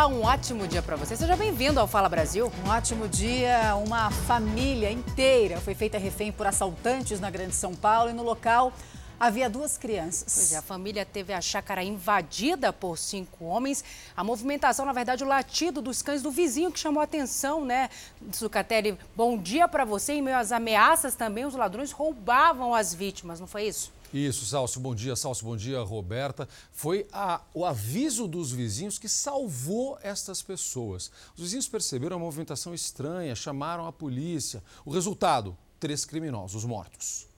Olá, 0.00 0.08
um 0.08 0.22
ótimo 0.22 0.66
dia 0.66 0.80
para 0.80 0.96
você. 0.96 1.14
Seja 1.14 1.36
bem-vindo 1.36 1.78
ao 1.78 1.86
Fala 1.86 2.08
Brasil. 2.08 2.50
Um 2.64 2.70
ótimo 2.70 3.06
dia. 3.06 3.76
Uma 3.86 4.10
família 4.10 4.90
inteira 4.90 5.60
foi 5.60 5.74
feita 5.74 5.98
refém 5.98 6.32
por 6.32 6.46
assaltantes 6.46 7.20
na 7.20 7.28
Grande 7.28 7.54
São 7.54 7.74
Paulo 7.74 8.08
e 8.08 8.14
no 8.14 8.22
local 8.22 8.72
havia 9.18 9.50
duas 9.50 9.76
crianças. 9.76 10.32
Pois 10.34 10.52
é, 10.54 10.56
a 10.56 10.62
família 10.62 11.04
teve 11.04 11.34
a 11.34 11.40
chácara 11.42 11.84
invadida 11.84 12.72
por 12.72 12.96
cinco 12.96 13.44
homens. 13.44 13.84
A 14.16 14.24
movimentação, 14.24 14.86
na 14.86 14.94
verdade, 14.94 15.22
o 15.22 15.26
latido 15.26 15.82
dos 15.82 16.00
cães 16.00 16.22
do 16.22 16.30
vizinho 16.30 16.72
que 16.72 16.80
chamou 16.80 17.02
a 17.02 17.04
atenção, 17.04 17.62
né? 17.62 17.90
Sucatelli, 18.32 18.98
bom 19.14 19.36
dia 19.36 19.68
para 19.68 19.84
você. 19.84 20.14
Em 20.14 20.22
meio 20.22 20.38
às 20.38 20.50
ameaças 20.50 21.14
também, 21.14 21.44
os 21.44 21.54
ladrões 21.54 21.92
roubavam 21.92 22.74
as 22.74 22.94
vítimas, 22.94 23.38
não 23.38 23.46
foi 23.46 23.64
isso? 23.64 23.92
Isso, 24.12 24.44
Salso, 24.44 24.80
bom 24.80 24.92
dia, 24.92 25.14
Salso, 25.14 25.44
bom 25.44 25.56
dia, 25.56 25.80
Roberta. 25.82 26.48
Foi 26.72 27.06
a, 27.12 27.42
o 27.54 27.64
aviso 27.64 28.26
dos 28.26 28.50
vizinhos 28.50 28.98
que 28.98 29.08
salvou 29.08 29.96
estas 30.02 30.42
pessoas. 30.42 31.12
Os 31.36 31.42
vizinhos 31.44 31.68
perceberam 31.68 32.16
a 32.16 32.18
movimentação 32.18 32.74
estranha, 32.74 33.36
chamaram 33.36 33.86
a 33.86 33.92
polícia. 33.92 34.64
O 34.84 34.90
resultado: 34.90 35.56
três 35.78 36.04
criminosos 36.04 36.64
mortos. 36.64 37.28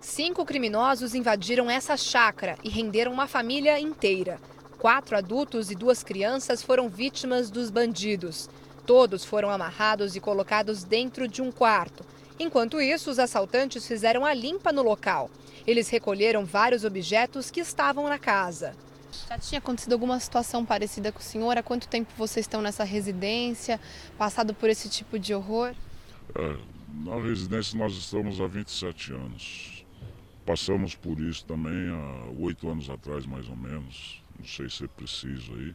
Cinco 0.00 0.44
criminosos 0.44 1.14
invadiram 1.14 1.70
essa 1.70 1.96
chácara 1.96 2.58
e 2.64 2.68
renderam 2.68 3.12
uma 3.12 3.28
família 3.28 3.78
inteira. 3.78 4.40
Quatro 4.76 5.16
adultos 5.16 5.70
e 5.70 5.74
duas 5.76 6.02
crianças 6.02 6.62
foram 6.62 6.88
vítimas 6.88 7.48
dos 7.48 7.70
bandidos. 7.70 8.50
Todos 8.84 9.24
foram 9.24 9.50
amarrados 9.50 10.16
e 10.16 10.20
colocados 10.20 10.82
dentro 10.82 11.28
de 11.28 11.40
um 11.40 11.50
quarto. 11.50 12.04
Enquanto 12.38 12.80
isso, 12.80 13.10
os 13.10 13.18
assaltantes 13.18 13.86
fizeram 13.86 14.24
a 14.24 14.34
limpa 14.34 14.72
no 14.72 14.82
local. 14.82 15.30
Eles 15.66 15.88
recolheram 15.88 16.44
vários 16.44 16.84
objetos 16.84 17.50
que 17.50 17.60
estavam 17.60 18.08
na 18.08 18.18
casa. 18.18 18.74
Já 19.28 19.38
tinha 19.38 19.58
acontecido 19.58 19.92
alguma 19.92 20.18
situação 20.18 20.64
parecida 20.64 21.12
com 21.12 21.20
o 21.20 21.22
senhor? 21.22 21.56
Há 21.56 21.62
quanto 21.62 21.88
tempo 21.88 22.12
vocês 22.16 22.44
estão 22.44 22.60
nessa 22.60 22.82
residência, 22.82 23.80
passado 24.18 24.52
por 24.52 24.68
esse 24.68 24.88
tipo 24.88 25.18
de 25.18 25.32
horror? 25.32 25.74
É, 26.34 26.56
na 27.04 27.16
residência 27.20 27.78
nós 27.78 27.92
estamos 27.94 28.40
há 28.40 28.46
27 28.46 29.12
anos. 29.12 29.84
Passamos 30.44 30.94
por 30.94 31.18
isso 31.20 31.44
também 31.46 31.88
há 31.88 32.42
oito 32.42 32.68
anos 32.68 32.90
atrás, 32.90 33.24
mais 33.24 33.48
ou 33.48 33.56
menos. 33.56 34.20
Não 34.38 34.44
sei 34.44 34.68
se 34.68 34.84
é 34.84 34.88
preciso 34.88 35.54
aí. 35.54 35.74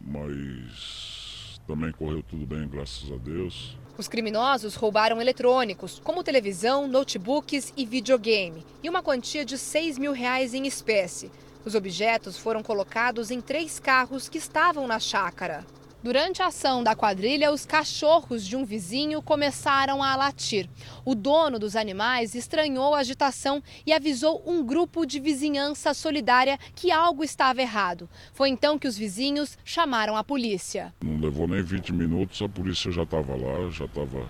Mas 0.00 1.27
também 1.68 1.92
correu 1.92 2.22
tudo 2.22 2.46
bem, 2.46 2.66
graças 2.66 3.12
a 3.12 3.16
Deus. 3.16 3.76
Os 3.98 4.08
criminosos 4.08 4.74
roubaram 4.74 5.20
eletrônicos, 5.20 6.00
como 6.02 6.24
televisão, 6.24 6.88
notebooks 6.88 7.74
e 7.76 7.84
videogame, 7.84 8.64
e 8.82 8.88
uma 8.88 9.02
quantia 9.02 9.44
de 9.44 9.58
6 9.58 9.98
mil 9.98 10.12
reais 10.12 10.54
em 10.54 10.66
espécie. 10.66 11.30
Os 11.66 11.74
objetos 11.74 12.38
foram 12.38 12.62
colocados 12.62 13.30
em 13.30 13.42
três 13.42 13.78
carros 13.78 14.30
que 14.30 14.38
estavam 14.38 14.86
na 14.86 14.98
chácara. 14.98 15.66
Durante 16.08 16.42
a 16.42 16.46
ação 16.46 16.82
da 16.82 16.96
quadrilha, 16.96 17.52
os 17.52 17.66
cachorros 17.66 18.42
de 18.42 18.56
um 18.56 18.64
vizinho 18.64 19.20
começaram 19.20 20.02
a 20.02 20.16
latir. 20.16 20.66
O 21.04 21.14
dono 21.14 21.58
dos 21.58 21.76
animais 21.76 22.34
estranhou 22.34 22.94
a 22.94 23.00
agitação 23.00 23.62
e 23.84 23.92
avisou 23.92 24.42
um 24.46 24.64
grupo 24.64 25.04
de 25.04 25.20
vizinhança 25.20 25.92
solidária 25.92 26.58
que 26.74 26.90
algo 26.90 27.22
estava 27.22 27.60
errado. 27.60 28.08
Foi 28.32 28.48
então 28.48 28.78
que 28.78 28.88
os 28.88 28.96
vizinhos 28.96 29.58
chamaram 29.62 30.16
a 30.16 30.24
polícia. 30.24 30.94
Não 31.04 31.20
levou 31.20 31.46
nem 31.46 31.62
20 31.62 31.92
minutos, 31.92 32.40
a 32.40 32.48
polícia 32.48 32.90
já 32.90 33.02
estava 33.02 33.36
lá, 33.36 33.68
já 33.68 33.84
estava 33.84 34.26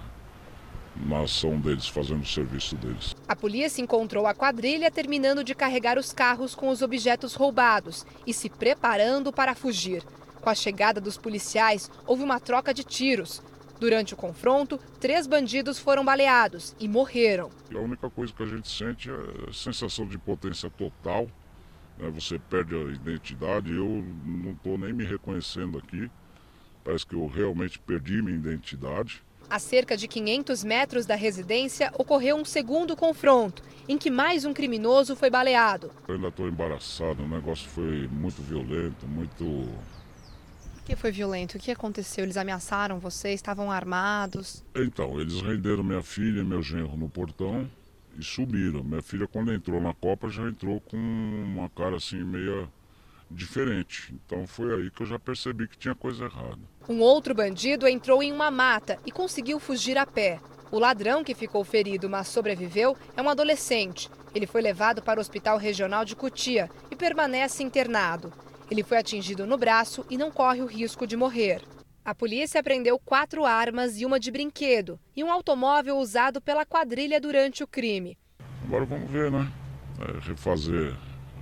na 0.96 1.20
ação 1.20 1.60
deles, 1.60 1.86
fazendo 1.86 2.22
o 2.22 2.26
serviço 2.26 2.74
deles. 2.74 3.14
A 3.28 3.36
polícia 3.36 3.80
encontrou 3.80 4.26
a 4.26 4.34
quadrilha 4.34 4.90
terminando 4.90 5.44
de 5.44 5.54
carregar 5.54 5.96
os 5.96 6.12
carros 6.12 6.56
com 6.56 6.70
os 6.70 6.82
objetos 6.82 7.34
roubados 7.34 8.04
e 8.26 8.34
se 8.34 8.50
preparando 8.50 9.32
para 9.32 9.54
fugir. 9.54 10.02
Com 10.48 10.52
a 10.52 10.54
chegada 10.54 10.98
dos 10.98 11.18
policiais, 11.18 11.90
houve 12.06 12.22
uma 12.22 12.40
troca 12.40 12.72
de 12.72 12.82
tiros. 12.82 13.42
Durante 13.78 14.14
o 14.14 14.16
confronto, 14.16 14.80
três 14.98 15.26
bandidos 15.26 15.78
foram 15.78 16.02
baleados 16.02 16.74
e 16.80 16.88
morreram. 16.88 17.50
A 17.70 17.78
única 17.78 18.08
coisa 18.08 18.32
que 18.32 18.42
a 18.42 18.46
gente 18.46 18.66
sente 18.66 19.10
é 19.10 19.12
a 19.46 19.52
sensação 19.52 20.06
de 20.06 20.16
potência 20.16 20.70
total. 20.70 21.28
Né? 21.98 22.08
Você 22.14 22.38
perde 22.38 22.74
a 22.74 22.78
identidade. 22.78 23.70
Eu 23.70 24.02
não 24.24 24.52
estou 24.52 24.78
nem 24.78 24.90
me 24.94 25.04
reconhecendo 25.04 25.76
aqui. 25.76 26.10
Parece 26.82 27.06
que 27.06 27.14
eu 27.14 27.26
realmente 27.26 27.78
perdi 27.78 28.22
minha 28.22 28.38
identidade. 28.38 29.22
A 29.50 29.58
cerca 29.58 29.98
de 29.98 30.08
500 30.08 30.64
metros 30.64 31.04
da 31.04 31.14
residência 31.14 31.92
ocorreu 31.98 32.36
um 32.36 32.44
segundo 32.44 32.96
confronto, 32.96 33.62
em 33.86 33.98
que 33.98 34.10
mais 34.10 34.46
um 34.46 34.54
criminoso 34.54 35.14
foi 35.14 35.28
baleado. 35.28 35.92
Eu 36.08 36.14
ainda 36.14 36.28
estou 36.28 36.48
embaraçado, 36.48 37.22
o 37.22 37.28
negócio 37.28 37.68
foi 37.68 38.08
muito 38.08 38.40
violento, 38.40 39.06
muito 39.06 39.68
que 40.88 40.96
foi 40.96 41.12
violento? 41.12 41.58
O 41.58 41.60
que 41.60 41.70
aconteceu? 41.70 42.24
Eles 42.24 42.38
ameaçaram 42.38 42.98
vocês? 42.98 43.34
Estavam 43.34 43.70
armados? 43.70 44.64
Então, 44.74 45.20
eles 45.20 45.38
renderam 45.42 45.84
minha 45.84 46.02
filha 46.02 46.40
e 46.40 46.44
meu 46.44 46.62
genro 46.62 46.96
no 46.96 47.10
portão 47.10 47.70
e 48.18 48.24
subiram. 48.24 48.82
Minha 48.82 49.02
filha, 49.02 49.28
quando 49.28 49.52
entrou 49.52 49.82
na 49.82 49.92
Copa, 49.92 50.30
já 50.30 50.48
entrou 50.48 50.80
com 50.80 50.96
uma 50.96 51.68
cara 51.68 51.96
assim, 51.96 52.24
meia 52.24 52.66
diferente. 53.30 54.14
Então 54.14 54.46
foi 54.46 54.74
aí 54.74 54.90
que 54.90 55.02
eu 55.02 55.06
já 55.06 55.18
percebi 55.18 55.68
que 55.68 55.76
tinha 55.76 55.94
coisa 55.94 56.24
errada. 56.24 56.58
Um 56.88 57.00
outro 57.00 57.34
bandido 57.34 57.86
entrou 57.86 58.22
em 58.22 58.32
uma 58.32 58.50
mata 58.50 58.98
e 59.04 59.12
conseguiu 59.12 59.60
fugir 59.60 59.98
a 59.98 60.06
pé. 60.06 60.40
O 60.70 60.78
ladrão 60.78 61.22
que 61.22 61.34
ficou 61.34 61.62
ferido, 61.64 62.08
mas 62.08 62.28
sobreviveu, 62.28 62.96
é 63.14 63.20
um 63.20 63.28
adolescente. 63.28 64.08
Ele 64.34 64.46
foi 64.46 64.62
levado 64.62 65.02
para 65.02 65.18
o 65.18 65.20
Hospital 65.20 65.58
Regional 65.58 66.06
de 66.06 66.16
Cutia 66.16 66.70
e 66.90 66.96
permanece 66.96 67.62
internado. 67.62 68.32
Ele 68.70 68.82
foi 68.82 68.98
atingido 68.98 69.46
no 69.46 69.56
braço 69.56 70.04
e 70.10 70.18
não 70.18 70.30
corre 70.30 70.60
o 70.60 70.66
risco 70.66 71.06
de 71.06 71.16
morrer. 71.16 71.62
A 72.04 72.14
polícia 72.14 72.60
apreendeu 72.60 72.98
quatro 72.98 73.44
armas 73.44 74.00
e 74.00 74.06
uma 74.06 74.18
de 74.20 74.30
brinquedo 74.30 74.98
e 75.16 75.22
um 75.24 75.30
automóvel 75.30 75.98
usado 75.98 76.40
pela 76.40 76.64
quadrilha 76.64 77.20
durante 77.20 77.62
o 77.62 77.66
crime. 77.66 78.16
Agora 78.64 78.84
vamos 78.84 79.10
ver, 79.10 79.30
né? 79.30 79.50
É, 80.00 80.28
refazer, 80.28 80.94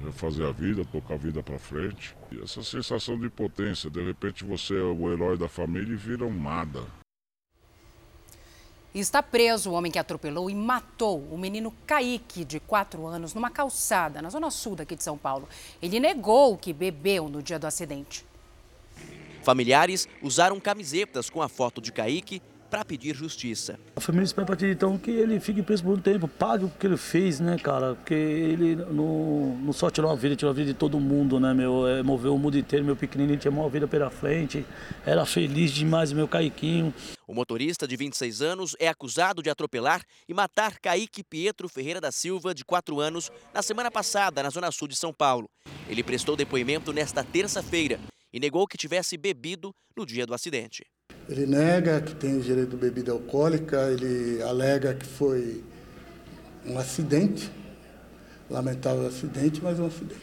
refazer 0.05 0.47
a 0.47 0.53
vida, 0.53 0.85
tocar 0.85 1.15
a 1.15 1.19
vida 1.19 1.43
para 1.43 1.59
frente. 1.59 2.17
E 2.31 2.41
essa 2.41 2.63
sensação 2.63 3.19
de 3.19 3.29
potência, 3.29 3.91
de 3.91 4.03
repente 4.05 4.45
você 4.45 4.75
é 4.75 4.83
o 4.83 5.13
herói 5.13 5.37
da 5.37 5.49
família 5.49 5.93
e 5.93 5.97
vira 5.97 6.25
um 6.25 6.43
nada. 6.43 6.83
Está 8.99 9.23
preso 9.23 9.71
o 9.71 9.75
homem 9.75 9.93
que 9.93 9.99
atropelou 9.99 10.49
e 10.49 10.55
matou 10.55 11.23
o 11.31 11.37
menino 11.37 11.71
Kaique, 11.87 12.47
de 12.47 12.59
4 12.59 13.07
anos, 13.07 13.35
numa 13.35 13.51
calçada 13.51 14.23
na 14.23 14.31
zona 14.31 14.51
sul 14.51 14.75
daqui 14.75 14.97
de 14.97 15.05
São 15.05 15.19
Paulo. 15.19 15.47
Ele 15.83 16.01
negou 16.01 16.57
que 16.57 16.73
bebeu 16.73 17.29
no 17.29 17.43
dia 17.43 17.59
do 17.59 17.67
acidente. 17.67 18.25
Familiares 19.43 20.09
usaram 20.23 20.59
camisetas 20.59 21.29
com 21.29 21.43
a 21.43 21.49
foto 21.49 21.79
de 21.79 21.93
Kaique 21.93 22.41
para 22.77 22.85
pedir 22.85 23.17
justiça. 23.17 23.81
A 23.97 24.01
família 24.03 24.27
espera 24.27 24.47
para 24.47 24.71
então 24.71 24.99
que 24.99 25.11
ele 25.11 25.41
fique 25.41 25.63
preso 25.63 25.83
por 25.83 25.95
um 25.95 25.99
tempo, 25.99 26.29
pague 26.29 26.67
o 26.67 26.69
que 26.69 26.87
ele 26.87 26.99
fez, 26.99 27.41
né, 27.41 27.57
cara? 27.57 27.95
Porque 27.95 28.13
ele 28.13 28.77
não, 28.77 29.57
não 29.63 29.73
só 29.73 29.89
tirou 29.89 30.11
a 30.11 30.15
vida, 30.15 30.37
tirou 30.37 30.51
a 30.51 30.55
vida 30.55 30.75
de 30.75 30.75
todo 30.75 31.01
mundo, 31.01 31.41
né, 31.41 31.55
meu? 31.55 31.89
É, 31.89 32.03
moveu 32.03 32.35
o 32.35 32.39
mundo 32.39 32.59
inteiro, 32.59 32.85
meu 32.85 32.95
pequenininho 32.95 33.39
tinha 33.39 33.51
uma 33.51 33.67
vida 33.71 33.89
pela 33.89 34.11
frente, 34.11 34.67
era 35.07 35.25
feliz 35.25 35.71
demais, 35.71 36.13
meu 36.13 36.29
Caiquinho. 36.29 36.93
O 37.27 37.33
motorista 37.33 37.89
de 37.89 37.97
26 37.97 38.43
anos 38.43 38.77
é 38.79 38.89
acusado 38.89 39.43
de 39.43 39.49
atropelar 39.49 40.03
e 40.29 40.35
matar 40.35 40.79
Kaique 40.79 41.25
Pietro 41.25 41.71
Ferreira 41.71 41.99
da 41.99 42.13
Silva, 42.13 42.55
de 42.55 42.63
4 42.63 43.01
anos, 43.01 43.33
na 43.55 43.63
semana 43.63 43.91
passada, 43.91 44.43
na 44.43 44.51
zona 44.51 44.71
sul 44.71 44.87
de 44.87 44.97
São 44.97 45.15
Paulo. 45.15 45.49
Ele 45.89 46.03
prestou 46.03 46.37
depoimento 46.37 46.93
nesta 46.93 47.25
terça-feira 47.25 47.99
e 48.37 48.39
negou 48.39 48.67
que 48.69 48.77
tivesse 48.77 49.17
bebido 49.17 49.75
no 49.97 50.05
dia 50.05 50.27
do 50.27 50.35
acidente. 50.35 50.85
Ele 51.27 51.47
nega 51.47 52.03
que 52.03 52.15
tem 52.15 52.33
ingerido 52.33 52.73
de 52.73 52.77
bebida 52.77 53.11
alcoólica, 53.11 53.91
ele 53.91 54.43
alega 54.43 54.95
que 54.95 55.07
foi 55.07 55.65
um 56.67 56.79
acidente, 56.79 57.51
lamentável 58.51 59.07
acidente, 59.07 59.63
mas 59.63 59.81
um 59.81 59.87
acidente. 59.87 60.21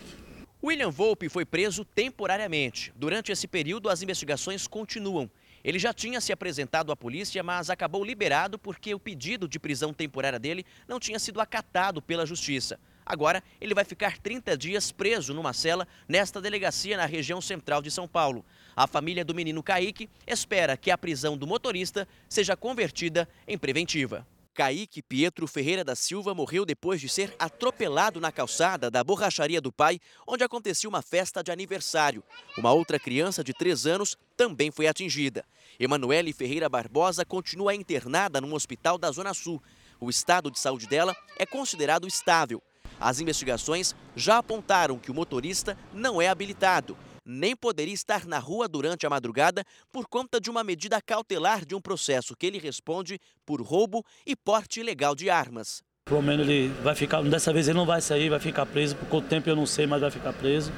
William 0.63 0.92
Volpe 0.92 1.27
foi 1.27 1.44
preso 1.44 1.83
temporariamente. 1.83 2.94
Durante 2.95 3.31
esse 3.31 3.48
período, 3.48 3.89
as 3.89 4.04
investigações 4.04 4.68
continuam. 4.68 5.27
Ele 5.63 5.80
já 5.80 5.92
tinha 5.92 6.21
se 6.21 6.31
apresentado 6.31 6.92
à 6.92 6.95
polícia, 6.95 7.42
mas 7.42 7.71
acabou 7.71 8.06
liberado 8.06 8.59
porque 8.59 8.94
o 8.94 9.00
pedido 9.00 9.48
de 9.48 9.59
prisão 9.59 9.92
temporária 9.92 10.38
dele 10.38 10.63
não 10.88 11.00
tinha 11.00 11.18
sido 11.18 11.42
acatado 11.42 12.00
pela 12.00 12.27
justiça. 12.27 12.80
Agora, 13.06 13.44
ele 13.60 13.74
vai 13.74 13.84
ficar 13.84 14.18
30 14.18 14.58
dias 14.58 14.92
preso 14.92 15.34
numa 15.34 15.54
cela 15.54 15.88
nesta 16.08 16.42
delegacia 16.42 16.98
na 16.98 17.06
região 17.06 17.42
central 17.42 17.82
de 17.82 17.92
São 17.92 18.08
Paulo. 18.08 18.46
A 18.76 18.88
família 18.88 19.24
do 19.24 19.36
menino 19.36 19.62
Kaique 19.62 20.10
espera 20.26 20.78
que 20.78 20.90
a 20.90 20.98
prisão 20.98 21.38
do 21.38 21.46
motorista 21.46 22.08
seja 22.28 22.56
convertida 22.56 23.28
em 23.48 23.58
preventiva. 23.58 24.26
Kaique 24.54 25.02
Pietro 25.02 25.48
Ferreira 25.48 25.84
da 25.84 25.96
Silva 25.96 26.36
morreu 26.36 26.64
depois 26.64 27.02
de 27.02 27.10
ser 27.10 27.36
atropelado 27.40 28.20
na 28.22 28.32
calçada 28.32 28.90
da 28.90 29.04
borracharia 29.04 29.60
do 29.60 29.72
pai, 29.72 30.00
onde 30.28 30.44
acontecia 30.44 30.88
uma 30.88 31.02
festa 31.02 31.44
de 31.44 31.52
aniversário. 31.52 32.24
Uma 32.56 32.72
outra 32.72 33.00
criança 33.00 33.44
de 33.44 33.52
3 33.52 33.88
anos 33.88 34.16
também 34.38 34.70
foi 34.70 34.86
atingida. 34.86 35.44
Emanuele 35.80 36.32
Ferreira 36.32 36.70
Barbosa 36.70 37.26
continua 37.26 37.74
internada 37.74 38.40
num 38.40 38.54
hospital 38.54 38.98
da 38.98 39.12
Zona 39.12 39.34
Sul. 39.34 39.62
O 40.00 40.10
estado 40.10 40.52
de 40.52 40.60
saúde 40.60 40.86
dela 40.86 41.16
é 41.40 41.48
considerado 41.48 42.08
estável. 42.08 42.62
As 43.04 43.20
investigações 43.20 43.94
já 44.16 44.38
apontaram 44.38 44.98
que 44.98 45.12
o 45.12 45.14
motorista 45.14 45.78
não 45.94 46.22
é 46.22 46.30
habilitado 46.30 46.98
nem 47.26 47.56
poderia 47.56 47.94
estar 47.94 48.26
na 48.26 48.38
rua 48.38 48.68
durante 48.68 49.06
a 49.06 49.10
madrugada 49.10 49.64
por 49.94 50.08
conta 50.08 50.42
de 50.42 50.50
uma 50.50 50.62
medida 50.62 51.02
cautelar 51.02 51.66
de 51.66 51.74
um 51.74 51.80
processo 51.80 52.36
que 52.36 52.46
ele 52.46 52.60
responde 52.60 53.18
por 53.46 53.62
roubo 53.62 54.06
e 54.26 54.36
porte 54.36 54.82
ilegal 54.82 55.16
de 55.16 55.30
armas. 55.30 55.82
Pelo 56.04 56.22
menos 56.22 56.46
ele 56.46 56.68
vai 56.84 56.94
ficar, 56.96 57.22
dessa 57.24 57.54
vez 57.54 57.70
ele 57.70 57.78
não 57.78 57.86
vai 57.86 58.02
sair, 58.02 58.30
vai 58.30 58.42
ficar 58.42 58.66
preso, 58.66 58.98
por 58.98 59.08
quanto 59.08 59.30
tempo 59.30 59.50
eu 59.50 59.56
não 59.56 59.66
sei, 59.66 59.88
mas 59.88 60.02
vai 60.02 60.12
ficar 60.12 60.34
preso. 60.34 60.70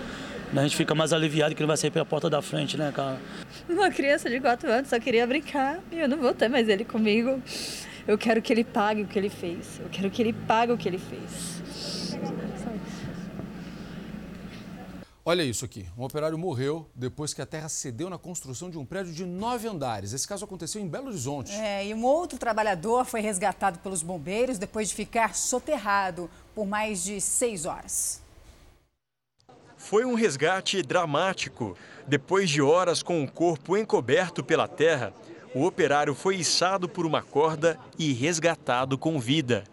A 0.55 0.61
gente 0.61 0.75
fica 0.75 0.93
mais 0.93 1.11
aliviado 1.13 1.55
que 1.55 1.61
ele 1.61 1.67
vai 1.67 1.77
sair 1.77 1.89
pela 1.89 2.05
porta 2.05 2.29
da 2.29 2.43
frente, 2.43 2.77
né, 2.77 2.91
cara? 2.95 3.19
Uma 3.67 3.89
criança 3.89 4.29
de 4.29 4.39
4 4.39 4.71
anos 4.71 4.89
só 4.89 4.99
queria 4.99 5.25
brincar 5.25 5.79
e 5.91 5.99
eu 5.99 6.07
não 6.07 6.19
vou 6.19 6.33
ter 6.33 6.47
mais 6.47 6.69
ele 6.69 6.85
comigo. 6.85 7.41
Eu 8.07 8.19
quero 8.19 8.39
que 8.39 8.53
ele 8.53 8.63
pague 8.63 9.01
o 9.01 9.07
que 9.07 9.17
ele 9.17 9.31
fez. 9.31 9.79
Eu 9.79 9.89
quero 9.89 10.11
que 10.11 10.21
ele 10.21 10.31
pague 10.31 10.71
o 10.71 10.77
que 10.77 10.87
ele 10.87 10.99
fez. 10.99 11.64
Olha 15.27 15.41
isso 15.41 15.65
aqui. 15.65 15.87
Um 15.97 16.03
operário 16.03 16.37
morreu 16.37 16.87
depois 16.93 17.33
que 17.33 17.41
a 17.41 17.47
terra 17.47 17.67
cedeu 17.67 18.11
na 18.11 18.17
construção 18.17 18.69
de 18.69 18.77
um 18.77 18.85
prédio 18.85 19.11
de 19.11 19.25
nove 19.25 19.67
andares. 19.67 20.13
Esse 20.13 20.27
caso 20.27 20.45
aconteceu 20.45 20.79
em 20.79 20.87
Belo 20.87 21.07
Horizonte. 21.07 21.51
É, 21.51 21.87
e 21.87 21.95
um 21.95 22.05
outro 22.05 22.37
trabalhador 22.37 23.05
foi 23.05 23.21
resgatado 23.21 23.79
pelos 23.79 24.03
bombeiros 24.03 24.59
depois 24.59 24.89
de 24.89 24.93
ficar 24.93 25.33
soterrado 25.33 26.29
por 26.53 26.67
mais 26.67 27.03
de 27.03 27.19
seis 27.19 27.65
horas. 27.65 28.21
Foi 29.75 30.05
um 30.05 30.13
resgate 30.13 30.83
dramático. 30.83 31.75
Depois 32.07 32.47
de 32.47 32.61
horas 32.61 33.01
com 33.01 33.23
o 33.23 33.31
corpo 33.31 33.75
encoberto 33.75 34.43
pela 34.43 34.67
terra, 34.67 35.11
o 35.55 35.65
operário 35.65 36.13
foi 36.13 36.35
içado 36.35 36.87
por 36.87 37.03
uma 37.03 37.23
corda 37.23 37.79
e 37.97 38.13
resgatado 38.13 38.95
com 38.95 39.19
vida. 39.19 39.63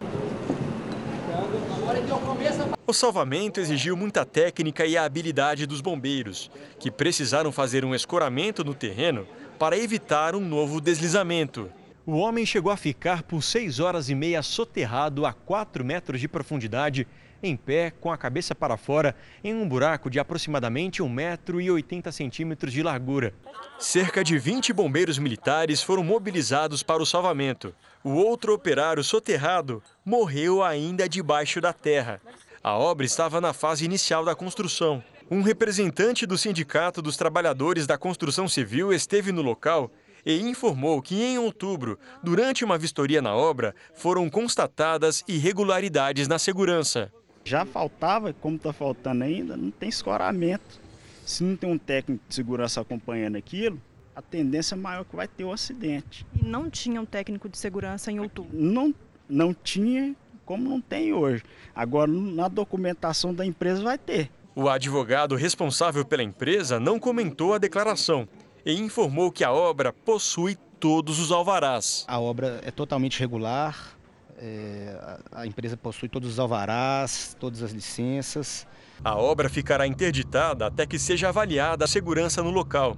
O 2.85 2.93
salvamento 2.93 3.59
exigiu 3.59 3.95
muita 3.95 4.25
técnica 4.25 4.85
e 4.85 4.97
a 4.97 5.05
habilidade 5.05 5.65
dos 5.65 5.81
bombeiros, 5.81 6.51
que 6.79 6.91
precisaram 6.91 7.51
fazer 7.51 7.85
um 7.85 7.95
escoramento 7.95 8.63
no 8.63 8.73
terreno 8.73 9.27
para 9.57 9.77
evitar 9.77 10.35
um 10.35 10.41
novo 10.41 10.81
deslizamento. 10.81 11.71
O 12.05 12.17
homem 12.17 12.45
chegou 12.45 12.71
a 12.71 12.75
ficar 12.75 13.23
por 13.23 13.41
seis 13.41 13.79
horas 13.79 14.09
e 14.09 14.15
meia 14.15 14.41
soterrado 14.41 15.25
a 15.25 15.31
4 15.31 15.85
metros 15.85 16.19
de 16.19 16.27
profundidade, 16.27 17.07
em 17.41 17.55
pé, 17.55 17.91
com 17.91 18.11
a 18.11 18.17
cabeça 18.17 18.53
para 18.53 18.75
fora, 18.75 19.15
em 19.43 19.53
um 19.53 19.67
buraco 19.67 20.09
de 20.09 20.19
aproximadamente 20.19 21.01
1,80 21.01 21.09
metro 21.09 21.61
e 21.61 21.71
80 21.71 22.11
centímetros 22.11 22.73
de 22.73 22.83
largura. 22.83 23.33
Cerca 23.79 24.23
de 24.23 24.37
20 24.37 24.73
bombeiros 24.73 25.17
militares 25.17 25.81
foram 25.81 26.03
mobilizados 26.03 26.83
para 26.83 27.01
o 27.01 27.05
salvamento. 27.05 27.73
O 28.03 28.15
outro 28.15 28.53
operário 28.53 29.01
soterrado 29.01 29.81
morreu 30.03 30.61
ainda 30.61 31.07
debaixo 31.07 31.61
da 31.61 31.71
terra. 31.71 32.19
A 32.61 32.77
obra 32.77 33.05
estava 33.05 33.39
na 33.39 33.53
fase 33.53 33.85
inicial 33.85 34.25
da 34.25 34.35
construção. 34.35 35.01
Um 35.31 35.41
representante 35.41 36.25
do 36.25 36.37
Sindicato 36.37 37.01
dos 37.01 37.15
Trabalhadores 37.15 37.87
da 37.87 37.97
Construção 37.97 38.47
Civil 38.47 38.91
esteve 38.91 39.31
no 39.31 39.41
local 39.41 39.89
e 40.25 40.41
informou 40.41 41.01
que 41.01 41.21
em 41.21 41.37
outubro, 41.37 41.97
durante 42.21 42.65
uma 42.65 42.77
vistoria 42.77 43.21
na 43.21 43.33
obra, 43.33 43.73
foram 43.95 44.29
constatadas 44.29 45.23
irregularidades 45.25 46.27
na 46.27 46.37
segurança. 46.37 47.09
Já 47.45 47.65
faltava, 47.65 48.33
como 48.33 48.57
está 48.57 48.73
faltando 48.73 49.23
ainda, 49.23 49.55
não 49.55 49.71
tem 49.71 49.87
escoramento. 49.87 50.81
Se 51.25 51.41
não 51.41 51.55
tem 51.55 51.69
um 51.71 51.77
técnico 51.77 52.23
de 52.27 52.35
segurança 52.35 52.81
acompanhando 52.81 53.37
aquilo, 53.37 53.81
a 54.15 54.21
tendência 54.21 54.75
é 54.75 54.77
maior 54.77 55.03
que 55.03 55.15
vai 55.15 55.27
ter 55.27 55.43
o 55.43 55.51
acidente. 55.51 56.25
E 56.39 56.45
não 56.45 56.69
tinha 56.69 57.01
um 57.01 57.05
técnico 57.05 57.49
de 57.49 57.57
segurança 57.57 58.11
em 58.11 58.19
outubro? 58.19 58.51
Não, 58.53 58.93
não 59.27 59.53
tinha 59.53 60.15
como 60.45 60.69
não 60.69 60.81
tem 60.81 61.13
hoje. 61.13 61.43
Agora, 61.75 62.11
na 62.11 62.47
documentação 62.47 63.33
da 63.33 63.45
empresa 63.45 63.81
vai 63.81 63.97
ter. 63.97 64.29
O 64.55 64.69
advogado 64.69 65.35
responsável 65.35 66.05
pela 66.05 66.21
empresa 66.21 66.79
não 66.79 66.99
comentou 66.99 67.53
a 67.53 67.57
declaração 67.57 68.27
e 68.65 68.73
informou 68.73 69.31
que 69.31 69.43
a 69.43 69.51
obra 69.51 69.91
possui 69.91 70.57
todos 70.79 71.19
os 71.19 71.31
alvarás. 71.31 72.05
A 72.07 72.19
obra 72.19 72.61
é 72.63 72.69
totalmente 72.69 73.19
regular, 73.19 73.97
é, 74.37 75.17
a 75.31 75.47
empresa 75.47 75.75
possui 75.75 76.09
todos 76.09 76.29
os 76.29 76.39
alvarás, 76.39 77.35
todas 77.39 77.63
as 77.63 77.71
licenças. 77.71 78.67
A 79.03 79.15
obra 79.15 79.49
ficará 79.49 79.87
interditada 79.87 80.67
até 80.67 80.85
que 80.85 80.99
seja 80.99 81.29
avaliada 81.29 81.85
a 81.85 81.87
segurança 81.87 82.43
no 82.43 82.51
local. 82.51 82.95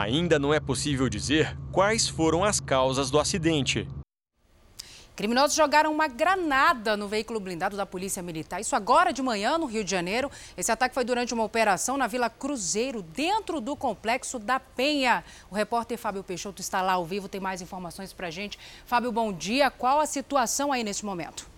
Ainda 0.00 0.38
não 0.38 0.52
é 0.52 0.60
possível 0.60 1.08
dizer 1.08 1.56
quais 1.72 2.08
foram 2.08 2.44
as 2.44 2.60
causas 2.60 3.10
do 3.10 3.18
acidente. 3.18 3.88
Criminosos 5.16 5.56
jogaram 5.56 5.90
uma 5.90 6.06
granada 6.06 6.94
no 6.94 7.08
veículo 7.08 7.40
blindado 7.40 7.74
da 7.74 7.86
Polícia 7.86 8.22
Militar. 8.22 8.60
Isso 8.60 8.76
agora 8.76 9.14
de 9.14 9.22
manhã, 9.22 9.56
no 9.56 9.64
Rio 9.64 9.82
de 9.82 9.90
Janeiro. 9.90 10.30
Esse 10.58 10.70
ataque 10.70 10.94
foi 10.94 11.04
durante 11.04 11.32
uma 11.32 11.42
operação 11.42 11.96
na 11.96 12.06
Vila 12.06 12.28
Cruzeiro, 12.28 13.00
dentro 13.00 13.58
do 13.58 13.74
complexo 13.74 14.38
da 14.38 14.60
Penha. 14.60 15.24
O 15.50 15.54
repórter 15.54 15.96
Fábio 15.96 16.22
Peixoto 16.22 16.60
está 16.60 16.82
lá 16.82 16.92
ao 16.92 17.06
vivo, 17.06 17.30
tem 17.30 17.40
mais 17.40 17.62
informações 17.62 18.12
para 18.12 18.30
gente. 18.30 18.58
Fábio, 18.84 19.10
bom 19.10 19.32
dia. 19.32 19.70
Qual 19.70 19.98
a 19.98 20.04
situação 20.04 20.70
aí 20.70 20.84
nesse 20.84 21.06
momento? 21.06 21.55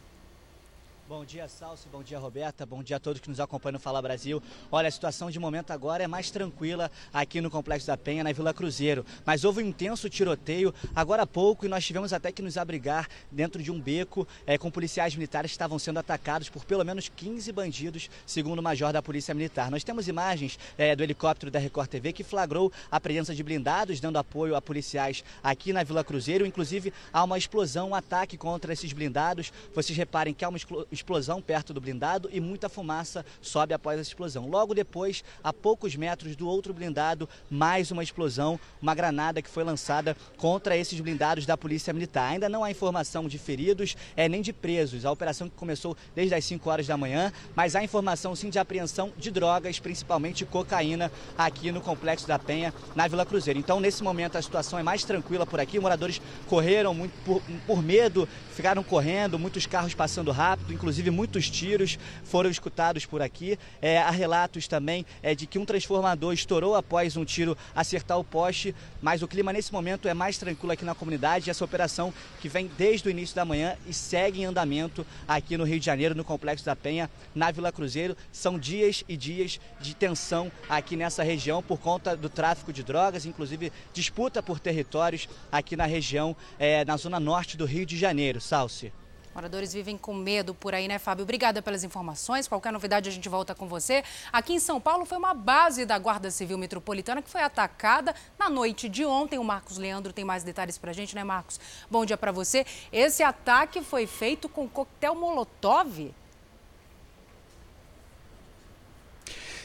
Bom 1.08 1.24
dia, 1.24 1.48
Salso. 1.48 1.88
Bom 1.90 2.02
dia, 2.02 2.18
Roberta. 2.18 2.66
Bom 2.66 2.82
dia 2.82 2.98
a 2.98 3.00
todos 3.00 3.18
que 3.18 3.30
nos 3.30 3.40
acompanham 3.40 3.72
no 3.72 3.78
Fala 3.78 4.02
Brasil. 4.02 4.42
Olha, 4.70 4.88
a 4.88 4.90
situação 4.90 5.30
de 5.30 5.38
momento 5.38 5.70
agora 5.70 6.04
é 6.04 6.06
mais 6.06 6.30
tranquila 6.30 6.90
aqui 7.14 7.40
no 7.40 7.50
Complexo 7.50 7.86
da 7.86 7.96
Penha, 7.96 8.22
na 8.22 8.30
Vila 8.30 8.52
Cruzeiro. 8.52 9.06
Mas 9.24 9.42
houve 9.42 9.62
um 9.62 9.66
intenso 9.66 10.10
tiroteio 10.10 10.72
agora 10.94 11.22
há 11.22 11.26
pouco 11.26 11.64
e 11.64 11.68
nós 11.68 11.82
tivemos 11.82 12.12
até 12.12 12.30
que 12.30 12.42
nos 12.42 12.58
abrigar 12.58 13.08
dentro 13.32 13.62
de 13.62 13.72
um 13.72 13.80
beco 13.80 14.28
é, 14.46 14.58
com 14.58 14.70
policiais 14.70 15.14
militares 15.14 15.50
que 15.50 15.54
estavam 15.54 15.78
sendo 15.78 15.98
atacados 15.98 16.50
por 16.50 16.62
pelo 16.66 16.84
menos 16.84 17.08
15 17.08 17.52
bandidos, 17.52 18.10
segundo 18.26 18.58
o 18.58 18.62
major 18.62 18.92
da 18.92 19.00
Polícia 19.00 19.32
Militar. 19.32 19.70
Nós 19.70 19.82
temos 19.82 20.08
imagens 20.08 20.58
é, 20.76 20.94
do 20.94 21.02
helicóptero 21.02 21.50
da 21.50 21.58
Record 21.58 21.88
TV 21.88 22.12
que 22.12 22.22
flagrou 22.22 22.70
a 22.90 23.00
presença 23.00 23.34
de 23.34 23.42
blindados 23.42 23.98
dando 23.98 24.18
apoio 24.18 24.54
a 24.54 24.60
policiais 24.60 25.24
aqui 25.42 25.72
na 25.72 25.82
Vila 25.82 26.04
Cruzeiro. 26.04 26.44
Inclusive, 26.44 26.92
há 27.10 27.24
uma 27.24 27.38
explosão, 27.38 27.88
um 27.88 27.94
ataque 27.94 28.36
contra 28.36 28.74
esses 28.74 28.92
blindados. 28.92 29.50
Vocês 29.74 29.96
reparem 29.96 30.34
que 30.34 30.44
há 30.44 30.50
uma 30.50 30.58
explosão 30.58 30.97
explosão 30.98 31.40
perto 31.40 31.72
do 31.72 31.80
blindado 31.80 32.28
e 32.32 32.40
muita 32.40 32.68
fumaça 32.68 33.24
sobe 33.40 33.74
após 33.74 33.98
essa 33.98 34.10
explosão. 34.10 34.48
Logo 34.48 34.74
depois, 34.74 35.24
a 35.42 35.52
poucos 35.52 35.96
metros 35.96 36.36
do 36.36 36.46
outro 36.46 36.74
blindado, 36.74 37.28
mais 37.50 37.90
uma 37.90 38.02
explosão, 38.02 38.58
uma 38.80 38.94
granada 38.94 39.40
que 39.40 39.48
foi 39.48 39.64
lançada 39.64 40.16
contra 40.36 40.76
esses 40.76 41.00
blindados 41.00 41.46
da 41.46 41.56
Polícia 41.56 41.92
Militar. 41.92 42.32
Ainda 42.32 42.48
não 42.48 42.64
há 42.64 42.70
informação 42.70 43.26
de 43.26 43.38
feridos 43.38 43.96
é, 44.16 44.28
nem 44.28 44.42
de 44.42 44.52
presos. 44.52 45.04
A 45.04 45.10
operação 45.10 45.48
que 45.48 45.56
começou 45.56 45.96
desde 46.14 46.34
as 46.34 46.44
5 46.44 46.68
horas 46.68 46.86
da 46.86 46.96
manhã, 46.96 47.32
mas 47.54 47.74
há 47.74 47.82
informação 47.82 48.34
sim 48.34 48.50
de 48.50 48.58
apreensão 48.58 49.12
de 49.16 49.30
drogas, 49.30 49.78
principalmente 49.78 50.44
cocaína, 50.44 51.10
aqui 51.36 51.70
no 51.72 51.80
Complexo 51.80 52.26
da 52.26 52.38
Penha, 52.38 52.74
na 52.94 53.06
Vila 53.06 53.24
Cruzeiro. 53.24 53.58
Então, 53.58 53.80
nesse 53.80 54.02
momento, 54.02 54.36
a 54.36 54.42
situação 54.42 54.78
é 54.78 54.82
mais 54.82 55.04
tranquila 55.04 55.46
por 55.46 55.60
aqui. 55.60 55.78
Moradores 55.78 56.20
correram 56.46 56.92
muito 56.92 57.12
por, 57.24 57.42
por 57.66 57.82
medo, 57.82 58.28
ficaram 58.54 58.82
correndo, 58.82 59.38
muitos 59.38 59.66
carros 59.66 59.94
passando 59.94 60.30
rápido, 60.30 60.72
inclusive 60.72 60.87
inclusive 60.88 61.10
muitos 61.10 61.50
tiros 61.50 61.98
foram 62.24 62.48
escutados 62.48 63.04
por 63.04 63.20
aqui. 63.20 63.58
É, 63.82 63.98
há 63.98 64.10
relatos 64.10 64.66
também 64.66 65.04
é, 65.22 65.34
de 65.34 65.46
que 65.46 65.58
um 65.58 65.64
transformador 65.66 66.32
estourou 66.32 66.74
após 66.74 67.14
um 67.14 67.26
tiro 67.26 67.56
acertar 67.76 68.18
o 68.18 68.24
poste, 68.24 68.74
mas 69.02 69.20
o 69.20 69.28
clima 69.28 69.52
nesse 69.52 69.70
momento 69.70 70.08
é 70.08 70.14
mais 70.14 70.38
tranquilo 70.38 70.72
aqui 70.72 70.86
na 70.86 70.94
comunidade. 70.94 71.50
Essa 71.50 71.62
operação 71.62 72.12
que 72.40 72.48
vem 72.48 72.70
desde 72.78 73.06
o 73.06 73.10
início 73.10 73.36
da 73.36 73.44
manhã 73.44 73.76
e 73.86 73.92
segue 73.92 74.40
em 74.40 74.46
andamento 74.46 75.06
aqui 75.26 75.58
no 75.58 75.64
Rio 75.64 75.78
de 75.78 75.84
Janeiro, 75.84 76.14
no 76.14 76.24
Complexo 76.24 76.64
da 76.64 76.74
Penha, 76.74 77.10
na 77.34 77.50
Vila 77.50 77.70
Cruzeiro. 77.70 78.16
São 78.32 78.58
dias 78.58 79.04
e 79.06 79.14
dias 79.14 79.60
de 79.78 79.94
tensão 79.94 80.50
aqui 80.70 80.96
nessa 80.96 81.22
região 81.22 81.62
por 81.62 81.78
conta 81.78 82.16
do 82.16 82.30
tráfico 82.30 82.72
de 82.72 82.82
drogas, 82.82 83.26
inclusive 83.26 83.70
disputa 83.92 84.42
por 84.42 84.58
territórios 84.58 85.28
aqui 85.52 85.76
na 85.76 85.84
região, 85.84 86.34
é, 86.58 86.82
na 86.82 86.96
zona 86.96 87.20
norte 87.20 87.58
do 87.58 87.66
Rio 87.66 87.84
de 87.84 87.98
Janeiro. 87.98 88.40
Salce. 88.40 88.90
Moradores 89.38 89.72
vivem 89.72 89.96
com 89.96 90.12
medo 90.12 90.52
por 90.52 90.74
aí, 90.74 90.88
né, 90.88 90.98
Fábio? 90.98 91.22
Obrigada 91.22 91.62
pelas 91.62 91.84
informações. 91.84 92.48
Qualquer 92.48 92.72
novidade 92.72 93.08
a 93.08 93.12
gente 93.12 93.28
volta 93.28 93.54
com 93.54 93.68
você. 93.68 94.02
Aqui 94.32 94.52
em 94.52 94.58
São 94.58 94.80
Paulo 94.80 95.04
foi 95.04 95.16
uma 95.16 95.32
base 95.32 95.86
da 95.86 95.96
Guarda 95.96 96.28
Civil 96.28 96.58
Metropolitana 96.58 97.22
que 97.22 97.30
foi 97.30 97.40
atacada 97.40 98.16
na 98.36 98.50
noite 98.50 98.88
de 98.88 99.04
ontem. 99.04 99.38
O 99.38 99.44
Marcos 99.44 99.78
Leandro 99.78 100.12
tem 100.12 100.24
mais 100.24 100.42
detalhes 100.42 100.76
pra 100.76 100.92
gente, 100.92 101.14
né, 101.14 101.22
Marcos? 101.22 101.60
Bom 101.88 102.04
dia 102.04 102.16
para 102.16 102.32
você. 102.32 102.66
Esse 102.92 103.22
ataque 103.22 103.80
foi 103.80 104.08
feito 104.08 104.48
com 104.48 104.68
coquetel 104.68 105.14
Molotov? 105.14 106.12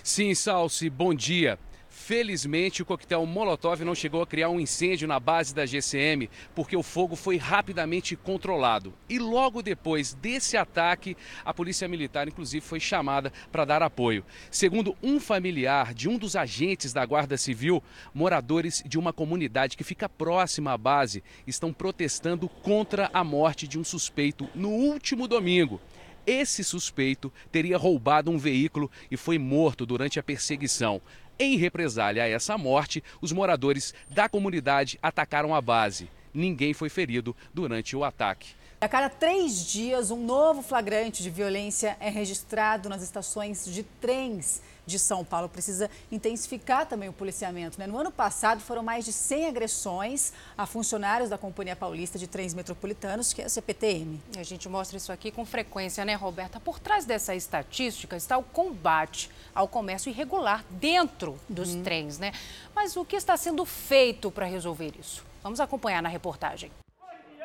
Sim, 0.03 0.35
Salsi, 0.35 0.87
bom 0.87 1.15
dia. 1.15 1.57
Felizmente, 1.95 2.81
o 2.81 2.85
coquetel 2.85 3.23
Molotov 3.23 3.85
não 3.85 3.93
chegou 3.93 4.23
a 4.23 4.27
criar 4.27 4.49
um 4.49 4.59
incêndio 4.59 5.07
na 5.07 5.19
base 5.19 5.53
da 5.53 5.63
GCM, 5.63 6.27
porque 6.55 6.75
o 6.75 6.81
fogo 6.81 7.15
foi 7.15 7.37
rapidamente 7.37 8.15
controlado. 8.15 8.91
E 9.07 9.19
logo 9.19 9.61
depois 9.61 10.15
desse 10.15 10.57
ataque, 10.57 11.15
a 11.45 11.53
Polícia 11.53 11.87
Militar, 11.87 12.27
inclusive, 12.27 12.65
foi 12.65 12.79
chamada 12.79 13.31
para 13.51 13.63
dar 13.63 13.83
apoio. 13.83 14.25
Segundo 14.49 14.97
um 15.03 15.19
familiar 15.19 15.93
de 15.93 16.09
um 16.09 16.17
dos 16.17 16.35
agentes 16.35 16.91
da 16.91 17.05
Guarda 17.05 17.37
Civil, 17.37 17.81
moradores 18.11 18.83
de 18.85 18.97
uma 18.97 19.13
comunidade 19.13 19.77
que 19.77 19.83
fica 19.83 20.09
próxima 20.09 20.73
à 20.73 20.77
base 20.77 21.23
estão 21.45 21.71
protestando 21.71 22.49
contra 22.49 23.09
a 23.13 23.23
morte 23.23 23.67
de 23.67 23.77
um 23.77 23.83
suspeito 23.83 24.49
no 24.55 24.69
último 24.69 25.27
domingo. 25.27 25.79
Esse 26.25 26.63
suspeito 26.63 27.31
teria 27.51 27.77
roubado 27.77 28.31
um 28.31 28.37
veículo 28.37 28.89
e 29.11 29.17
foi 29.17 29.37
morto 29.37 29.85
durante 29.85 30.19
a 30.19 30.23
perseguição. 30.23 31.01
Em 31.39 31.57
represália 31.57 32.23
a 32.23 32.27
essa 32.29 32.57
morte, 32.57 33.03
os 33.19 33.31
moradores 33.31 33.93
da 34.09 34.29
comunidade 34.29 34.99
atacaram 35.01 35.53
a 35.53 35.61
base. 35.61 36.07
Ninguém 36.33 36.73
foi 36.73 36.89
ferido 36.89 37.35
durante 37.53 37.95
o 37.95 38.03
ataque. 38.03 38.49
A 38.83 38.89
cada 38.89 39.07
três 39.07 39.65
dias, 39.65 40.11
um 40.11 40.25
novo 40.25 40.61
flagrante 40.61 41.23
de 41.23 41.29
violência 41.29 41.95
é 42.01 42.09
registrado 42.09 42.89
nas 42.89 43.01
estações 43.01 43.63
de 43.63 43.81
trens 43.81 44.61
de 44.85 44.99
São 44.99 45.23
Paulo. 45.23 45.47
Precisa 45.47 45.89
intensificar 46.11 46.85
também 46.85 47.07
o 47.07 47.13
policiamento. 47.13 47.79
Né? 47.79 47.87
No 47.87 47.97
ano 47.97 48.11
passado, 48.11 48.59
foram 48.59 48.83
mais 48.83 49.05
de 49.05 49.13
100 49.13 49.47
agressões 49.47 50.33
a 50.57 50.65
funcionários 50.65 51.29
da 51.29 51.37
Companhia 51.37 51.77
Paulista 51.77 52.19
de 52.19 52.27
Trens 52.27 52.53
Metropolitanos, 52.53 53.31
que 53.31 53.41
é 53.41 53.45
a 53.45 53.49
CPTM. 53.49 54.21
E 54.35 54.39
a 54.39 54.43
gente 54.43 54.67
mostra 54.67 54.97
isso 54.97 55.13
aqui 55.13 55.31
com 55.31 55.45
frequência, 55.45 56.03
né, 56.03 56.15
Roberta? 56.15 56.59
Por 56.59 56.77
trás 56.77 57.05
dessa 57.05 57.33
estatística 57.33 58.17
está 58.17 58.37
o 58.37 58.43
combate 58.43 59.29
ao 59.55 59.65
comércio 59.65 60.09
irregular 60.09 60.65
dentro 60.69 61.39
dos 61.47 61.73
hum. 61.73 61.83
trens, 61.83 62.19
né? 62.19 62.33
Mas 62.75 62.97
o 62.97 63.05
que 63.05 63.15
está 63.15 63.37
sendo 63.37 63.63
feito 63.63 64.29
para 64.29 64.45
resolver 64.45 64.91
isso? 64.99 65.23
Vamos 65.41 65.61
acompanhar 65.61 66.01
na 66.01 66.09
reportagem. 66.09 66.69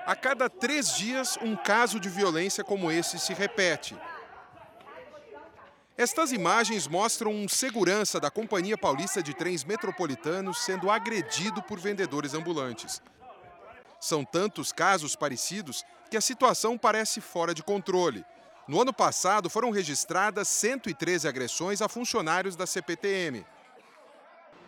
A 0.09 0.17
cada 0.17 0.49
três 0.49 0.97
dias, 0.97 1.37
um 1.43 1.55
caso 1.55 2.01
de 2.01 2.09
violência 2.09 2.65
como 2.65 2.91
esse 2.91 3.19
se 3.19 3.35
repete. 3.35 3.95
Estas 5.99 6.33
imagens 6.33 6.89
mostram 6.89 7.31
um 7.31 7.47
segurança 7.47 8.19
da 8.19 8.31
Companhia 8.31 8.79
Paulista 8.79 9.23
de 9.23 9.35
Trens 9.35 9.65
Metropolitanos 9.65 10.61
sendo 10.65 10.91
agredido 10.91 11.63
por 11.63 11.79
vendedores 11.79 12.33
ambulantes. 12.33 13.03
São 14.01 14.25
tantos 14.25 14.73
casos 14.73 15.15
parecidos 15.15 15.85
que 16.11 16.17
a 16.17 16.23
situação 16.23 16.79
parece 16.79 17.21
fora 17.21 17.53
de 17.53 17.63
controle. 17.63 18.25
No 18.67 18.81
ano 18.81 18.95
passado, 18.95 19.51
foram 19.51 19.71
registradas 19.71 20.49
113 20.49 21.29
agressões 21.29 21.83
a 21.83 21.89
funcionários 21.89 22.57
da 22.57 22.67
CPTM. 22.67 23.45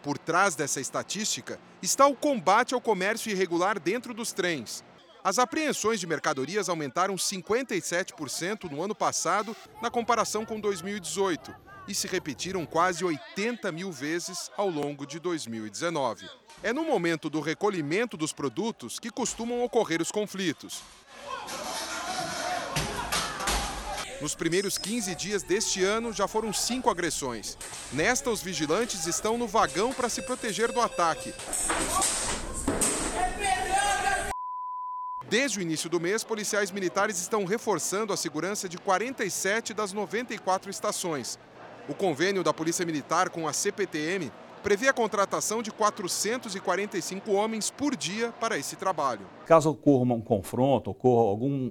Por 0.02 0.18
trás 0.18 0.54
dessa 0.54 0.82
estatística 0.82 1.58
está 1.80 2.06
o 2.06 2.14
combate 2.14 2.74
ao 2.74 2.80
comércio 2.80 3.32
irregular 3.32 3.80
dentro 3.80 4.12
dos 4.12 4.32
trens. 4.32 4.84
As 5.22 5.38
apreensões 5.38 6.00
de 6.00 6.06
mercadorias 6.06 6.70
aumentaram 6.70 7.14
57% 7.14 8.70
no 8.70 8.82
ano 8.82 8.94
passado, 8.94 9.54
na 9.82 9.90
comparação 9.90 10.46
com 10.46 10.58
2018, 10.58 11.54
e 11.86 11.94
se 11.94 12.06
repetiram 12.06 12.64
quase 12.64 13.04
80 13.04 13.70
mil 13.70 13.92
vezes 13.92 14.50
ao 14.56 14.70
longo 14.70 15.06
de 15.06 15.20
2019. 15.20 16.26
É 16.62 16.72
no 16.72 16.84
momento 16.84 17.28
do 17.28 17.40
recolhimento 17.40 18.16
dos 18.16 18.32
produtos 18.32 18.98
que 18.98 19.10
costumam 19.10 19.62
ocorrer 19.62 20.00
os 20.00 20.10
conflitos. 20.10 20.82
Nos 24.22 24.34
primeiros 24.34 24.78
15 24.78 25.14
dias 25.14 25.42
deste 25.42 25.82
ano, 25.82 26.12
já 26.12 26.26
foram 26.28 26.52
cinco 26.52 26.90
agressões. 26.90 27.56
Nesta, 27.92 28.30
os 28.30 28.42
vigilantes 28.42 29.06
estão 29.06 29.36
no 29.36 29.46
vagão 29.46 29.92
para 29.92 30.08
se 30.08 30.22
proteger 30.22 30.72
do 30.72 30.80
ataque. 30.80 31.32
Desde 35.30 35.60
o 35.60 35.62
início 35.62 35.88
do 35.88 36.00
mês, 36.00 36.24
policiais 36.24 36.72
militares 36.72 37.20
estão 37.20 37.44
reforçando 37.44 38.12
a 38.12 38.16
segurança 38.16 38.68
de 38.68 38.76
47 38.76 39.72
das 39.72 39.92
94 39.92 40.68
estações. 40.68 41.38
O 41.88 41.94
convênio 41.94 42.42
da 42.42 42.52
Polícia 42.52 42.84
Militar 42.84 43.30
com 43.30 43.46
a 43.46 43.52
CPTM 43.52 44.32
prevê 44.60 44.88
a 44.88 44.92
contratação 44.92 45.62
de 45.62 45.70
445 45.70 47.30
homens 47.30 47.70
por 47.70 47.94
dia 47.94 48.32
para 48.40 48.58
esse 48.58 48.74
trabalho. 48.74 49.24
Caso 49.46 49.70
ocorra 49.70 50.12
um 50.12 50.20
confronto, 50.20 50.90
ocorra 50.90 51.30
algum, 51.30 51.70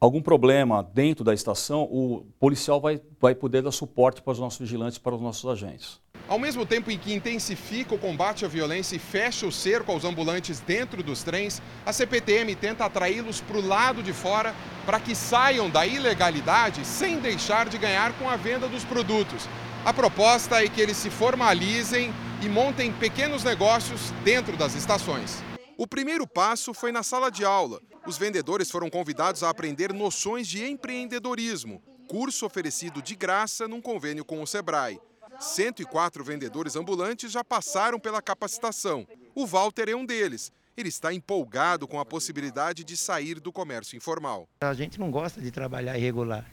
algum 0.00 0.20
problema 0.20 0.82
dentro 0.82 1.24
da 1.24 1.32
estação, 1.32 1.82
o 1.84 2.26
policial 2.38 2.80
vai, 2.80 3.00
vai 3.20 3.34
poder 3.34 3.62
dar 3.62 3.72
suporte 3.72 4.20
para 4.22 4.32
os 4.32 4.38
nossos 4.38 4.60
vigilantes, 4.60 4.98
para 4.98 5.14
os 5.14 5.20
nossos 5.20 5.50
agentes. 5.50 6.00
Ao 6.26 6.38
mesmo 6.38 6.64
tempo 6.64 6.90
em 6.90 6.98
que 6.98 7.12
intensifica 7.12 7.94
o 7.94 7.98
combate 7.98 8.46
à 8.46 8.48
violência 8.48 8.96
e 8.96 8.98
fecha 8.98 9.46
o 9.46 9.52
cerco 9.52 9.92
aos 9.92 10.04
ambulantes 10.04 10.58
dentro 10.58 11.02
dos 11.02 11.22
trens, 11.22 11.60
a 11.84 11.92
CPTM 11.92 12.54
tenta 12.54 12.86
atraí-los 12.86 13.42
para 13.42 13.58
o 13.58 13.66
lado 13.66 14.02
de 14.02 14.12
fora 14.12 14.54
para 14.86 14.98
que 14.98 15.14
saiam 15.14 15.68
da 15.68 15.86
ilegalidade 15.86 16.84
sem 16.84 17.18
deixar 17.18 17.68
de 17.68 17.76
ganhar 17.76 18.12
com 18.18 18.28
a 18.28 18.36
venda 18.36 18.66
dos 18.68 18.84
produtos. 18.84 19.46
A 19.84 19.92
proposta 19.92 20.64
é 20.64 20.68
que 20.68 20.80
eles 20.80 20.96
se 20.96 21.10
formalizem 21.10 22.10
e 22.42 22.48
montem 22.48 22.90
pequenos 22.90 23.44
negócios 23.44 24.10
dentro 24.24 24.56
das 24.56 24.74
estações. 24.74 25.42
O 25.76 25.88
primeiro 25.88 26.26
passo 26.26 26.72
foi 26.72 26.92
na 26.92 27.02
sala 27.02 27.30
de 27.30 27.44
aula. 27.44 27.80
Os 28.06 28.16
vendedores 28.16 28.70
foram 28.70 28.88
convidados 28.88 29.42
a 29.42 29.50
aprender 29.50 29.92
noções 29.92 30.46
de 30.46 30.64
empreendedorismo, 30.64 31.82
curso 32.06 32.46
oferecido 32.46 33.02
de 33.02 33.16
graça 33.16 33.66
num 33.66 33.80
convênio 33.80 34.24
com 34.24 34.40
o 34.40 34.46
Sebrae. 34.46 35.00
104 35.40 36.22
vendedores 36.22 36.76
ambulantes 36.76 37.32
já 37.32 37.42
passaram 37.42 37.98
pela 37.98 38.22
capacitação. 38.22 39.04
O 39.34 39.46
Walter 39.46 39.88
é 39.88 39.96
um 39.96 40.06
deles. 40.06 40.52
Ele 40.76 40.88
está 40.88 41.12
empolgado 41.12 41.88
com 41.88 41.98
a 41.98 42.04
possibilidade 42.04 42.84
de 42.84 42.96
sair 42.96 43.40
do 43.40 43.52
comércio 43.52 43.96
informal. 43.96 44.48
A 44.60 44.74
gente 44.74 44.98
não 45.00 45.10
gosta 45.10 45.40
de 45.40 45.50
trabalhar 45.50 45.96
irregular, 45.96 46.48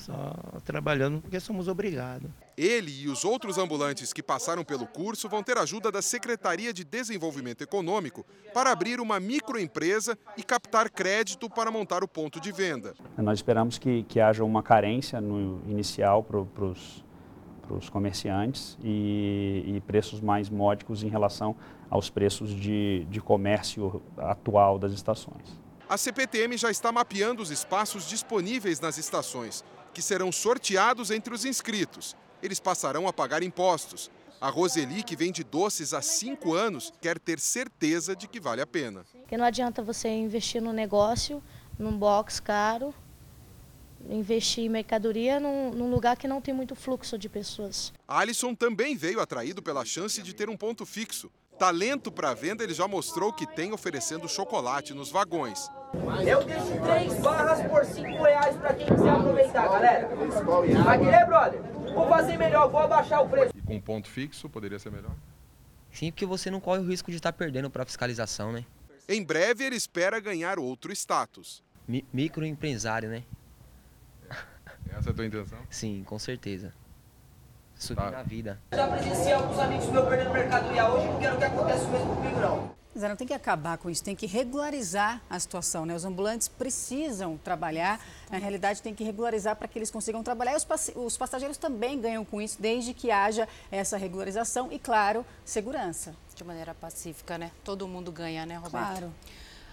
só 0.00 0.34
trabalhando 0.64 1.20
porque 1.20 1.38
somos 1.38 1.68
obrigados. 1.68 2.30
Ele 2.56 3.02
e 3.02 3.08
os 3.08 3.24
outros 3.24 3.58
ambulantes 3.58 4.12
que 4.12 4.22
passaram 4.22 4.64
pelo 4.64 4.86
curso 4.86 5.28
vão 5.28 5.42
ter 5.42 5.56
ajuda 5.56 5.90
da 5.90 6.02
Secretaria 6.02 6.72
de 6.72 6.84
Desenvolvimento 6.84 7.62
Econômico 7.62 8.26
para 8.52 8.70
abrir 8.72 9.00
uma 9.00 9.20
microempresa 9.20 10.18
e 10.36 10.42
captar 10.42 10.90
crédito 10.90 11.48
para 11.48 11.70
montar 11.70 12.02
o 12.02 12.08
ponto 12.08 12.40
de 12.40 12.52
venda. 12.52 12.94
Nós 13.16 13.38
esperamos 13.38 13.78
que, 13.78 14.02
que 14.04 14.20
haja 14.20 14.44
uma 14.44 14.62
carência 14.62 15.20
no 15.20 15.62
inicial 15.66 16.22
para 16.22 16.38
os 16.38 17.04
para 17.70 17.76
os 17.76 17.88
comerciantes 17.88 18.76
e, 18.82 19.62
e, 19.64 19.80
preços 19.86 20.20
mais 20.20 20.50
módicos 20.50 21.04
em 21.04 21.08
relação 21.08 21.54
aos 21.88 22.10
preços 22.10 22.50
de, 22.50 23.06
de 23.08 23.20
comércio 23.20 24.02
atual 24.18 24.76
das 24.76 24.90
estações. 24.90 25.60
A 25.88 25.96
CPTM 25.96 26.56
já 26.56 26.70
está 26.70 26.90
mapeando 26.90 27.42
os 27.42 27.50
espaços 27.50 28.08
disponíveis 28.08 28.80
nas 28.80 28.98
estações, 28.98 29.64
que 29.92 30.02
serão 30.02 30.30
sorteados 30.30 31.10
entre 31.10 31.34
os 31.34 31.44
inscritos. 31.44 32.16
Eles 32.42 32.60
passarão 32.60 33.06
a 33.06 33.12
pagar 33.12 33.42
impostos. 33.42 34.10
A 34.40 34.48
Roseli, 34.48 35.02
que 35.02 35.14
vende 35.14 35.44
doces 35.44 35.92
há 35.92 36.00
cinco 36.00 36.54
anos, 36.54 36.92
quer 37.00 37.18
ter 37.18 37.38
certeza 37.38 38.16
de 38.16 38.26
que 38.26 38.40
vale 38.40 38.62
a 38.62 38.66
pena. 38.66 39.04
Porque 39.12 39.36
não 39.36 39.44
adianta 39.44 39.82
você 39.82 40.08
investir 40.08 40.62
no 40.62 40.72
negócio, 40.72 41.42
num 41.78 41.96
box 41.96 42.40
caro, 42.40 42.94
investir 44.08 44.64
em 44.64 44.68
mercadoria 44.68 45.38
num, 45.38 45.70
num, 45.72 45.90
lugar 45.90 46.16
que 46.16 46.26
não 46.26 46.40
tem 46.40 46.54
muito 46.54 46.74
fluxo 46.74 47.18
de 47.18 47.28
pessoas. 47.28 47.92
Alisson 48.08 48.54
também 48.54 48.96
veio 48.96 49.20
atraído 49.20 49.62
pela 49.62 49.84
chance 49.84 50.22
de 50.22 50.34
ter 50.34 50.48
um 50.48 50.56
ponto 50.56 50.86
fixo. 50.86 51.30
Talento 51.58 52.10
para 52.10 52.32
venda 52.32 52.64
ele 52.64 52.72
já 52.72 52.88
mostrou 52.88 53.32
que 53.34 53.46
tem 53.46 53.72
oferecendo 53.72 54.26
chocolate 54.26 54.94
nos 54.94 55.10
vagões. 55.10 55.68
Eu 55.92 56.44
deixo 56.44 56.80
três 56.82 57.20
barras 57.20 57.66
por 57.66 57.84
cinco 57.84 58.22
reais 58.22 58.56
para 58.56 58.74
quem 58.74 58.86
quiser 58.86 59.10
aproveitar, 59.10 59.68
galera. 59.68 60.08
Vai 60.84 60.98
querer, 60.98 61.26
brother? 61.26 61.62
Vou 61.94 62.08
fazer 62.08 62.36
melhor, 62.36 62.70
vou 62.70 62.80
abaixar 62.80 63.22
o 63.22 63.28
preço. 63.28 63.52
E 63.56 63.60
com 63.60 63.80
ponto 63.80 64.08
fixo 64.08 64.48
poderia 64.48 64.78
ser 64.78 64.90
melhor? 64.92 65.10
Sim, 65.90 66.12
porque 66.12 66.24
você 66.24 66.50
não 66.50 66.60
corre 66.60 66.80
o 66.80 66.86
risco 66.86 67.10
de 67.10 67.16
estar 67.16 67.32
perdendo 67.32 67.68
para 67.68 67.84
fiscalização, 67.84 68.52
né? 68.52 68.64
Em 69.08 69.24
breve 69.24 69.64
ele 69.64 69.74
espera 69.74 70.20
ganhar 70.20 70.58
outro 70.60 70.92
status. 70.92 71.62
Mi 71.88 72.06
microempresário, 72.12 73.08
né? 73.08 73.24
Essa 74.96 75.10
é 75.10 75.12
a 75.12 75.14
tua 75.14 75.26
intenção? 75.26 75.58
Sim, 75.68 76.04
com 76.04 76.18
certeza. 76.18 76.72
Subir 77.74 78.02
tá. 78.02 78.10
na 78.10 78.22
vida. 78.22 78.60
Já 78.72 78.86
presenciei 78.86 79.32
alguns 79.32 79.58
amigos 79.58 79.86
meus 79.88 80.08
perdendo 80.08 80.30
mercadoria 80.30 80.88
hoje, 80.88 81.06
não 81.06 81.18
quero 81.18 81.38
que 81.38 81.44
aconteça 81.44 81.84
o 81.84 81.90
mesmo 81.90 82.14
comigo, 82.14 82.38
não. 82.38 82.79
Zé, 82.98 83.08
não 83.08 83.14
tem 83.14 83.26
que 83.26 83.32
acabar 83.32 83.78
com 83.78 83.88
isso, 83.88 84.02
tem 84.02 84.16
que 84.16 84.26
regularizar 84.26 85.22
a 85.30 85.38
situação, 85.38 85.86
né? 85.86 85.94
Os 85.94 86.04
ambulantes 86.04 86.48
precisam 86.48 87.38
trabalhar, 87.38 88.04
na 88.28 88.38
realidade 88.38 88.82
tem 88.82 88.92
que 88.92 89.04
regularizar 89.04 89.54
para 89.54 89.68
que 89.68 89.78
eles 89.78 89.90
consigam 89.90 90.24
trabalhar. 90.24 90.54
E 90.54 90.56
os, 90.56 90.66
os 90.96 91.16
passageiros 91.16 91.56
também 91.56 92.00
ganham 92.00 92.24
com 92.24 92.42
isso, 92.42 92.60
desde 92.60 92.92
que 92.92 93.12
haja 93.12 93.48
essa 93.70 93.96
regularização 93.96 94.72
e, 94.72 94.78
claro, 94.78 95.24
segurança. 95.44 96.14
De 96.34 96.42
maneira 96.42 96.74
pacífica, 96.74 97.38
né? 97.38 97.52
Todo 97.62 97.86
mundo 97.86 98.10
ganha, 98.10 98.44
né, 98.44 98.56
Roberto? 98.56 98.70
Claro. 98.70 99.14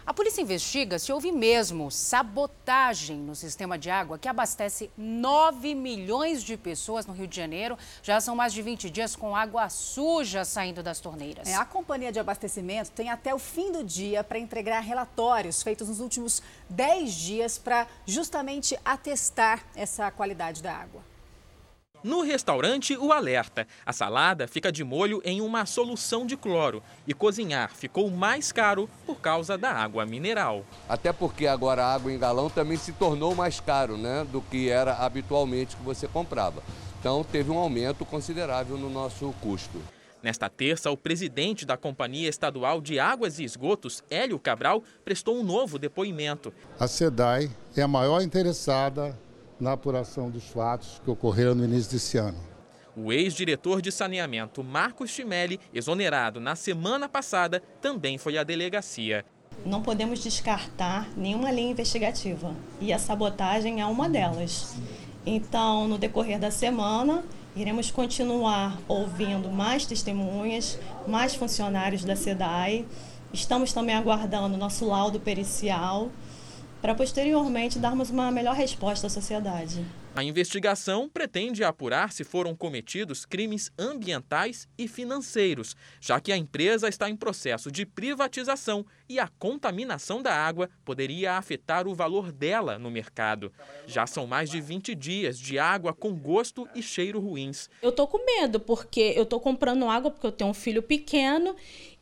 A 0.07 0.13
polícia 0.13 0.41
investiga 0.41 0.97
se 0.97 1.11
houve 1.11 1.33
mesmo 1.33 1.91
sabotagem 1.91 3.17
no 3.17 3.35
sistema 3.35 3.77
de 3.77 3.89
água 3.89 4.17
que 4.17 4.29
abastece 4.29 4.89
9 4.97 5.75
milhões 5.75 6.41
de 6.45 6.55
pessoas 6.55 7.05
no 7.05 7.11
Rio 7.11 7.27
de 7.27 7.35
Janeiro. 7.35 7.77
Já 8.01 8.21
são 8.21 8.33
mais 8.33 8.53
de 8.53 8.61
20 8.61 8.89
dias 8.89 9.17
com 9.17 9.35
água 9.35 9.67
suja 9.67 10.45
saindo 10.45 10.81
das 10.81 11.01
torneiras. 11.01 11.49
É, 11.49 11.55
a 11.55 11.65
companhia 11.65 12.09
de 12.09 12.21
abastecimento 12.21 12.89
tem 12.91 13.09
até 13.09 13.35
o 13.35 13.37
fim 13.37 13.69
do 13.69 13.83
dia 13.83 14.23
para 14.23 14.39
entregar 14.39 14.79
relatórios 14.79 15.61
feitos 15.61 15.89
nos 15.89 15.99
últimos 15.99 16.41
10 16.69 17.13
dias 17.13 17.57
para 17.57 17.85
justamente 18.05 18.79
atestar 18.85 19.61
essa 19.75 20.09
qualidade 20.09 20.63
da 20.63 20.73
água. 20.73 21.16
No 22.03 22.21
restaurante, 22.21 22.95
o 22.95 23.11
alerta: 23.11 23.67
a 23.85 23.91
salada 23.91 24.47
fica 24.47 24.71
de 24.71 24.83
molho 24.83 25.21
em 25.25 25.41
uma 25.41 25.65
solução 25.65 26.25
de 26.25 26.37
cloro 26.37 26.81
e 27.07 27.13
cozinhar 27.13 27.73
ficou 27.73 28.09
mais 28.11 28.51
caro 28.51 28.89
por 29.05 29.15
causa 29.19 29.57
da 29.57 29.71
água 29.71 30.05
mineral. 30.05 30.63
Até 30.87 31.11
porque 31.11 31.47
agora 31.47 31.83
a 31.83 31.93
água 31.95 32.11
em 32.11 32.19
galão 32.19 32.49
também 32.49 32.77
se 32.77 32.93
tornou 32.93 33.33
mais 33.33 33.59
caro 33.59 33.97
né, 33.97 34.25
do 34.31 34.41
que 34.41 34.69
era 34.69 34.93
habitualmente 34.93 35.75
que 35.75 35.83
você 35.83 36.07
comprava. 36.07 36.61
Então 36.99 37.23
teve 37.23 37.49
um 37.51 37.57
aumento 37.57 38.05
considerável 38.05 38.77
no 38.77 38.89
nosso 38.89 39.33
custo. 39.41 39.81
Nesta 40.21 40.49
terça, 40.49 40.89
o 40.89 40.97
presidente 40.97 41.65
da 41.65 41.77
Companhia 41.77 42.27
Estadual 42.27 42.81
de 42.81 42.99
Águas 42.99 43.39
e 43.39 43.43
Esgotos, 43.43 44.03
Hélio 44.09 44.39
Cabral, 44.39 44.83
prestou 45.05 45.37
um 45.37 45.43
novo 45.43 45.77
depoimento. 45.77 46.51
A 46.79 46.87
SEDAI 46.87 47.51
é 47.75 47.81
a 47.83 47.87
maior 47.87 48.21
interessada 48.21 49.17
na 49.59 49.73
apuração 49.73 50.29
dos 50.29 50.45
fatos 50.45 51.01
que 51.03 51.09
ocorreram 51.09 51.55
no 51.55 51.65
início 51.65 51.91
desse 51.91 52.17
ano. 52.17 52.37
O 52.95 53.13
ex-diretor 53.13 53.81
de 53.81 53.91
saneamento, 53.91 54.63
Marcos 54.63 55.11
Chimelli, 55.11 55.59
exonerado 55.73 56.39
na 56.39 56.55
semana 56.55 57.07
passada, 57.07 57.61
também 57.79 58.17
foi 58.17 58.37
à 58.37 58.43
delegacia. 58.43 59.23
Não 59.65 59.81
podemos 59.81 60.19
descartar 60.19 61.07
nenhuma 61.15 61.51
linha 61.51 61.71
investigativa 61.71 62.55
e 62.81 62.91
a 62.91 62.99
sabotagem 62.99 63.81
é 63.81 63.85
uma 63.85 64.09
delas. 64.09 64.75
Então, 65.25 65.87
no 65.87 65.97
decorrer 65.97 66.39
da 66.39 66.49
semana, 66.49 67.23
iremos 67.55 67.91
continuar 67.91 68.79
ouvindo 68.87 69.49
mais 69.49 69.85
testemunhas, 69.85 70.79
mais 71.07 71.35
funcionários 71.35 72.03
da 72.03 72.15
SEDAI. 72.15 72.85
Estamos 73.33 73.73
também 73.73 73.95
aguardando 73.95 74.57
nosso 74.57 74.85
laudo 74.85 75.19
pericial 75.19 76.09
para 76.87 76.95
posteriormente 76.95 77.79
darmos 77.79 78.09
uma 78.09 78.31
melhor 78.31 78.55
resposta 78.55 79.07
à 79.07 79.09
sociedade. 79.09 79.85
A 80.15 80.23
investigação 80.23 81.09
pretende 81.09 81.61
apurar 81.61 82.13
se 82.13 82.23
foram 82.23 82.55
cometidos 82.55 83.25
crimes 83.25 83.69
ambientais 83.77 84.69
e 84.77 84.87
financeiros, 84.87 85.75
já 85.99 86.17
que 86.21 86.31
a 86.31 86.37
empresa 86.37 86.87
está 86.87 87.09
em 87.09 87.15
processo 87.17 87.69
de 87.69 87.85
privatização 87.85 88.85
e 89.09 89.19
a 89.19 89.27
contaminação 89.27 90.21
da 90.21 90.33
água 90.33 90.69
poderia 90.85 91.33
afetar 91.33 91.89
o 91.89 91.93
valor 91.93 92.31
dela 92.31 92.79
no 92.79 92.89
mercado. 92.89 93.51
Já 93.85 94.07
são 94.07 94.25
mais 94.25 94.49
de 94.49 94.61
20 94.61 94.95
dias 94.95 95.37
de 95.37 95.59
água 95.59 95.93
com 95.93 96.15
gosto 96.15 96.69
e 96.73 96.81
cheiro 96.81 97.19
ruins. 97.19 97.69
Eu 97.81 97.91
tô 97.91 98.07
com 98.07 98.25
medo 98.25 98.61
porque 98.61 99.13
eu 99.13 99.25
tô 99.25 99.41
comprando 99.41 99.89
água 99.89 100.09
porque 100.09 100.25
eu 100.25 100.31
tenho 100.31 100.49
um 100.49 100.53
filho 100.53 100.81
pequeno 100.81 101.53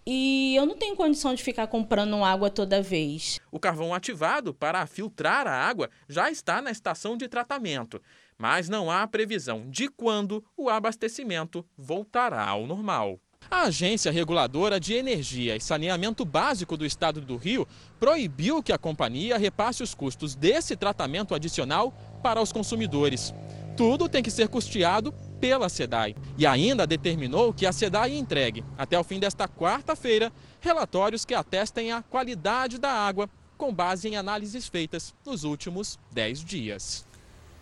e 0.07 0.55
eu 0.55 0.65
não 0.65 0.75
tenho 0.75 0.95
condição 0.95 1.33
de 1.33 1.41
ficar 1.41 1.67
comprando 1.67 2.23
água 2.23 2.49
toda 2.49 2.81
vez. 2.81 3.39
O 3.51 3.59
carvão 3.59 3.93
ativado 3.93 4.53
para 4.53 4.85
filtrar 4.85 5.47
a 5.47 5.51
água 5.51 5.89
já 6.07 6.29
está 6.29 6.61
na 6.61 6.69
estação 6.69 7.17
de 7.17 7.27
tratamento, 7.27 7.99
mas 8.37 8.69
não 8.69 8.91
há 8.91 9.07
previsão 9.07 9.67
de 9.69 9.89
quando 9.89 10.43
o 10.55 10.69
abastecimento 10.69 11.65
voltará 11.75 12.47
ao 12.47 12.67
normal. 12.67 13.19
A 13.49 13.63
Agência 13.63 14.11
Reguladora 14.11 14.79
de 14.79 14.93
Energia 14.93 15.55
e 15.55 15.61
Saneamento 15.61 16.25
Básico 16.25 16.75
do 16.75 16.85
Estado 16.85 17.21
do 17.21 17.37
Rio 17.37 17.67
proibiu 17.99 18.61
que 18.61 18.73
a 18.73 18.77
companhia 18.77 19.37
repasse 19.37 19.83
os 19.83 19.93
custos 19.93 20.35
desse 20.35 20.75
tratamento 20.75 21.35
adicional 21.35 21.93
para 22.23 22.41
os 22.41 22.51
consumidores. 22.51 23.33
Tudo 23.77 24.09
tem 24.09 24.23
que 24.23 24.31
ser 24.31 24.47
custeado 24.47 25.13
pela 25.39 25.69
SEDAI 25.69 26.15
e 26.37 26.45
ainda 26.45 26.87
determinou 26.87 27.53
que 27.53 27.65
a 27.65 27.71
SEDAI 27.71 28.17
entregue, 28.17 28.63
até 28.77 28.97
o 28.97 29.03
fim 29.03 29.19
desta 29.19 29.47
quarta-feira, 29.47 30.31
relatórios 30.59 31.25
que 31.25 31.33
atestem 31.33 31.91
a 31.91 32.01
qualidade 32.01 32.77
da 32.77 32.91
água 32.91 33.29
com 33.57 33.73
base 33.73 34.07
em 34.07 34.17
análises 34.17 34.67
feitas 34.67 35.13
nos 35.25 35.43
últimos 35.43 35.97
10 36.11 36.43
dias. 36.43 37.05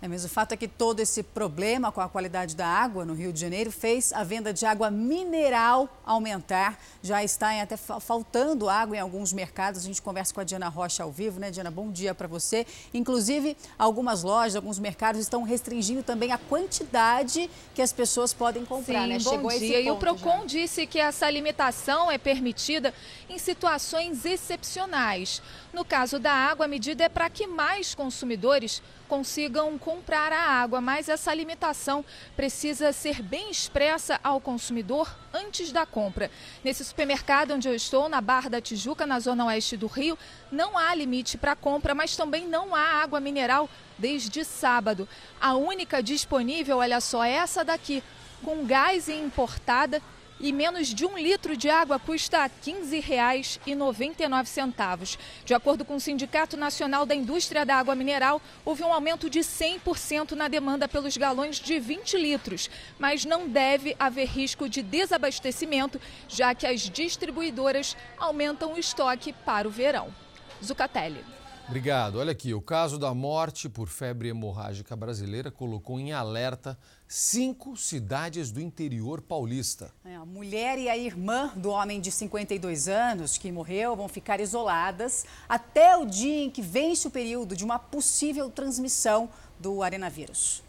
É, 0.04 0.08
mas 0.10 0.26
o 0.26 0.28
fato 0.28 0.52
é 0.52 0.58
que 0.58 0.68
todo 0.68 1.00
esse 1.00 1.24
problema 1.24 1.90
com 1.90 2.02
a 2.02 2.10
qualidade 2.10 2.58
da 2.58 2.68
água 2.68 3.06
no 3.06 3.14
Rio 3.14 3.32
de 3.32 3.40
Janeiro 3.40 3.72
fez 3.72 4.12
a 4.12 4.22
venda 4.22 4.52
de 4.52 4.66
água 4.66 4.92
mineral 4.92 5.88
aumentar. 6.06 6.78
Já 7.02 7.24
está 7.24 7.54
em 7.54 7.62
até 7.62 7.78
faltando 7.78 8.68
água 8.68 8.98
em 8.98 9.00
alguns 9.00 9.32
mercados. 9.32 9.80
A 9.80 9.84
gente 9.86 10.02
conversa 10.02 10.34
com 10.34 10.42
a 10.42 10.44
Diana 10.44 10.68
Rocha 10.68 11.04
ao 11.04 11.10
vivo, 11.10 11.40
né, 11.40 11.50
Diana? 11.50 11.72
Bom 11.72 11.90
dia 11.90 12.14
para 12.14 12.28
você. 12.28 12.68
Inclusive, 12.94 13.56
algumas 13.80 14.24
lojas, 14.24 14.58
alguns 14.58 14.78
mercados 14.78 15.22
estão 15.22 15.42
restringindo 15.44 16.04
também 16.04 16.34
a 16.34 16.38
quantidade 16.38 17.50
que 17.74 17.82
as 17.82 17.94
pessoas 17.94 18.34
podem 18.34 18.66
comprar, 18.66 19.04
Sim, 19.04 19.08
né? 19.08 19.20
Bom 19.20 19.30
Chegou 19.30 19.52
dia. 19.52 19.80
e 19.80 19.90
o 19.90 19.96
Procon 19.96 20.42
já. 20.42 20.46
disse 20.48 20.86
que 20.86 21.00
essa 21.00 21.30
limitação 21.30 22.12
é 22.12 22.18
permitida 22.18 22.94
em 23.30 23.38
situações 23.38 24.26
excepcionais. 24.26 25.42
No 25.74 25.84
caso 25.84 26.20
da 26.20 26.32
água, 26.32 26.66
a 26.66 26.70
medida 26.70 27.04
é 27.04 27.10
para 27.10 27.28
que 27.32 27.48
mais 27.48 27.96
consumidores 27.96 28.80
consigam 29.08 29.76
comprar 29.80 30.32
a 30.32 30.40
água, 30.40 30.80
mas 30.80 31.10
essa 31.10 31.34
limitação 31.34 32.06
precisa 32.36 32.94
ser 32.94 33.24
bem 33.24 33.50
expressa 33.50 34.20
ao 34.24 34.40
consumidor 34.40 35.12
antes 35.34 35.72
da 35.72 35.84
compra. 35.84 36.30
Nesse 36.64 36.86
supermercado 36.86 37.56
onde 37.56 37.68
eu 37.68 37.74
estou, 37.74 38.08
na 38.08 38.22
Barra 38.22 38.52
da 38.52 38.62
Tijuca, 38.62 39.08
na 39.08 39.20
zona 39.20 39.46
oeste 39.46 39.76
do 39.76 39.88
Rio, 39.88 40.16
não 40.52 40.78
há 40.78 40.94
limite 40.94 41.40
para 41.40 41.56
compra, 41.56 41.96
mas 41.96 42.16
também 42.16 42.48
não 42.48 42.76
há 42.76 43.02
água 43.02 43.20
mineral 43.20 43.68
desde 43.98 44.46
sábado. 44.46 45.10
A 45.42 45.56
única 45.56 46.04
disponível, 46.04 46.78
olha 46.78 47.02
só, 47.02 47.24
é 47.24 47.32
essa 47.32 47.66
daqui, 47.66 48.04
com 48.44 48.64
gás 48.64 49.10
importada 49.10 50.04
e 50.44 50.52
menos 50.52 50.94
de 50.94 51.06
um 51.06 51.18
litro 51.18 51.56
de 51.56 51.70
água 51.70 51.98
custa 51.98 52.44
R$ 52.44 52.52
15,99. 52.62 55.18
De 55.46 55.54
acordo 55.54 55.86
com 55.86 55.96
o 55.96 56.02
Sindicato 56.02 56.58
Nacional 56.58 57.06
da 57.06 57.16
Indústria 57.16 57.66
da 57.66 57.78
Água 57.78 57.96
Mineral, 57.96 58.42
houve 58.66 58.84
um 58.84 58.92
aumento 58.92 59.30
de 59.30 59.40
100% 59.40 60.32
na 60.32 60.50
demanda 60.50 60.86
pelos 60.86 61.16
galões 61.16 61.62
de 61.62 61.80
20 61.80 62.18
litros, 62.18 62.70
mas 63.00 63.24
não 63.24 63.48
deve 63.48 63.96
haver 63.98 64.28
risco 64.28 64.68
de 64.68 64.84
desabastecimento, 64.84 65.98
já 66.28 66.54
que 66.54 66.68
as 66.68 66.90
distribuidoras 66.90 67.96
aumentam 68.18 68.74
o 68.74 68.78
estoque 68.78 69.32
para 69.32 69.66
o 69.66 69.72
verão. 69.72 70.14
Zucatelli. 70.62 71.24
Obrigado. 71.66 72.20
Olha 72.20 72.34
aqui, 72.34 72.54
o 72.54 72.62
caso 72.62 73.00
da 73.00 73.14
morte 73.14 73.70
por 73.70 73.88
febre 73.88 74.28
hemorrágica 74.28 74.98
brasileira 74.98 75.50
colocou 75.50 75.98
em 75.98 76.12
alerta 76.12 76.78
cinco 77.16 77.78
cidades 77.78 78.50
do 78.50 78.60
interior 78.60 79.22
paulista. 79.22 79.94
É, 80.04 80.16
a 80.16 80.26
mulher 80.26 80.80
e 80.80 80.90
a 80.90 80.98
irmã 80.98 81.52
do 81.56 81.70
homem 81.70 82.02
de 82.02 82.12
52 82.12 82.88
anos 82.88 83.38
que 83.38 83.52
morreu 83.52 83.96
vão 83.96 84.08
ficar 84.08 84.40
isoladas 84.40 85.24
até 85.48 85.96
o 85.96 86.08
dia 86.08 86.46
em 86.46 86.50
que 86.50 86.60
vence 86.60 87.08
o 87.08 87.12
período 87.12 87.56
de 87.56 87.64
uma 87.64 87.78
possível 87.78 88.50
transmissão 88.50 89.30
do 89.60 89.84
arenavírus. 89.84 90.64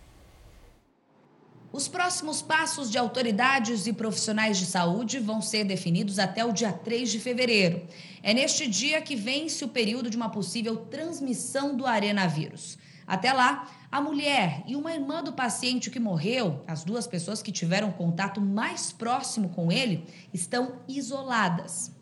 Os 1.73 1.89
próximos 1.89 2.43
passos 2.43 2.91
de 2.91 2.99
autoridades 2.99 3.87
e 3.87 3.93
profissionais 3.95 4.59
de 4.59 4.67
saúde 4.67 5.19
vão 5.21 5.41
ser 5.41 5.65
definidos 5.65 6.19
até 6.19 6.45
o 6.45 6.53
dia 6.53 6.75
3 6.75 7.11
de 7.11 7.21
fevereiro. 7.21 7.89
É 8.23 8.35
neste 8.35 8.69
dia 8.69 9.01
que 9.01 9.17
vence 9.17 9.65
o 9.65 9.69
período 9.69 10.11
de 10.11 10.17
uma 10.19 10.29
possível 10.29 10.77
transmissão 10.77 11.75
do 11.75 11.87
arenavírus. 11.87 12.77
Até 13.07 13.33
lá, 13.33 13.71
a 13.95 14.01
mulher 14.01 14.65
e 14.67 14.75
uma 14.75 14.93
irmã 14.93 15.23
do 15.23 15.33
paciente 15.33 15.89
que 15.89 16.01
morreu, 16.01 16.65
as 16.67 16.83
duas 16.83 17.07
pessoas 17.07 17.41
que 17.41 17.53
tiveram 17.53 17.93
contato 17.93 18.41
mais 18.41 18.91
próximo 18.91 19.51
com 19.51 19.71
ele, 19.71 20.05
estão 20.33 20.81
isoladas. 20.89 21.93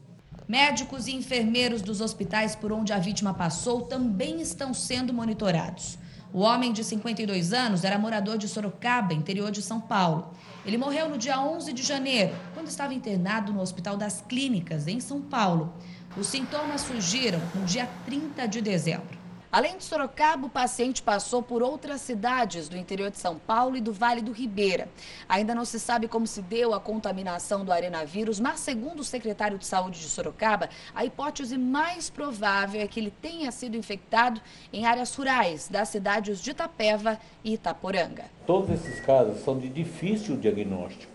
Médicos 0.48 1.06
e 1.06 1.14
enfermeiros 1.14 1.82
dos 1.82 2.00
hospitais 2.00 2.56
por 2.56 2.72
onde 2.72 2.94
a 2.94 2.98
vítima 2.98 3.34
passou 3.34 3.82
também 3.82 4.40
estão 4.40 4.72
sendo 4.72 5.12
monitorados. 5.12 5.98
O 6.32 6.38
homem 6.38 6.72
de 6.72 6.82
52 6.82 7.52
anos 7.52 7.84
era 7.84 7.98
morador 7.98 8.38
de 8.38 8.48
Sorocaba, 8.48 9.12
interior 9.12 9.50
de 9.50 9.60
São 9.60 9.78
Paulo. 9.78 10.32
Ele 10.64 10.78
morreu 10.78 11.10
no 11.10 11.18
dia 11.18 11.38
11 11.42 11.74
de 11.74 11.82
janeiro, 11.82 12.34
quando 12.54 12.68
estava 12.68 12.94
internado 12.94 13.52
no 13.52 13.60
Hospital 13.60 13.98
das 13.98 14.24
Clínicas, 14.26 14.88
em 14.88 14.98
São 14.98 15.20
Paulo. 15.20 15.74
Os 16.16 16.26
sintomas 16.26 16.80
surgiram 16.80 17.42
no 17.54 17.66
dia 17.66 17.86
30 18.06 18.48
de 18.48 18.62
dezembro. 18.62 19.21
Além 19.52 19.76
de 19.76 19.84
Sorocaba, 19.84 20.46
o 20.46 20.50
paciente 20.50 21.02
passou 21.02 21.42
por 21.42 21.62
outras 21.62 22.00
cidades 22.00 22.70
do 22.70 22.76
interior 22.78 23.10
de 23.10 23.18
São 23.18 23.38
Paulo 23.38 23.76
e 23.76 23.82
do 23.82 23.92
Vale 23.92 24.22
do 24.22 24.32
Ribeira. 24.32 24.88
Ainda 25.28 25.54
não 25.54 25.66
se 25.66 25.78
sabe 25.78 26.08
como 26.08 26.26
se 26.26 26.40
deu 26.40 26.72
a 26.72 26.80
contaminação 26.80 27.62
do 27.62 27.70
arenavírus, 27.70 28.40
mas 28.40 28.60
segundo 28.60 29.00
o 29.00 29.04
secretário 29.04 29.58
de 29.58 29.66
Saúde 29.66 30.00
de 30.00 30.08
Sorocaba, 30.08 30.70
a 30.94 31.04
hipótese 31.04 31.58
mais 31.58 32.08
provável 32.08 32.80
é 32.80 32.86
que 32.86 32.98
ele 32.98 33.12
tenha 33.20 33.52
sido 33.52 33.76
infectado 33.76 34.40
em 34.72 34.86
áreas 34.86 35.14
rurais 35.14 35.68
das 35.68 35.90
cidades 35.90 36.40
de 36.40 36.52
Itapeva 36.52 37.18
e 37.44 37.52
Itaporanga. 37.52 38.24
Todos 38.46 38.70
esses 38.70 39.04
casos 39.04 39.44
são 39.44 39.58
de 39.58 39.68
difícil 39.68 40.34
diagnóstico, 40.38 41.12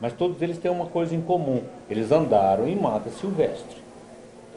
mas 0.00 0.12
todos 0.12 0.40
eles 0.40 0.58
têm 0.58 0.70
uma 0.70 0.86
coisa 0.86 1.16
em 1.16 1.20
comum: 1.20 1.64
eles 1.90 2.12
andaram 2.12 2.68
em 2.68 2.76
mata 2.76 3.10
silvestre. 3.10 3.82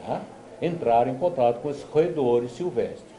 Tá? 0.06 0.20
Entraram 0.60 1.12
em 1.12 1.18
contato 1.18 1.60
com 1.60 1.70
esses 1.70 1.82
roedores 1.84 2.52
silvestres. 2.52 3.10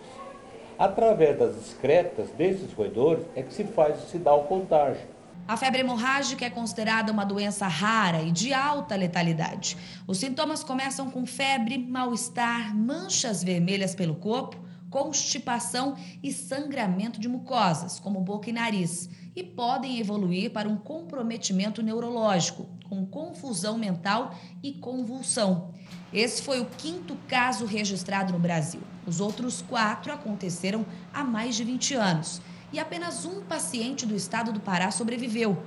Através 0.77 1.37
das 1.37 1.55
excretas 1.57 2.29
desses 2.31 2.73
roedores 2.73 3.23
é 3.35 3.43
que 3.43 3.53
se 3.53 3.63
faz, 3.63 3.99
se 4.09 4.17
dá 4.17 4.33
o 4.33 4.43
contágio. 4.43 5.07
A 5.47 5.57
febre 5.57 5.81
hemorrágica 5.81 6.45
é 6.45 6.49
considerada 6.49 7.11
uma 7.11 7.25
doença 7.25 7.67
rara 7.67 8.21
e 8.21 8.31
de 8.31 8.53
alta 8.53 8.95
letalidade. 8.95 9.75
Os 10.07 10.17
sintomas 10.17 10.63
começam 10.63 11.11
com 11.11 11.25
febre, 11.25 11.77
mal-estar, 11.77 12.75
manchas 12.75 13.43
vermelhas 13.43 13.93
pelo 13.93 14.15
corpo, 14.15 14.57
constipação 14.89 15.95
e 16.21 16.31
sangramento 16.31 17.19
de 17.19 17.27
mucosas, 17.27 17.99
como 17.99 18.21
boca 18.21 18.49
e 18.49 18.53
nariz, 18.53 19.09
e 19.35 19.43
podem 19.43 19.99
evoluir 19.99 20.51
para 20.51 20.69
um 20.69 20.77
comprometimento 20.77 21.81
neurológico, 21.81 22.67
com 22.91 23.05
confusão 23.05 23.77
mental 23.77 24.35
e 24.61 24.73
convulsão. 24.73 25.69
Esse 26.11 26.41
foi 26.41 26.59
o 26.59 26.65
quinto 26.65 27.15
caso 27.25 27.63
registrado 27.63 28.33
no 28.33 28.39
Brasil. 28.39 28.81
Os 29.07 29.21
outros 29.21 29.61
quatro 29.61 30.11
aconteceram 30.11 30.85
há 31.13 31.23
mais 31.23 31.55
de 31.55 31.63
20 31.63 31.93
anos. 31.95 32.41
e 32.73 32.79
apenas 32.79 33.25
um 33.25 33.41
paciente 33.41 34.05
do 34.05 34.15
estado 34.15 34.53
do 34.53 34.61
Pará 34.61 34.91
sobreviveu. 34.91 35.61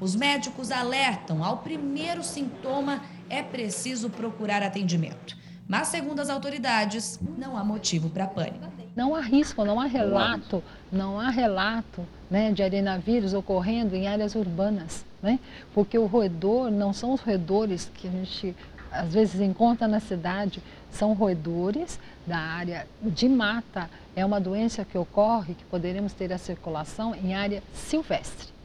Os 0.00 0.16
médicos 0.16 0.70
alertam: 0.70 1.44
ao 1.44 1.58
primeiro 1.58 2.24
sintoma 2.24 3.02
é 3.28 3.42
preciso 3.42 4.08
procurar 4.08 4.62
atendimento. 4.62 5.36
Mas, 5.68 5.88
segundo 5.88 6.20
as 6.20 6.30
autoridades, 6.30 7.20
não 7.36 7.58
há 7.58 7.64
motivo 7.64 8.08
para 8.08 8.26
pânico. 8.26 8.75
Não 8.96 9.14
há 9.14 9.20
risco, 9.20 9.62
não 9.62 9.78
há 9.78 9.84
relato, 9.84 10.64
não 10.90 11.20
há 11.20 11.28
relato 11.28 12.02
né, 12.30 12.50
de 12.50 12.62
arenavírus 12.62 13.34
ocorrendo 13.34 13.94
em 13.94 14.08
áreas 14.08 14.34
urbanas, 14.34 15.04
né? 15.22 15.38
porque 15.74 15.98
o 15.98 16.06
roedor 16.06 16.70
não 16.70 16.94
são 16.94 17.12
os 17.12 17.20
roedores 17.20 17.90
que 17.94 18.08
a 18.08 18.10
gente 18.10 18.56
às 18.90 19.12
vezes 19.12 19.38
encontra 19.38 19.86
na 19.86 20.00
cidade, 20.00 20.62
são 20.90 21.12
roedores 21.12 22.00
da 22.26 22.38
área 22.38 22.86
de 23.02 23.28
mata. 23.28 23.90
É 24.14 24.24
uma 24.24 24.40
doença 24.40 24.82
que 24.82 24.96
ocorre, 24.96 25.52
que 25.52 25.64
poderemos 25.66 26.14
ter 26.14 26.32
a 26.32 26.38
circulação 26.38 27.14
em 27.14 27.34
área 27.34 27.62
silvestre. 27.74 28.55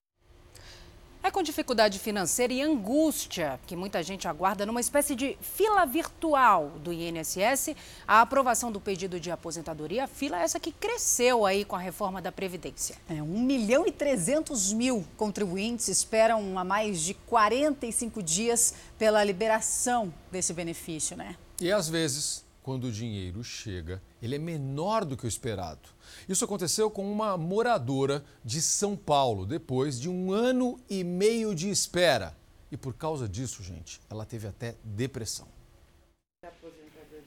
É 1.24 1.30
com 1.30 1.44
dificuldade 1.44 2.00
financeira 2.00 2.52
e 2.52 2.64
angústia 2.64 3.60
que 3.68 3.76
muita 3.76 4.02
gente 4.02 4.28
aguarda 4.28 4.66
numa 4.66 4.82
espécie 4.82 5.14
de 5.14 5.38
fila 5.40 5.86
virtual 5.86 6.72
do 6.84 6.92
INSS 6.92 7.76
a 8.08 8.22
aprovação 8.22 8.72
do 8.72 8.82
pedido 8.82 9.20
de 9.20 9.30
aposentadoria. 9.30 10.06
A 10.06 10.08
fila 10.08 10.40
é 10.40 10.44
essa 10.44 10.60
que 10.60 10.72
cresceu 10.72 11.46
aí 11.46 11.64
com 11.64 11.76
a 11.76 11.80
reforma 11.80 12.20
da 12.20 12.32
Previdência. 12.32 12.96
É, 13.08 13.22
1 13.22 13.26
milhão 13.40 13.86
e 13.86 13.92
300 13.92 14.74
mil 14.74 15.06
contribuintes 15.16 15.90
esperam 15.90 16.58
há 16.58 16.64
mais 16.64 17.00
de 17.02 17.14
45 17.14 18.24
dias 18.24 18.74
pela 18.98 19.24
liberação 19.24 20.12
desse 20.32 20.54
benefício, 20.54 21.16
né? 21.16 21.36
E 21.60 21.72
às 21.72 21.88
vezes, 21.88 22.44
quando 22.64 22.86
o 22.86 22.92
dinheiro 22.92 23.44
chega, 23.44 24.02
ele 24.22 24.36
é 24.36 24.40
menor 24.40 25.04
do 25.04 25.18
que 25.18 25.26
o 25.26 25.28
esperado. 25.28 25.90
Isso 26.30 26.46
aconteceu 26.46 26.92
com 26.92 27.10
uma 27.12 27.38
moradora 27.38 28.24
de 28.44 28.62
São 28.62 28.96
Paulo, 28.96 29.46
depois 29.46 30.00
de 30.00 30.10
um 30.10 30.32
ano 30.32 30.80
e 30.90 31.04
meio 31.04 31.56
de 31.56 31.70
espera. 31.70 32.36
E 32.72 32.78
por 32.78 32.94
causa 32.94 33.28
disso, 33.28 33.64
gente, 33.64 34.00
ela 34.10 34.26
teve 34.26 34.48
até 34.48 34.76
depressão. 34.84 35.48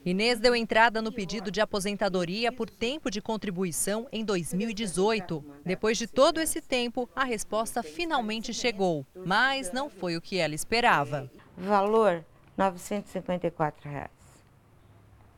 Inês 0.05 0.39
deu 0.39 0.55
entrada 0.55 1.01
no 1.01 1.11
pedido 1.11 1.49
de 1.49 1.59
aposentadoria 1.59 2.51
por 2.51 2.69
tempo 2.69 3.09
de 3.09 3.19
contribuição 3.19 4.07
em 4.11 4.23
2018. 4.23 5.43
Depois 5.65 5.97
de 5.97 6.05
todo 6.05 6.39
esse 6.39 6.61
tempo, 6.61 7.09
a 7.15 7.23
resposta 7.23 7.81
finalmente 7.81 8.53
chegou, 8.53 9.03
mas 9.25 9.71
não 9.71 9.89
foi 9.89 10.15
o 10.15 10.21
que 10.21 10.37
ela 10.37 10.53
esperava. 10.53 11.29
Valor: 11.57 12.23
954 12.55 13.89
reais. 13.89 14.11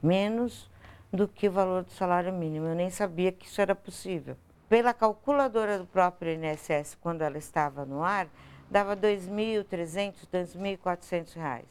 Menos 0.03 0.69
do 1.11 1.27
que 1.27 1.47
o 1.47 1.51
valor 1.51 1.83
do 1.83 1.91
salário 1.91 2.33
mínimo. 2.33 2.67
Eu 2.67 2.75
nem 2.75 2.89
sabia 2.89 3.31
que 3.31 3.45
isso 3.45 3.61
era 3.61 3.75
possível. 3.75 4.35
Pela 4.69 4.93
calculadora 4.93 5.79
do 5.79 5.85
próprio 5.85 6.33
INSS, 6.33 6.97
quando 6.99 7.21
ela 7.21 7.37
estava 7.37 7.85
no 7.85 8.03
ar, 8.03 8.27
dava 8.69 8.93
R$ 8.93 9.01
2.300, 9.01 10.13
R$ 10.31 10.43
2.400. 10.43 11.63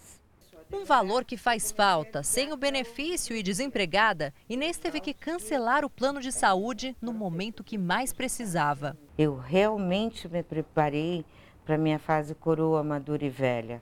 Um 0.72 0.84
valor 0.84 1.24
que 1.24 1.36
faz 1.36 1.70
falta. 1.70 2.24
Sem 2.24 2.52
o 2.52 2.56
benefício 2.56 3.36
e 3.36 3.42
desempregada, 3.42 4.34
Inês 4.48 4.78
teve 4.78 5.00
que 5.00 5.14
cancelar 5.14 5.84
o 5.84 5.90
plano 5.90 6.20
de 6.20 6.32
saúde 6.32 6.96
no 7.00 7.12
momento 7.12 7.62
que 7.62 7.78
mais 7.78 8.12
precisava. 8.12 8.96
Eu 9.16 9.36
realmente 9.36 10.26
me 10.26 10.42
preparei 10.42 11.24
para 11.64 11.78
minha 11.78 12.00
fase 12.00 12.34
coroa 12.34 12.82
madura 12.82 13.24
e 13.24 13.30
velha. 13.30 13.80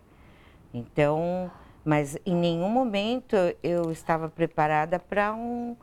Então, 0.74 1.50
mas 1.84 2.16
em 2.24 2.34
nenhum 2.34 2.68
momento 2.68 3.36
eu 3.62 3.90
estava 3.90 4.28
preparada 4.28 4.98
para 4.98 5.34
um, 5.34 5.76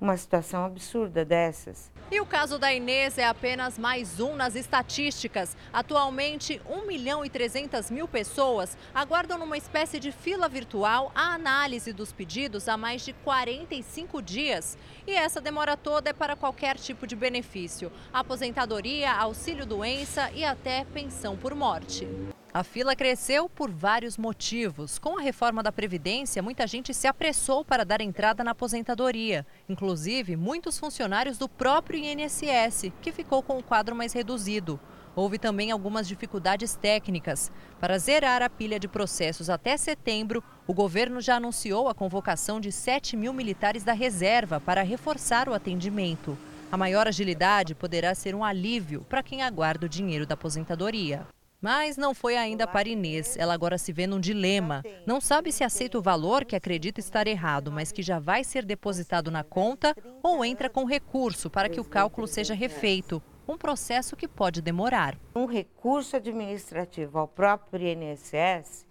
uma 0.00 0.16
situação 0.16 0.64
absurda 0.64 1.24
dessas. 1.24 1.92
E 2.10 2.20
o 2.20 2.26
caso 2.26 2.58
da 2.58 2.74
Inês 2.74 3.16
é 3.16 3.24
apenas 3.24 3.78
mais 3.78 4.20
um 4.20 4.34
nas 4.34 4.54
estatísticas. 4.54 5.56
Atualmente, 5.72 6.60
1 6.68 6.86
milhão 6.86 7.24
e 7.24 7.30
300 7.30 7.90
mil 7.90 8.06
pessoas 8.06 8.76
aguardam 8.94 9.38
numa 9.38 9.56
espécie 9.56 9.98
de 9.98 10.12
fila 10.12 10.48
virtual 10.48 11.10
a 11.14 11.32
análise 11.34 11.92
dos 11.92 12.12
pedidos 12.12 12.68
há 12.68 12.76
mais 12.76 13.02
de 13.02 13.12
45 13.12 14.20
dias. 14.20 14.76
E 15.06 15.12
essa 15.14 15.40
demora 15.40 15.76
toda 15.76 16.10
é 16.10 16.12
para 16.12 16.36
qualquer 16.36 16.76
tipo 16.76 17.06
de 17.06 17.16
benefício: 17.16 17.90
aposentadoria, 18.12 19.12
auxílio-doença 19.12 20.30
e 20.32 20.44
até 20.44 20.84
pensão 20.92 21.36
por 21.36 21.54
morte. 21.54 22.06
A 22.54 22.62
fila 22.62 22.94
cresceu 22.94 23.48
por 23.48 23.70
vários 23.70 24.18
motivos. 24.18 24.98
Com 24.98 25.18
a 25.18 25.22
reforma 25.22 25.62
da 25.62 25.72
Previdência, 25.72 26.42
muita 26.42 26.66
gente 26.66 26.92
se 26.92 27.06
apressou 27.06 27.64
para 27.64 27.82
dar 27.82 28.02
entrada 28.02 28.44
na 28.44 28.50
aposentadoria. 28.50 29.46
Inclusive, 29.66 30.36
muitos 30.36 30.78
funcionários 30.78 31.38
do 31.38 31.48
próprio 31.48 31.98
INSS, 31.98 32.92
que 33.00 33.10
ficou 33.10 33.42
com 33.42 33.56
o 33.56 33.62
quadro 33.62 33.96
mais 33.96 34.12
reduzido. 34.12 34.78
Houve 35.16 35.38
também 35.38 35.70
algumas 35.70 36.06
dificuldades 36.06 36.76
técnicas. 36.76 37.50
Para 37.80 37.96
zerar 37.96 38.42
a 38.42 38.50
pilha 38.50 38.78
de 38.78 38.86
processos 38.86 39.48
até 39.48 39.78
setembro, 39.78 40.44
o 40.66 40.74
governo 40.74 41.22
já 41.22 41.36
anunciou 41.36 41.88
a 41.88 41.94
convocação 41.94 42.60
de 42.60 42.70
7 42.70 43.16
mil 43.16 43.32
militares 43.32 43.82
da 43.82 43.94
reserva 43.94 44.60
para 44.60 44.82
reforçar 44.82 45.48
o 45.48 45.54
atendimento. 45.54 46.36
A 46.70 46.76
maior 46.76 47.08
agilidade 47.08 47.74
poderá 47.74 48.14
ser 48.14 48.34
um 48.34 48.44
alívio 48.44 49.06
para 49.08 49.22
quem 49.22 49.40
aguarda 49.42 49.86
o 49.86 49.88
dinheiro 49.88 50.26
da 50.26 50.34
aposentadoria. 50.34 51.26
Mas 51.62 51.96
não 51.96 52.12
foi 52.12 52.36
ainda 52.36 52.66
para 52.66 52.88
Inês. 52.88 53.36
Ela 53.36 53.54
agora 53.54 53.78
se 53.78 53.92
vê 53.92 54.04
num 54.04 54.18
dilema. 54.18 54.82
Não 55.06 55.20
sabe 55.20 55.52
se 55.52 55.62
aceita 55.62 55.96
o 55.96 56.02
valor 56.02 56.44
que 56.44 56.56
acredita 56.56 56.98
estar 56.98 57.28
errado, 57.28 57.70
mas 57.70 57.92
que 57.92 58.02
já 58.02 58.18
vai 58.18 58.42
ser 58.42 58.64
depositado 58.64 59.30
na 59.30 59.44
conta 59.44 59.94
ou 60.20 60.44
entra 60.44 60.68
com 60.68 60.84
recurso 60.84 61.48
para 61.48 61.68
que 61.68 61.78
o 61.78 61.84
cálculo 61.84 62.26
seja 62.26 62.52
refeito. 62.52 63.22
Um 63.46 63.56
processo 63.56 64.16
que 64.16 64.26
pode 64.26 64.60
demorar. 64.60 65.16
Um 65.36 65.46
recurso 65.46 66.16
administrativo 66.16 67.20
ao 67.20 67.28
próprio 67.28 67.86
INSS 67.86 68.84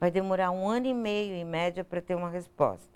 vai 0.00 0.10
demorar 0.10 0.50
um 0.50 0.66
ano 0.66 0.86
e 0.86 0.94
meio, 0.94 1.34
em 1.34 1.44
média, 1.44 1.84
para 1.84 2.00
ter 2.00 2.14
uma 2.14 2.30
resposta. 2.30 2.93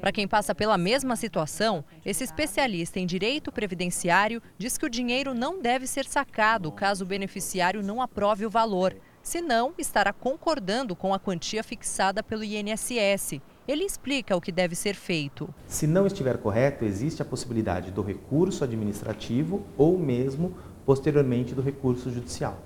Para 0.00 0.12
quem 0.12 0.26
passa 0.26 0.54
pela 0.54 0.78
mesma 0.78 1.16
situação, 1.16 1.84
esse 2.04 2.24
especialista 2.24 2.98
em 2.98 3.06
direito 3.06 3.52
previdenciário 3.52 4.42
diz 4.56 4.78
que 4.78 4.86
o 4.86 4.90
dinheiro 4.90 5.34
não 5.34 5.60
deve 5.60 5.86
ser 5.86 6.04
sacado 6.04 6.72
caso 6.72 7.04
o 7.04 7.06
beneficiário 7.06 7.82
não 7.82 8.00
aprove 8.00 8.46
o 8.46 8.50
valor, 8.50 8.96
senão 9.22 9.74
estará 9.76 10.12
concordando 10.12 10.96
com 10.96 11.12
a 11.12 11.18
quantia 11.18 11.62
fixada 11.62 12.22
pelo 12.22 12.44
INSS. 12.44 13.40
Ele 13.66 13.84
explica 13.84 14.34
o 14.34 14.40
que 14.40 14.50
deve 14.50 14.74
ser 14.74 14.94
feito. 14.94 15.52
Se 15.66 15.86
não 15.86 16.06
estiver 16.06 16.38
correto, 16.38 16.84
existe 16.84 17.20
a 17.20 17.24
possibilidade 17.24 17.90
do 17.90 18.02
recurso 18.02 18.64
administrativo 18.64 19.66
ou 19.76 19.98
mesmo, 19.98 20.56
posteriormente, 20.86 21.54
do 21.54 21.60
recurso 21.60 22.10
judicial. 22.10 22.62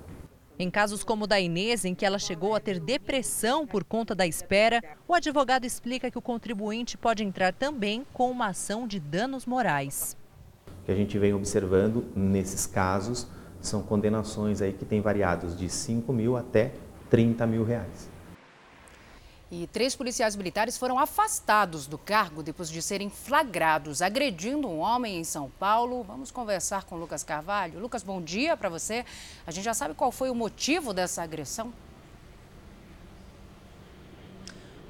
Em 0.63 0.71
casos 0.71 1.03
como 1.03 1.25
o 1.25 1.27
da 1.27 1.41
Inês, 1.41 1.83
em 1.83 1.93
que 1.93 2.05
ela 2.05 2.17
chegou 2.17 2.55
a 2.55 2.59
ter 2.61 2.79
depressão 2.79 3.67
por 3.67 3.83
conta 3.83 4.15
da 4.15 4.25
espera, 4.25 4.81
o 5.05 5.13
advogado 5.13 5.65
explica 5.65 6.09
que 6.09 6.17
o 6.17 6.21
contribuinte 6.21 6.97
pode 6.97 7.21
entrar 7.21 7.51
também 7.51 8.05
com 8.13 8.31
uma 8.31 8.47
ação 8.47 8.87
de 8.87 8.97
danos 8.97 9.45
morais. 9.45 10.15
O 10.81 10.85
que 10.85 10.91
a 10.93 10.95
gente 10.95 11.19
vem 11.19 11.33
observando 11.33 12.05
nesses 12.15 12.65
casos 12.65 13.27
são 13.59 13.83
condenações 13.83 14.61
aí 14.61 14.71
que 14.71 14.85
têm 14.85 15.01
variados 15.01 15.53
de 15.53 15.67
5 15.67 16.13
mil 16.13 16.37
até 16.37 16.71
30 17.09 17.45
mil 17.45 17.65
reais. 17.65 18.12
E 19.55 19.67
três 19.67 19.95
policiais 19.95 20.35
militares 20.35 20.79
foram 20.79 20.97
afastados 20.97 21.85
do 21.85 21.95
cargo 21.95 22.41
depois 22.41 22.71
de 22.71 22.81
serem 22.81 23.07
flagrados 23.07 24.01
agredindo 24.01 24.67
um 24.67 24.79
homem 24.79 25.19
em 25.19 25.23
São 25.23 25.47
Paulo. 25.59 26.01
Vamos 26.01 26.31
conversar 26.31 26.85
com 26.85 26.95
Lucas 26.95 27.23
Carvalho. 27.23 27.79
Lucas, 27.79 28.01
bom 28.01 28.19
dia 28.19 28.57
para 28.57 28.67
você. 28.67 29.05
A 29.45 29.51
gente 29.51 29.63
já 29.63 29.75
sabe 29.75 29.93
qual 29.93 30.11
foi 30.11 30.31
o 30.31 30.33
motivo 30.33 30.91
dessa 30.91 31.21
agressão? 31.21 31.71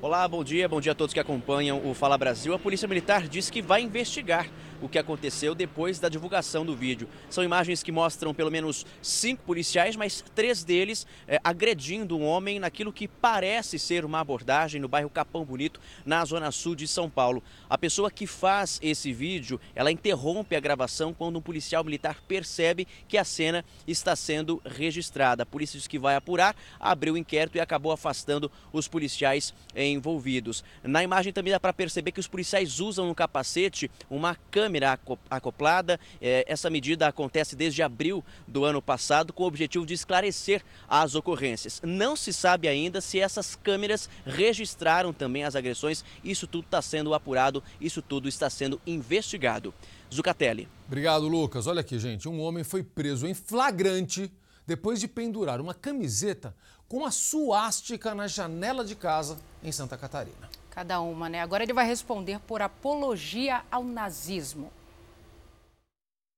Olá, 0.02 0.26
bom 0.30 0.46
dia, 0.46 0.70
bom 0.70 0.80
dia 0.80 0.94
a 0.94 0.96
todos 0.96 1.14
que 1.14 1.20
acompanham 1.20 1.86
o 1.86 1.94
Fala 1.94 2.18
Brasil. 2.18 2.54
A 2.54 2.60
Polícia 2.60 2.88
Militar 2.88 3.28
disse 3.28 3.52
que 3.52 3.62
vai 3.62 3.82
investigar 3.82 4.48
o 4.84 4.90
que 4.90 5.00
aconteceu 5.00 5.56
depois 5.56 5.98
da 5.98 6.10
divulgação 6.10 6.66
do 6.66 6.76
vídeo. 6.76 7.08
São 7.30 7.42
imagens 7.42 7.82
que 7.82 7.92
mostram 7.92 8.34
pelo 8.34 8.52
menos 8.52 8.86
cinco 9.02 9.42
policiais, 9.44 9.96
mas 9.96 10.22
três 10.36 10.62
deles 10.62 11.08
é, 11.26 11.40
agredindo 11.42 12.18
um 12.18 12.26
homem 12.26 12.60
naquilo 12.60 12.92
que 12.92 13.08
parece 13.08 13.80
ser 13.80 14.04
uma 14.04 14.20
abordagem 14.20 14.82
no 14.82 14.90
bairro 14.90 15.10
Capão 15.10 15.46
Bonito, 15.46 15.80
na 16.06 16.26
zona 16.26 16.52
sul 16.52 16.76
de 16.76 16.86
São 16.86 17.10
Paulo. 17.10 17.42
A 17.70 17.78
pessoa 17.78 18.12
que 18.12 18.28
faz 18.28 18.78
esse 18.84 19.14
vídeo, 19.14 19.58
ela 19.74 19.90
interrompe 19.90 20.54
a 20.54 20.60
gravação 20.60 21.14
quando 21.14 21.38
um 21.38 21.42
policial 21.42 21.82
militar 21.82 22.22
percebe 22.28 22.86
que 23.08 23.18
a 23.18 23.24
cena 23.24 23.64
está 23.88 24.18
sendo 24.18 24.62
registrada. 24.66 25.44
A 25.44 25.46
polícia 25.46 25.80
diz 25.80 25.88
que 25.88 25.98
vai 25.98 26.16
apurar, 26.16 26.58
abriu 26.78 27.14
o 27.14 27.18
inquérito 27.18 27.58
e 27.58 27.62
acabou 27.62 27.94
afastando 27.94 28.52
os 28.74 28.90
policiais 28.90 29.54
envolvidos. 29.74 30.62
Na 30.84 31.02
imagem 31.02 31.32
também 31.32 31.54
dá 31.54 31.60
para 31.60 31.72
perceber 31.72 32.12
que 32.12 32.20
os 32.20 32.28
policiais 32.28 32.82
usam 32.82 33.08
no 33.08 33.16
capacete 33.16 33.90
uma 34.10 34.36
câmera 34.52 34.73
câmera 34.74 35.00
acoplada. 35.30 36.00
É, 36.20 36.44
essa 36.48 36.70
medida 36.70 37.08
acontece 37.08 37.56
desde 37.56 37.84
abril 37.84 38.24
do 38.48 38.66
ano 38.66 38.82
passado 38.82 39.32
com 39.32 39.44
o 39.44 39.48
objetivo 39.48 39.86
de 39.86 39.94
esclarecer 39.94 40.64
as 40.88 41.14
ocorrências. 41.14 41.80
Não 41.84 42.16
se 42.16 42.34
sabe 42.34 42.68
ainda 42.68 43.00
se 43.00 43.20
essas 43.20 43.56
câmeras 43.56 44.10
registraram 44.26 45.14
também 45.14 45.44
as 45.44 45.56
agressões. 45.56 46.04
Isso 46.24 46.48
tudo 46.48 46.66
está 46.66 46.82
sendo 46.82 47.14
apurado, 47.14 47.64
isso 47.80 48.02
tudo 48.02 48.28
está 48.28 48.50
sendo 48.50 48.82
investigado. 48.88 49.74
Zucatelli. 50.12 50.68
Obrigado, 50.88 51.28
Lucas. 51.28 51.68
Olha 51.68 51.82
aqui, 51.82 52.00
gente. 52.00 52.28
Um 52.28 52.42
homem 52.42 52.64
foi 52.64 52.84
preso 52.84 53.28
em 53.28 53.34
flagrante 53.34 54.32
depois 54.66 55.00
de 55.00 55.08
pendurar 55.08 55.60
uma 55.60 55.74
camiseta 55.74 56.56
com 56.88 57.06
a 57.06 57.12
suástica 57.12 58.14
na 58.14 58.28
janela 58.28 58.86
de 58.86 58.96
casa 58.96 59.38
em 59.64 59.72
Santa 59.72 59.98
Catarina. 59.98 60.50
Cada 60.74 61.00
uma, 61.02 61.30
né? 61.30 61.40
Agora 61.40 61.62
ele 61.62 61.72
vai 61.72 61.86
responder 61.86 62.40
por 62.40 62.60
apologia 62.60 63.62
ao 63.70 63.84
nazismo. 63.84 64.72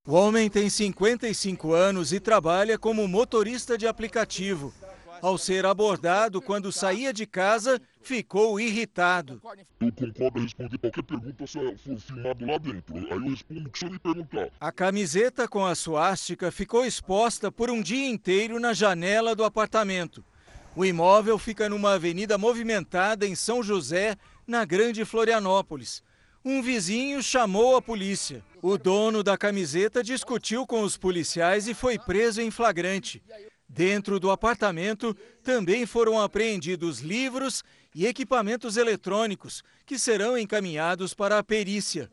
O 0.05 0.13
homem 0.13 0.49
tem 0.49 0.69
55 0.69 1.71
anos 1.71 2.11
e 2.11 2.19
trabalha 2.19 2.77
como 2.77 3.07
motorista 3.07 3.77
de 3.77 3.87
aplicativo. 3.87 4.73
Ao 5.21 5.37
ser 5.37 5.65
abordado 5.65 6.41
quando 6.41 6.69
saía 6.69 7.13
de 7.13 7.25
casa, 7.25 7.81
ficou 8.01 8.59
irritado. 8.59 9.41
Eu 9.79 9.91
concordo 9.93 10.39
em 10.39 10.43
responder 10.43 10.77
qualquer 10.79 11.03
pergunta 11.03 11.47
se 11.47 11.53
for 11.77 11.97
filmado 11.97 12.45
lá 12.45 12.57
dentro. 12.57 12.93
Aí 12.93 13.03
eu 13.09 13.29
respondo 13.29 13.69
o 13.69 13.71
que 13.71 13.79
senhor 13.79 13.91
me 13.93 13.99
perguntar. 13.99 14.49
A 14.59 14.71
camiseta 14.71 15.47
com 15.47 15.65
a 15.65 15.73
suástica 15.73 16.51
ficou 16.51 16.85
exposta 16.85 17.49
por 17.49 17.71
um 17.71 17.81
dia 17.81 18.09
inteiro 18.09 18.59
na 18.59 18.73
janela 18.73 19.33
do 19.33 19.45
apartamento. 19.45 20.21
O 20.75 20.83
imóvel 20.83 21.39
fica 21.39 21.69
numa 21.69 21.93
avenida 21.93 22.37
movimentada 22.37 23.25
em 23.25 23.33
São 23.33 23.63
José, 23.63 24.17
na 24.45 24.65
Grande 24.65 25.05
Florianópolis. 25.05 26.03
Um 26.43 26.61
vizinho 26.61 27.23
chamou 27.23 27.77
a 27.77 27.81
polícia. 27.81 28.43
O 28.61 28.77
dono 28.77 29.23
da 29.23 29.37
camiseta 29.37 30.03
discutiu 30.03 30.67
com 30.67 30.81
os 30.81 30.97
policiais 30.97 31.67
e 31.69 31.73
foi 31.73 31.97
preso 31.97 32.41
em 32.41 32.51
flagrante. 32.51 33.23
Dentro 33.69 34.19
do 34.19 34.29
apartamento 34.29 35.15
também 35.41 35.85
foram 35.85 36.21
apreendidos 36.21 36.99
livros 36.99 37.63
e 37.95 38.05
equipamentos 38.05 38.75
eletrônicos 38.75 39.63
que 39.85 39.97
serão 39.97 40.37
encaminhados 40.37 41.13
para 41.13 41.39
a 41.39 41.43
perícia. 41.43 42.11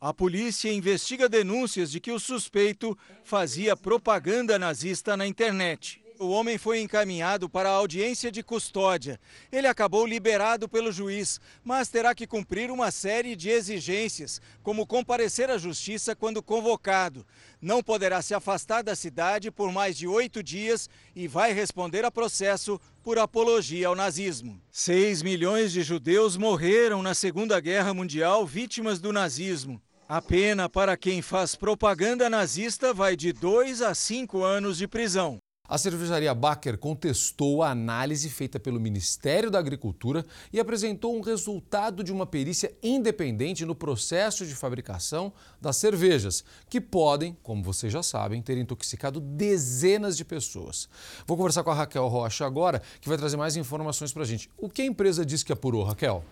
A 0.00 0.14
polícia 0.14 0.72
investiga 0.72 1.28
denúncias 1.28 1.90
de 1.90 2.00
que 2.00 2.10
o 2.10 2.18
suspeito 2.18 2.96
fazia 3.22 3.76
propaganda 3.76 4.58
nazista 4.58 5.14
na 5.14 5.26
internet. 5.26 6.00
O 6.20 6.30
homem 6.30 6.58
foi 6.58 6.80
encaminhado 6.80 7.48
para 7.48 7.68
a 7.68 7.74
audiência 7.74 8.32
de 8.32 8.42
custódia. 8.42 9.20
Ele 9.52 9.68
acabou 9.68 10.04
liberado 10.04 10.68
pelo 10.68 10.90
juiz, 10.90 11.40
mas 11.62 11.88
terá 11.88 12.12
que 12.12 12.26
cumprir 12.26 12.72
uma 12.72 12.90
série 12.90 13.36
de 13.36 13.48
exigências, 13.48 14.40
como 14.60 14.84
comparecer 14.84 15.48
à 15.48 15.56
justiça 15.56 16.16
quando 16.16 16.42
convocado. 16.42 17.24
Não 17.62 17.84
poderá 17.84 18.20
se 18.20 18.34
afastar 18.34 18.82
da 18.82 18.96
cidade 18.96 19.48
por 19.48 19.70
mais 19.70 19.96
de 19.96 20.08
oito 20.08 20.42
dias 20.42 20.90
e 21.14 21.28
vai 21.28 21.52
responder 21.52 22.04
a 22.04 22.10
processo 22.10 22.80
por 23.04 23.16
apologia 23.16 23.86
ao 23.86 23.94
nazismo. 23.94 24.60
Seis 24.72 25.22
milhões 25.22 25.70
de 25.70 25.84
judeus 25.84 26.36
morreram 26.36 27.00
na 27.00 27.14
Segunda 27.14 27.60
Guerra 27.60 27.94
Mundial 27.94 28.44
vítimas 28.44 28.98
do 28.98 29.12
nazismo. 29.12 29.80
A 30.08 30.20
pena 30.20 30.68
para 30.68 30.96
quem 30.96 31.22
faz 31.22 31.54
propaganda 31.54 32.28
nazista 32.28 32.92
vai 32.92 33.14
de 33.14 33.32
dois 33.32 33.80
a 33.82 33.94
cinco 33.94 34.42
anos 34.42 34.78
de 34.78 34.88
prisão. 34.88 35.38
A 35.68 35.76
cervejaria 35.76 36.34
Baker 36.34 36.78
contestou 36.78 37.62
a 37.62 37.70
análise 37.70 38.30
feita 38.30 38.58
pelo 38.58 38.80
Ministério 38.80 39.50
da 39.50 39.58
Agricultura 39.58 40.24
e 40.50 40.58
apresentou 40.58 41.14
um 41.14 41.20
resultado 41.20 42.02
de 42.02 42.10
uma 42.10 42.24
perícia 42.24 42.72
independente 42.82 43.66
no 43.66 43.74
processo 43.74 44.46
de 44.46 44.54
fabricação 44.54 45.30
das 45.60 45.76
cervejas, 45.76 46.42
que 46.70 46.80
podem, 46.80 47.36
como 47.42 47.62
vocês 47.62 47.92
já 47.92 48.02
sabem, 48.02 48.40
ter 48.40 48.56
intoxicado 48.56 49.20
dezenas 49.20 50.16
de 50.16 50.24
pessoas. 50.24 50.88
Vou 51.26 51.36
conversar 51.36 51.62
com 51.62 51.70
a 51.70 51.74
Raquel 51.74 52.08
Rocha 52.08 52.46
agora, 52.46 52.80
que 52.98 53.08
vai 53.08 53.18
trazer 53.18 53.36
mais 53.36 53.54
informações 53.54 54.10
para 54.10 54.22
a 54.22 54.26
gente. 54.26 54.48
O 54.56 54.70
que 54.70 54.80
a 54.80 54.86
empresa 54.86 55.26
diz 55.26 55.42
que 55.42 55.52
apurou, 55.52 55.84
Raquel? 55.84 56.24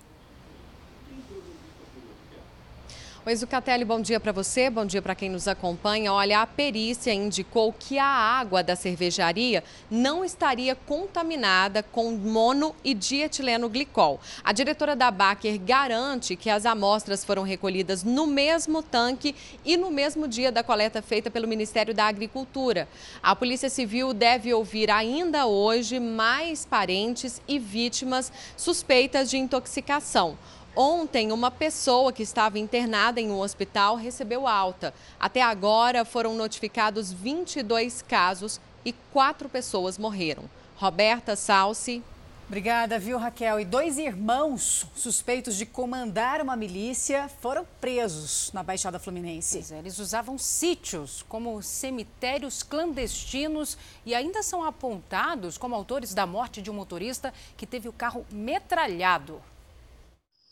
Oi, 3.29 3.35
Zucatelli, 3.35 3.85
bom 3.85 4.01
dia 4.01 4.21
para 4.21 4.31
você, 4.31 4.71
bom 4.71 4.87
dia 4.87 5.03
para 5.03 5.13
quem 5.13 5.29
nos 5.29 5.49
acompanha. 5.49 6.13
Olha, 6.13 6.43
a 6.43 6.47
perícia 6.47 7.13
indicou 7.13 7.73
que 7.73 7.99
a 7.99 8.07
água 8.07 8.63
da 8.63 8.77
cervejaria 8.77 9.65
não 9.91 10.25
estaria 10.25 10.77
contaminada 10.77 11.83
com 11.83 12.13
mono 12.13 12.73
e 12.85 12.95
dietileno 12.95 13.69
glicol. 13.69 14.21
A 14.45 14.53
diretora 14.53 14.95
da 14.95 15.11
Baker 15.11 15.59
garante 15.59 16.37
que 16.37 16.49
as 16.49 16.65
amostras 16.65 17.25
foram 17.25 17.43
recolhidas 17.43 18.05
no 18.05 18.29
mesmo 18.29 18.81
tanque 18.81 19.35
e 19.65 19.77
no 19.77 19.91
mesmo 19.91 20.29
dia 20.29 20.53
da 20.53 20.63
coleta 20.63 21.03
feita 21.03 21.29
pelo 21.29 21.49
Ministério 21.49 21.93
da 21.93 22.05
Agricultura. 22.05 22.87
A 23.21 23.35
Polícia 23.35 23.69
Civil 23.69 24.15
deve 24.15 24.55
ouvir 24.55 24.89
ainda 24.89 25.47
hoje 25.47 25.99
mais 25.99 26.65
parentes 26.65 27.43
e 27.49 27.59
vítimas 27.59 28.31
suspeitas 28.57 29.29
de 29.29 29.37
intoxicação. 29.37 30.39
Ontem, 30.79 31.33
uma 31.33 31.51
pessoa 31.51 32.13
que 32.13 32.23
estava 32.23 32.59
internada 32.59 33.19
em 33.19 33.31
um 33.31 33.41
hospital 33.41 33.97
recebeu 33.97 34.47
alta. 34.47 34.93
Até 35.19 35.41
agora, 35.41 36.05
foram 36.05 36.35
notificados 36.35 37.11
22 37.11 38.03
casos 38.03 38.61
e 38.85 38.93
quatro 39.11 39.49
pessoas 39.49 39.97
morreram. 39.97 40.45
Roberta 40.77 41.35
Salsi. 41.35 42.03
Obrigada, 42.47 42.99
viu, 42.99 43.17
Raquel? 43.17 43.59
E 43.59 43.65
dois 43.65 43.97
irmãos 43.97 44.87
suspeitos 44.95 45.57
de 45.57 45.65
comandar 45.65 46.43
uma 46.43 46.55
milícia 46.55 47.27
foram 47.41 47.67
presos 47.81 48.53
na 48.53 48.63
Baixada 48.63 48.99
Fluminense. 48.99 49.73
É, 49.73 49.79
eles 49.79 49.99
usavam 49.99 50.37
sítios 50.37 51.25
como 51.27 51.63
cemitérios 51.63 52.63
clandestinos 52.63 53.79
e 54.05 54.15
ainda 54.15 54.43
são 54.43 54.63
apontados 54.63 55.57
como 55.57 55.75
autores 55.75 56.13
da 56.13 56.27
morte 56.27 56.61
de 56.61 56.71
um 56.71 56.75
motorista 56.75 57.33
que 57.57 57.67
teve 57.67 57.89
o 57.89 57.95
carro 57.95 58.27
metralhado. 58.31 59.41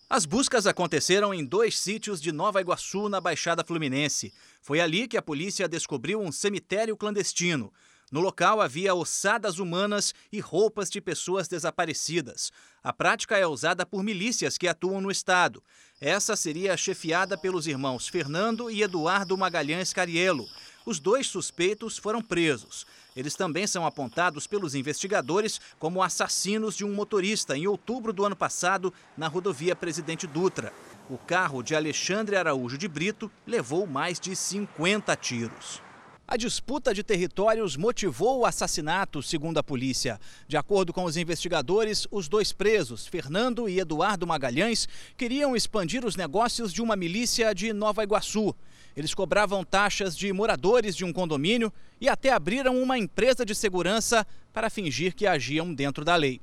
As 0.09 0.27
buscas 0.27 0.67
aconteceram 0.67 1.33
em 1.33 1.43
dois 1.45 1.79
sítios 1.79 2.21
de 2.21 2.31
Nova 2.31 2.61
Iguaçu, 2.61 3.09
na 3.09 3.21
Baixada 3.21 3.65
Fluminense. 3.65 4.35
Foi 4.61 4.79
ali 4.79 5.09
que 5.09 5.17
a 5.17 5.23
polícia 5.23 5.67
descobriu 5.67 6.21
um 6.21 6.31
cemitério 6.31 6.97
clandestino. 6.97 7.73
No 8.13 8.21
local 8.21 8.61
havia 8.61 8.95
ossadas 8.95 9.59
humanas 9.59 10.15
e 10.31 10.41
roupas 10.41 10.91
de 10.91 11.01
pessoas 11.01 11.49
desaparecidas. 11.49 12.53
A 12.83 12.93
prática 12.93 13.39
é 13.39 13.47
usada 13.47 13.87
por 13.87 14.05
milícias 14.05 14.59
que 14.59 14.69
atuam 14.69 15.01
no 15.01 15.11
estado. 15.11 15.65
Essa 15.99 16.37
seria 16.37 16.77
chefiada 16.77 17.37
pelos 17.37 17.67
irmãos 17.67 18.07
Fernando 18.07 18.71
e 18.71 18.83
Eduardo 18.83 19.37
Magalhães 19.39 19.93
Carielo. 19.93 20.47
Os 20.85 21.01
dois 21.01 21.27
suspeitos 21.27 21.97
foram 21.97 22.21
presos. 22.21 22.87
Eles 23.17 23.37
também 23.37 23.67
são 23.67 23.87
apontados 23.87 24.47
pelos 24.47 24.75
investigadores 24.75 25.61
como 25.79 26.03
assassinos 26.03 26.77
de 26.77 26.85
um 26.85 26.93
motorista 26.93 27.57
em 27.57 27.67
outubro 27.67 28.13
do 28.13 28.25
ano 28.25 28.35
passado 28.35 28.93
na 29.17 29.29
rodovia 29.29 29.77
Presidente 29.77 30.27
Dutra. 30.27 30.73
O 31.09 31.17
carro 31.17 31.63
de 31.63 31.77
Alexandre 31.77 32.35
Araújo 32.35 32.77
de 32.77 32.89
Brito 32.89 33.31
levou 33.47 33.87
mais 33.87 34.19
de 34.19 34.35
50 34.35 35.15
tiros. 35.17 35.81
A 36.27 36.39
disputa 36.39 36.95
de 36.95 37.05
territórios 37.05 37.77
motivou 37.77 38.41
o 38.41 38.47
assassinato, 38.47 39.23
segundo 39.23 39.59
a 39.59 39.63
polícia. 39.63 40.19
De 40.49 40.57
acordo 40.57 40.91
com 40.91 41.05
os 41.05 41.19
investigadores, 41.19 42.09
os 42.11 42.29
dois 42.29 42.51
presos, 42.51 43.07
Fernando 43.07 43.69
e 43.69 43.79
Eduardo 43.79 44.27
Magalhães, 44.27 44.89
queriam 45.19 45.55
expandir 45.55 46.03
os 46.05 46.17
negócios 46.17 46.73
de 46.73 46.81
uma 46.81 46.97
milícia 46.97 47.55
de 47.55 47.75
Nova 47.75 48.03
Iguaçu. 48.03 48.57
Eles 48.97 49.15
cobravam 49.15 49.65
taxas 49.65 50.17
de 50.17 50.33
moradores 50.33 50.95
de 50.95 51.05
um 51.05 51.13
condomínio 51.13 51.73
e 52.01 52.09
até 52.09 52.31
abriram 52.31 52.81
uma 52.81 52.99
empresa 52.99 53.45
de 53.45 53.55
segurança 53.55 54.27
para 54.53 54.71
fingir 54.71 55.15
que 55.15 55.27
agiam 55.27 55.75
dentro 55.75 56.05
da 56.05 56.15
lei. 56.15 56.41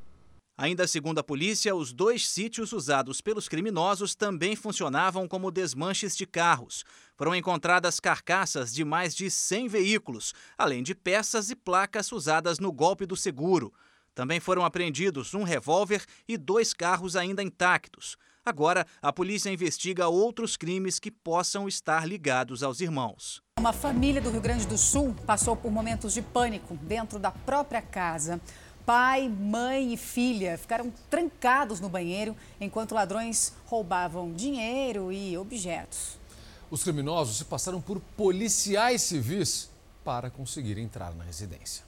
Ainda 0.58 0.86
segundo 0.86 1.18
a 1.18 1.24
polícia, 1.24 1.76
os 1.76 1.92
dois 1.92 2.28
sítios 2.28 2.72
usados 2.72 3.20
pelos 3.20 3.50
criminosos 3.50 4.14
também 4.14 4.56
funcionavam 4.56 5.28
como 5.28 5.50
desmanches 5.50 6.16
de 6.16 6.28
carros. 6.28 6.84
Foram 7.16 7.34
encontradas 7.34 8.00
carcaças 8.00 8.72
de 8.72 8.86
mais 8.86 9.16
de 9.16 9.32
100 9.32 9.68
veículos, 9.70 10.34
além 10.58 10.84
de 10.84 10.94
peças 10.94 11.50
e 11.50 11.56
placas 11.56 12.12
usadas 12.12 12.60
no 12.60 12.72
golpe 12.72 13.08
do 13.08 13.16
seguro. 13.16 13.74
Também 14.14 14.40
foram 14.40 14.64
apreendidos 14.64 15.34
um 15.34 15.44
revólver 15.44 16.06
e 16.28 16.38
dois 16.38 16.74
carros 16.74 17.16
ainda 17.16 17.42
intactos. 17.42 18.18
Agora, 18.44 18.88
a 19.04 19.14
polícia 19.14 19.52
investiga 19.52 20.08
outros 20.08 20.58
crimes 20.58 20.98
que 20.98 21.12
possam 21.12 21.68
estar 21.68 22.08
ligados 22.08 22.64
aos 22.64 22.82
irmãos. 22.82 23.40
Uma 23.60 23.72
família 23.72 24.20
do 24.20 24.32
Rio 24.32 24.42
Grande 24.42 24.66
do 24.66 24.80
Sul 24.80 25.16
passou 25.28 25.56
por 25.56 25.72
momentos 25.72 26.12
de 26.12 26.24
pânico 26.24 26.76
dentro 26.78 27.20
da 27.20 27.30
própria 27.30 27.84
casa. 27.84 28.42
Pai, 28.84 29.30
mãe 29.30 29.94
e 29.94 29.98
filha 29.98 30.58
ficaram 30.58 30.92
trancados 31.08 31.80
no 31.80 31.88
banheiro 31.88 32.36
enquanto 32.60 32.96
ladrões 32.96 33.54
roubavam 33.68 34.34
dinheiro 34.34 35.12
e 35.12 35.38
objetos. 35.38 36.18
Os 36.72 36.84
criminosos 36.84 37.38
se 37.38 37.46
passaram 37.46 37.80
por 37.80 38.00
policiais 38.18 39.04
civis 39.04 39.70
para 40.04 40.32
conseguir 40.32 40.80
entrar 40.80 41.14
na 41.14 41.24
residência. 41.24 41.86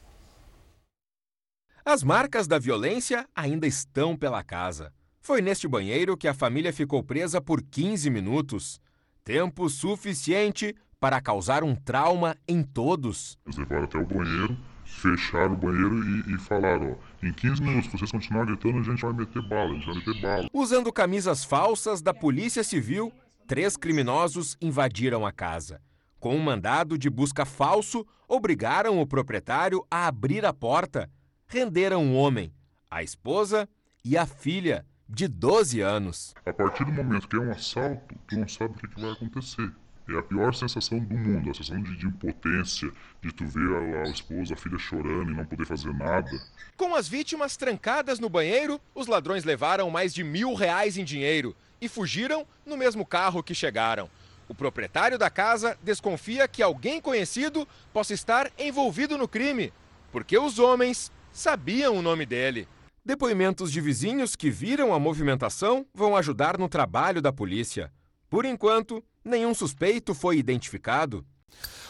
As 1.83 2.03
marcas 2.03 2.47
da 2.47 2.59
violência 2.59 3.27
ainda 3.35 3.65
estão 3.65 4.15
pela 4.15 4.43
casa. 4.43 4.93
Foi 5.25 5.41
neste 5.41 5.69
banheiro 5.69 6.17
que 6.17 6.27
a 6.27 6.33
família 6.33 6.73
ficou 6.73 7.01
presa 7.01 7.39
por 7.39 7.61
15 7.63 8.09
minutos. 8.09 8.81
Tempo 9.23 9.69
suficiente 9.69 10.75
para 10.99 11.21
causar 11.21 11.63
um 11.63 11.73
trauma 11.73 12.35
em 12.45 12.61
todos. 12.61 13.37
Eles 13.45 13.57
levaram 13.57 13.85
até 13.85 13.97
o 13.97 14.05
banheiro, 14.05 14.57
fecharam 14.83 15.53
o 15.53 15.57
banheiro 15.57 16.03
e, 16.03 16.35
e 16.35 16.37
falaram: 16.39 16.91
ó, 16.91 17.25
em 17.25 17.31
15 17.31 17.61
minutos, 17.61 17.89
se 17.89 17.97
vocês 17.97 18.11
continuarem 18.11 18.53
gritando, 18.53 18.79
a 18.79 18.83
gente 18.83 19.01
vai 19.01 19.13
meter 19.13 19.41
bala, 19.43 19.71
a 19.71 19.73
gente 19.75 19.85
vai 19.85 19.95
meter 19.95 20.21
bala. 20.21 20.49
Usando 20.51 20.91
camisas 20.91 21.45
falsas 21.45 22.01
da 22.01 22.13
Polícia 22.13 22.61
Civil, 22.61 23.09
três 23.47 23.77
criminosos 23.77 24.57
invadiram 24.59 25.25
a 25.25 25.31
casa. 25.31 25.79
Com 26.19 26.35
um 26.35 26.43
mandado 26.43 26.97
de 26.97 27.09
busca 27.09 27.45
falso, 27.45 28.05
obrigaram 28.27 28.99
o 28.99 29.07
proprietário 29.07 29.85
a 29.89 30.05
abrir 30.05 30.45
a 30.45 30.51
porta. 30.51 31.09
Renderam 31.47 32.03
um 32.03 32.17
homem, 32.17 32.53
a 32.91 33.01
esposa 33.01 33.69
e 34.03 34.17
a 34.17 34.25
filha, 34.25 34.85
de 35.13 35.27
12 35.27 35.79
anos. 35.79 36.33
A 36.43 36.51
partir 36.51 36.83
do 36.85 36.91
momento 36.91 37.27
que 37.27 37.35
é 37.35 37.39
um 37.39 37.51
assalto, 37.51 38.15
tu 38.27 38.35
não 38.35 38.47
sabe 38.47 38.73
o 38.73 38.77
que, 38.77 38.87
que 38.87 38.99
vai 38.99 39.11
acontecer. 39.11 39.71
É 40.09 40.17
a 40.17 40.23
pior 40.23 40.53
sensação 40.55 40.99
do 40.99 41.15
mundo, 41.15 41.51
a 41.51 41.53
sensação 41.53 41.81
de, 41.81 41.95
de 41.95 42.07
impotência, 42.07 42.91
de 43.21 43.31
tu 43.31 43.45
ver 43.45 43.75
a, 43.75 44.01
a, 44.01 44.09
esposa, 44.09 44.55
a 44.55 44.57
filha 44.57 44.77
chorando 44.79 45.31
e 45.31 45.35
não 45.35 45.45
poder 45.45 45.65
fazer 45.65 45.93
nada. 45.93 46.31
Com 46.75 46.95
as 46.95 47.07
vítimas 47.07 47.55
trancadas 47.55 48.19
no 48.19 48.27
banheiro, 48.27 48.81
os 48.95 49.05
ladrões 49.05 49.43
levaram 49.43 49.89
mais 49.91 50.13
de 50.13 50.23
mil 50.23 50.55
reais 50.55 50.97
em 50.97 51.03
dinheiro 51.03 51.55
e 51.79 51.87
fugiram 51.87 52.45
no 52.65 52.75
mesmo 52.75 53.05
carro 53.05 53.43
que 53.43 53.53
chegaram. 53.53 54.09
O 54.49 54.55
proprietário 54.55 55.17
da 55.17 55.29
casa 55.29 55.77
desconfia 55.83 56.47
que 56.47 56.63
alguém 56.63 56.99
conhecido 56.99 57.67
possa 57.93 58.15
estar 58.15 58.51
envolvido 58.57 59.15
no 59.15 59.27
crime, 59.27 59.71
porque 60.11 60.37
os 60.37 60.57
homens 60.57 61.11
sabiam 61.31 61.95
o 61.95 62.01
nome 62.01 62.25
dele. 62.25 62.67
Depoimentos 63.05 63.69
de 63.69 63.81
vizinhos 63.81 64.33
que 64.33 64.49
viram 64.49 64.93
a 64.93 64.97
movimentação 64.97 65.85
vão 65.93 66.15
ajudar 66.15 66.57
no 66.57 66.69
trabalho 66.69 67.21
da 67.21 67.33
polícia. 67.33 67.91
Por 68.29 68.45
enquanto, 68.45 69.03
nenhum 69.25 69.53
suspeito 69.53 70.13
foi 70.13 70.37
identificado. 70.37 71.25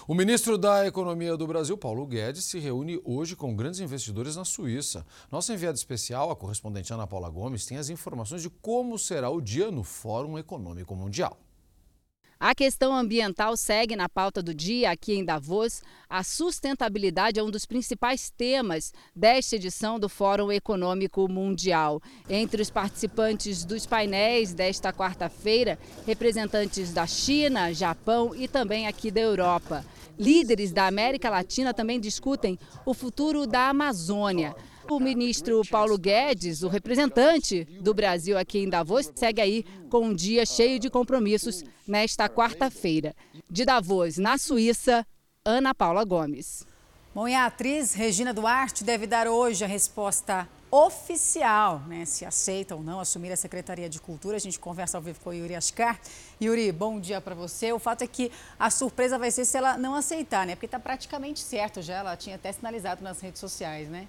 O 0.07 0.15
ministro 0.15 0.57
da 0.57 0.87
Economia 0.87 1.37
do 1.37 1.45
Brasil, 1.45 1.77
Paulo 1.77 2.07
Guedes, 2.07 2.45
se 2.45 2.57
reúne 2.57 2.99
hoje 3.05 3.35
com 3.35 3.55
grandes 3.55 3.79
investidores 3.79 4.35
na 4.35 4.43
Suíça. 4.43 5.05
Nossa 5.31 5.53
enviada 5.53 5.77
especial, 5.77 6.31
a 6.31 6.35
correspondente 6.35 6.91
Ana 6.91 7.05
Paula 7.05 7.29
Gomes, 7.29 7.67
tem 7.67 7.77
as 7.77 7.89
informações 7.89 8.41
de 8.41 8.49
como 8.49 8.97
será 8.97 9.29
o 9.29 9.39
dia 9.39 9.69
no 9.69 9.83
Fórum 9.83 10.39
Econômico 10.39 10.95
Mundial. 10.95 11.37
A 12.45 12.53
questão 12.53 12.93
ambiental 12.93 13.55
segue 13.55 13.95
na 13.95 14.09
pauta 14.09 14.43
do 14.43 14.53
dia 14.53 14.91
aqui 14.91 15.13
em 15.13 15.23
Davos. 15.23 15.81
A 16.09 16.23
sustentabilidade 16.23 17.39
é 17.39 17.43
um 17.43 17.49
dos 17.49 17.65
principais 17.65 18.29
temas 18.29 18.91
desta 19.15 19.55
edição 19.55 19.97
do 19.97 20.09
Fórum 20.09 20.51
Econômico 20.51 21.25
Mundial. 21.29 22.01
Entre 22.29 22.61
os 22.61 22.69
participantes 22.69 23.63
dos 23.63 23.85
painéis 23.85 24.53
desta 24.53 24.91
quarta-feira, 24.91 25.79
representantes 26.05 26.91
da 26.91 27.07
China, 27.07 27.71
Japão 27.71 28.35
e 28.35 28.45
também 28.45 28.87
aqui 28.87 29.09
da 29.09 29.21
Europa. 29.21 29.85
Líderes 30.19 30.73
da 30.73 30.85
América 30.85 31.29
Latina 31.29 31.73
também 31.73 31.97
discutem 31.97 32.59
o 32.85 32.93
futuro 32.93 33.47
da 33.47 33.69
Amazônia. 33.69 34.53
O 34.89 34.99
ministro 34.99 35.61
Paulo 35.69 35.97
Guedes, 35.97 36.61
o 36.61 36.67
representante 36.67 37.63
do 37.81 37.93
Brasil 37.93 38.37
aqui 38.37 38.59
em 38.59 38.69
Davos, 38.69 39.11
segue 39.15 39.41
aí 39.41 39.63
com 39.89 40.07
um 40.07 40.13
dia 40.13 40.45
cheio 40.45 40.77
de 40.77 40.89
compromissos 40.89 41.63
nesta 41.87 42.27
quarta-feira. 42.27 43.15
De 43.49 43.65
Davos, 43.65 44.17
na 44.17 44.37
Suíça, 44.37 45.05
Ana 45.45 45.73
Paula 45.73 46.03
Gomes. 46.03 46.65
Bom, 47.15 47.27
e 47.27 47.33
a 47.33 47.45
atriz 47.45 47.93
Regina 47.93 48.33
Duarte 48.33 48.83
deve 48.83 49.07
dar 49.07 49.27
hoje 49.27 49.63
a 49.63 49.67
resposta 49.67 50.47
oficial, 50.71 51.81
né, 51.87 52.03
se 52.03 52.25
aceita 52.25 52.75
ou 52.75 52.81
não 52.81 52.99
assumir 52.99 53.31
a 53.31 53.37
Secretaria 53.37 53.87
de 53.87 54.01
Cultura. 54.01 54.37
A 54.37 54.39
gente 54.39 54.59
conversa 54.59 54.97
ao 54.97 55.03
vivo 55.03 55.19
com 55.19 55.29
o 55.29 55.33
Yuri 55.33 55.53
Ascar. 55.53 55.99
Yuri, 56.41 56.71
bom 56.71 56.99
dia 56.99 57.21
para 57.21 57.35
você. 57.35 57.71
O 57.71 57.77
fato 57.77 58.03
é 58.03 58.07
que 58.07 58.31
a 58.59 58.71
surpresa 58.71 59.19
vai 59.19 59.29
ser 59.29 59.45
se 59.45 59.55
ela 59.55 59.77
não 59.77 59.93
aceitar, 59.93 60.47
né? 60.47 60.55
Porque 60.55 60.65
está 60.65 60.79
praticamente 60.79 61.39
certo 61.41 61.79
já, 61.81 61.99
ela 61.99 62.17
tinha 62.17 62.35
até 62.35 62.51
sinalizado 62.51 63.03
nas 63.03 63.21
redes 63.21 63.39
sociais, 63.39 63.87
né? 63.87 64.07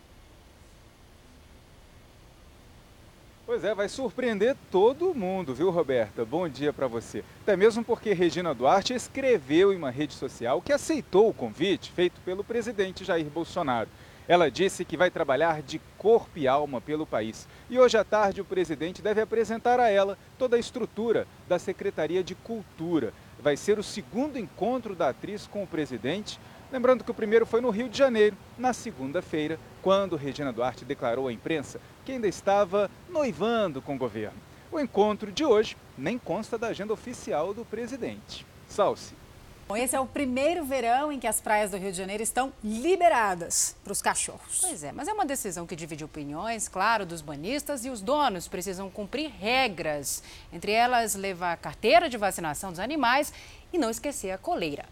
Pois 3.47 3.63
é, 3.63 3.75
vai 3.75 3.91
surpreender 3.91 4.57
todo 4.71 5.15
mundo, 5.15 5.55
viu, 5.55 5.69
Roberta? 5.69 6.25
Bom 6.25 6.49
dia 6.49 6.73
para 6.73 6.87
você. 6.87 7.23
Até 7.43 7.55
mesmo 7.55 7.85
porque 7.85 8.15
Regina 8.15 8.55
Duarte 8.55 8.95
escreveu 8.95 9.71
em 9.71 9.77
uma 9.77 9.91
rede 9.91 10.15
social 10.15 10.63
que 10.63 10.73
aceitou 10.73 11.29
o 11.29 11.35
convite 11.35 11.93
feito 11.93 12.23
pelo 12.23 12.43
presidente 12.43 13.05
Jair 13.05 13.27
Bolsonaro. 13.27 13.91
Ela 14.27 14.51
disse 14.51 14.83
que 14.83 14.97
vai 14.97 15.11
trabalhar 15.11 15.61
de 15.61 15.79
corpo 15.99 16.39
e 16.39 16.49
alma 16.49 16.81
pelo 16.81 17.05
país. 17.05 17.47
E 17.69 17.79
hoje 17.79 17.99
à 17.99 18.03
tarde 18.03 18.41
o 18.41 18.47
presidente 18.47 19.03
deve 19.03 19.21
apresentar 19.21 19.79
a 19.79 19.91
ela 19.91 20.17
toda 20.39 20.57
a 20.57 20.59
estrutura 20.59 21.27
da 21.47 21.59
Secretaria 21.59 22.25
de 22.25 22.35
Cultura. 22.35 23.13
Vai 23.39 23.59
ser 23.59 23.79
o 23.79 23.83
segundo 23.83 24.39
encontro 24.39 24.95
da 24.95 25.11
atriz 25.11 25.47
com 25.47 25.63
o 25.63 25.67
presidente 25.67 26.41
Lembrando 26.75 27.05
que 27.05 27.11
o 27.13 27.15
primeiro 27.15 27.47
foi 27.47 27.61
no 27.61 27.71
Rio 27.71 27.89
de 27.89 27.97
Janeiro, 27.97 28.37
na 28.59 28.73
segunda-feira, 28.73 29.61
quando 29.81 30.17
Regina 30.17 30.53
Duarte 30.53 30.85
declarou 30.85 31.29
à 31.29 31.33
imprensa 31.33 31.81
que 32.05 32.11
ainda 32.11 32.27
estava 32.27 32.91
noivando 33.09 33.81
com 33.81 33.95
o 33.95 33.99
governo. 33.99 34.37
O 34.73 34.81
encontro 34.81 35.31
de 35.31 35.45
hoje 35.45 35.77
nem 35.97 36.19
consta 36.19 36.59
da 36.59 36.67
agenda 36.67 36.93
oficial 36.93 37.55
do 37.55 37.65
presidente. 37.65 38.45
Salce. 38.69 39.15
Bom, 39.69 39.77
esse 39.77 39.95
é 39.95 40.01
o 40.01 40.07
primeiro 40.07 40.65
verão 40.65 41.13
em 41.13 41.21
que 41.21 41.29
as 41.29 41.41
praias 41.41 41.71
do 41.71 41.77
Rio 41.77 41.93
de 41.93 41.97
Janeiro 41.97 42.25
estão 42.25 42.53
liberadas 42.65 43.77
para 43.85 43.93
os 43.93 44.03
cachorros. 44.03 44.59
Pois 44.61 44.83
é, 44.83 44.91
mas 44.91 45.07
é 45.07 45.13
uma 45.13 45.25
decisão 45.25 45.69
que 45.69 45.77
divide 45.77 46.05
opiniões, 46.05 46.67
claro, 46.67 47.07
dos 47.07 47.21
banhistas 47.21 47.85
e 47.85 47.89
os 47.89 48.03
donos 48.03 48.49
precisam 48.49 48.91
cumprir 48.91 49.31
regras. 49.31 50.25
Entre 50.53 50.73
elas, 50.73 51.15
levar 51.15 51.53
a 51.53 51.57
carteira 51.57 52.09
de 52.09 52.17
vacinação 52.17 52.71
dos 52.71 52.81
animais 52.81 53.33
e 53.73 53.79
não 53.79 53.91
esquecer 53.91 54.33
a 54.33 54.39
coleira. 54.39 54.87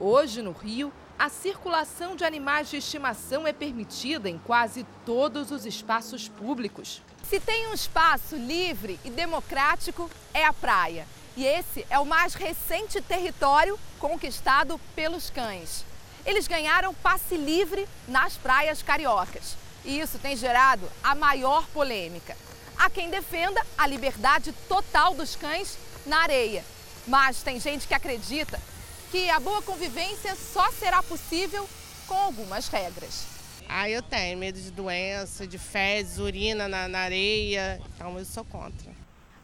Hoje, 0.00 0.42
no 0.42 0.52
Rio, 0.52 0.92
a 1.18 1.28
circulação 1.28 2.14
de 2.14 2.24
animais 2.24 2.70
de 2.70 2.76
estimação 2.76 3.44
é 3.48 3.52
permitida 3.52 4.30
em 4.30 4.38
quase 4.38 4.86
todos 5.04 5.50
os 5.50 5.66
espaços 5.66 6.28
públicos. 6.28 7.02
Se 7.28 7.40
tem 7.40 7.66
um 7.66 7.74
espaço 7.74 8.36
livre 8.36 9.00
e 9.04 9.10
democrático, 9.10 10.08
é 10.32 10.44
a 10.44 10.52
praia. 10.52 11.04
E 11.36 11.44
esse 11.44 11.84
é 11.90 11.98
o 11.98 12.06
mais 12.06 12.34
recente 12.34 13.00
território 13.00 13.76
conquistado 13.98 14.80
pelos 14.94 15.30
cães. 15.30 15.84
Eles 16.24 16.46
ganharam 16.46 16.94
passe 16.94 17.36
livre 17.36 17.88
nas 18.06 18.36
praias 18.36 18.80
cariocas. 18.80 19.56
E 19.84 19.98
isso 19.98 20.18
tem 20.18 20.36
gerado 20.36 20.88
a 21.02 21.16
maior 21.16 21.66
polêmica. 21.68 22.36
Há 22.78 22.88
quem 22.88 23.10
defenda 23.10 23.60
a 23.76 23.84
liberdade 23.86 24.52
total 24.68 25.14
dos 25.14 25.34
cães 25.34 25.76
na 26.06 26.18
areia. 26.18 26.64
Mas 27.06 27.42
tem 27.42 27.58
gente 27.58 27.88
que 27.88 27.94
acredita 27.94 28.60
que 29.10 29.30
a 29.30 29.40
boa 29.40 29.62
convivência 29.62 30.34
só 30.34 30.70
será 30.70 31.02
possível 31.02 31.68
com 32.06 32.14
algumas 32.14 32.68
regras. 32.68 33.26
Ah, 33.66 33.88
eu 33.88 34.02
tenho 34.02 34.38
medo 34.38 34.60
de 34.60 34.70
doença, 34.70 35.46
de 35.46 35.58
fezes, 35.58 36.18
urina 36.18 36.68
na, 36.68 36.88
na 36.88 37.00
areia, 37.00 37.80
então 37.94 38.18
eu 38.18 38.24
sou 38.24 38.44
contra. 38.44 38.94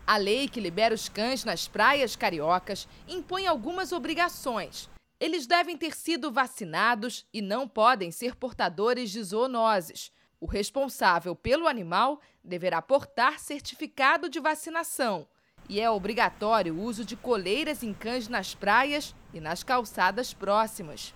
A 0.07 0.17
lei 0.19 0.49
que 0.49 0.61
libera 0.61 0.95
os 0.95 1.09
cães 1.09 1.45
nas 1.45 1.67
praias 1.67 2.15
cariocas 2.15 2.87
impõe 3.09 3.47
algumas 3.47 3.91
obrigações. 3.91 4.89
Eles 5.19 5.47
devem 5.47 5.79
ter 5.79 5.95
sido 5.95 6.31
vacinados 6.31 7.25
e 7.33 7.41
não 7.41 7.67
podem 7.67 8.11
ser 8.11 8.35
portadores 8.35 9.11
de 9.11 9.23
zoonoses. 9.23 10.11
O 10.39 10.47
responsável 10.47 11.35
pelo 11.35 11.67
animal 11.67 12.21
deverá 12.43 12.83
portar 12.83 13.39
certificado 13.39 14.29
de 14.29 14.41
vacinação 14.41 15.27
e 15.75 15.81
é 15.81 15.91
obrigatório 15.91 16.73
o 16.73 16.83
uso 16.85 17.05
de 17.05 17.17
coleiras 17.17 17.83
em 17.83 17.93
cães 17.93 18.29
nas 18.29 18.55
praias 18.55 19.13
e 19.33 19.41
nas 19.41 19.65
calçadas 19.65 20.33
próximas. 20.33 21.13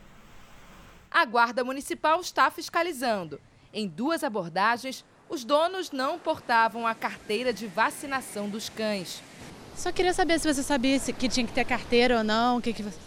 A 1.09 1.25
Guarda 1.25 1.63
Municipal 1.63 2.21
está 2.21 2.51
fiscalizando. 2.51 3.41
Em 3.73 3.87
duas 3.87 4.25
abordagens, 4.25 5.05
os 5.29 5.45
donos 5.45 5.93
não 5.93 6.19
portavam 6.19 6.89
a 6.89 6.93
carteira 6.93 7.53
de 7.53 7.69
vacinação 7.69 8.49
dos 8.49 8.69
cães. 8.69 9.23
Só 9.77 9.93
queria 9.93 10.13
saber 10.13 10.41
se 10.41 10.53
você 10.53 10.65
sabia 10.65 10.99
que 10.99 11.29
tinha 11.29 11.47
que 11.47 11.53
ter 11.53 11.65
carteira 11.65 12.19
ou 12.19 12.25
não. 12.25 12.57
O 12.57 12.61
que, 12.61 12.73
que 12.73 12.83
você... 12.83 12.99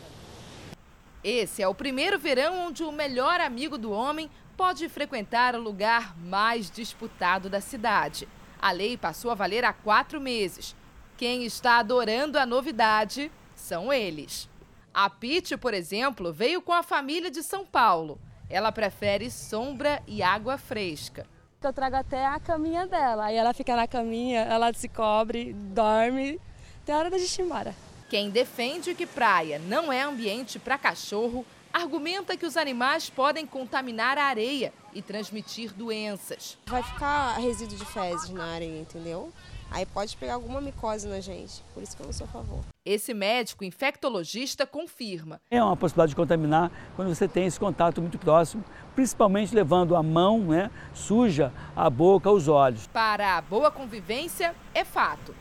Esse 1.21 1.61
é 1.61 1.67
o 1.67 1.75
primeiro 1.75 2.17
verão 2.17 2.67
onde 2.67 2.81
o 2.81 2.93
melhor 2.93 3.41
amigo 3.41 3.77
do 3.77 3.91
homem 3.91 4.31
pode 4.55 4.87
frequentar 4.87 5.53
o 5.53 5.61
lugar 5.61 6.17
mais 6.17 6.71
disputado 6.71 7.49
da 7.49 7.59
cidade. 7.59 8.25
A 8.57 8.71
lei 8.71 8.95
passou 8.95 9.31
a 9.31 9.35
valer 9.35 9.65
há 9.65 9.73
quatro 9.73 10.21
meses 10.21 10.79
quem 11.21 11.43
está 11.43 11.77
adorando 11.77 12.39
a 12.39 12.47
novidade 12.47 13.31
são 13.55 13.93
eles. 13.93 14.49
A 14.91 15.07
Pete, 15.07 15.55
por 15.55 15.71
exemplo, 15.71 16.33
veio 16.33 16.63
com 16.63 16.73
a 16.73 16.81
família 16.81 17.29
de 17.29 17.43
São 17.43 17.63
Paulo. 17.63 18.19
Ela 18.49 18.71
prefere 18.71 19.29
sombra 19.29 20.01
e 20.07 20.23
água 20.23 20.57
fresca. 20.57 21.27
Eu 21.61 21.71
trago 21.71 21.95
até 21.95 22.25
a 22.25 22.39
caminha 22.39 22.87
dela. 22.87 23.25
Aí 23.25 23.35
ela 23.35 23.53
fica 23.53 23.75
na 23.75 23.85
caminha, 23.85 24.39
ela 24.39 24.73
se 24.73 24.89
cobre, 24.89 25.53
dorme. 25.53 26.41
Tem 26.83 26.95
hora 26.95 27.11
da 27.11 27.19
gente 27.19 27.39
ir 27.39 27.45
embora. 27.45 27.75
Quem 28.09 28.31
defende 28.31 28.95
que 28.95 29.05
praia 29.05 29.59
não 29.59 29.93
é 29.93 30.01
ambiente 30.01 30.57
para 30.57 30.75
cachorro 30.75 31.45
argumenta 31.71 32.35
que 32.35 32.47
os 32.47 32.57
animais 32.57 33.11
podem 33.11 33.45
contaminar 33.45 34.17
a 34.17 34.23
areia 34.23 34.73
e 34.91 35.03
transmitir 35.03 35.71
doenças. 35.71 36.57
Vai 36.65 36.81
ficar 36.81 37.37
resíduo 37.37 37.77
de 37.77 37.85
fezes 37.85 38.31
na 38.31 38.55
areia, 38.55 38.81
entendeu? 38.81 39.31
Aí 39.71 39.85
pode 39.85 40.17
pegar 40.17 40.33
alguma 40.33 40.59
micose 40.59 41.07
na 41.07 41.21
gente. 41.21 41.63
Por 41.73 41.81
isso 41.81 41.95
que 41.95 42.01
eu 42.01 42.05
não 42.05 42.11
sou 42.13 42.25
a 42.25 42.29
favor. 42.29 42.59
Esse 42.85 43.13
médico 43.13 43.63
infectologista 43.63 44.67
confirma. 44.67 45.39
É 45.49 45.63
uma 45.63 45.77
possibilidade 45.77 46.09
de 46.09 46.15
contaminar 46.17 46.69
quando 46.95 47.15
você 47.15 47.25
tem 47.25 47.45
esse 47.45 47.57
contato 47.57 48.01
muito 48.01 48.17
próximo, 48.17 48.65
principalmente 48.93 49.55
levando 49.55 49.95
a 49.95 50.03
mão 50.03 50.39
né, 50.39 50.69
suja, 50.93 51.53
a 51.73 51.89
boca, 51.89 52.29
os 52.29 52.49
olhos. 52.49 52.85
Para 52.87 53.37
a 53.37 53.41
boa 53.41 53.71
convivência, 53.71 54.53
é 54.73 54.83
fato. 54.83 55.33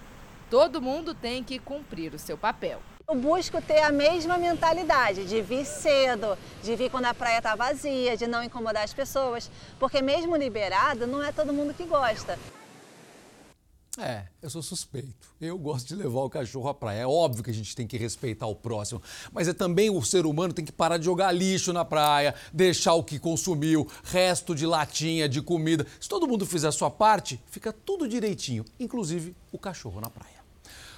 todo 0.49 0.81
mundo 0.81 1.13
tem 1.15 1.43
que 1.43 1.59
cumprir 1.59 2.15
o 2.15 2.19
seu 2.19 2.39
papel. 2.39 2.81
Eu 3.09 3.17
busco 3.17 3.61
ter 3.61 3.83
a 3.83 3.91
mesma 3.91 4.39
mentalidade 4.39 5.25
de 5.25 5.43
vir 5.43 5.65
cedo, 5.65 6.39
de 6.63 6.77
vir 6.77 6.91
quando 6.91 7.07
a 7.07 7.15
praia 7.15 7.39
está 7.39 7.57
vazia, 7.57 8.17
de 8.17 8.29
não 8.29 8.43
incomodar 8.45 8.85
as 8.85 8.95
pessoas, 8.95 9.51
porque 9.81 10.01
mesmo 10.01 10.37
liberado, 10.37 11.09
não 11.09 11.21
é 11.21 11.33
todo 11.33 11.53
mundo 11.53 11.75
que 11.75 11.85
gosta. 11.85 12.39
É, 14.01 14.25
eu 14.41 14.49
sou 14.49 14.63
suspeito. 14.63 15.29
Eu 15.39 15.59
gosto 15.59 15.89
de 15.89 15.95
levar 15.95 16.21
o 16.21 16.31
cachorro 16.31 16.71
à 16.71 16.75
praia. 16.75 17.01
É 17.01 17.07
óbvio 17.07 17.45
que 17.45 17.51
a 17.51 17.55
gente 17.55 17.77
tem 17.77 17.87
que 17.87 17.99
respeitar 17.99 18.47
o 18.47 18.55
próximo, 18.55 19.03
mas 19.31 19.47
é 19.47 19.53
também 19.53 19.91
o 19.91 20.03
ser 20.03 20.25
humano 20.25 20.55
tem 20.55 20.65
que 20.65 20.73
parar 20.73 20.97
de 20.97 21.05
jogar 21.05 21.33
lixo 21.33 21.71
na 21.71 21.85
praia, 21.85 22.35
deixar 22.51 22.95
o 22.95 23.05
que 23.05 23.19
consumiu, 23.19 23.87
resto 24.05 24.55
de 24.55 24.65
latinha, 24.65 25.29
de 25.29 25.43
comida. 25.43 25.87
Se 26.01 26.09
todo 26.09 26.27
mundo 26.27 26.47
fizer 26.47 26.69
a 26.69 26.73
sua 26.73 26.91
parte, 26.91 27.39
fica 27.51 27.75
tudo 27.75 28.09
direitinho, 28.09 28.65
inclusive 28.79 29.37
o 29.53 29.59
cachorro 29.59 30.01
na 30.01 30.09
praia. 30.09 30.41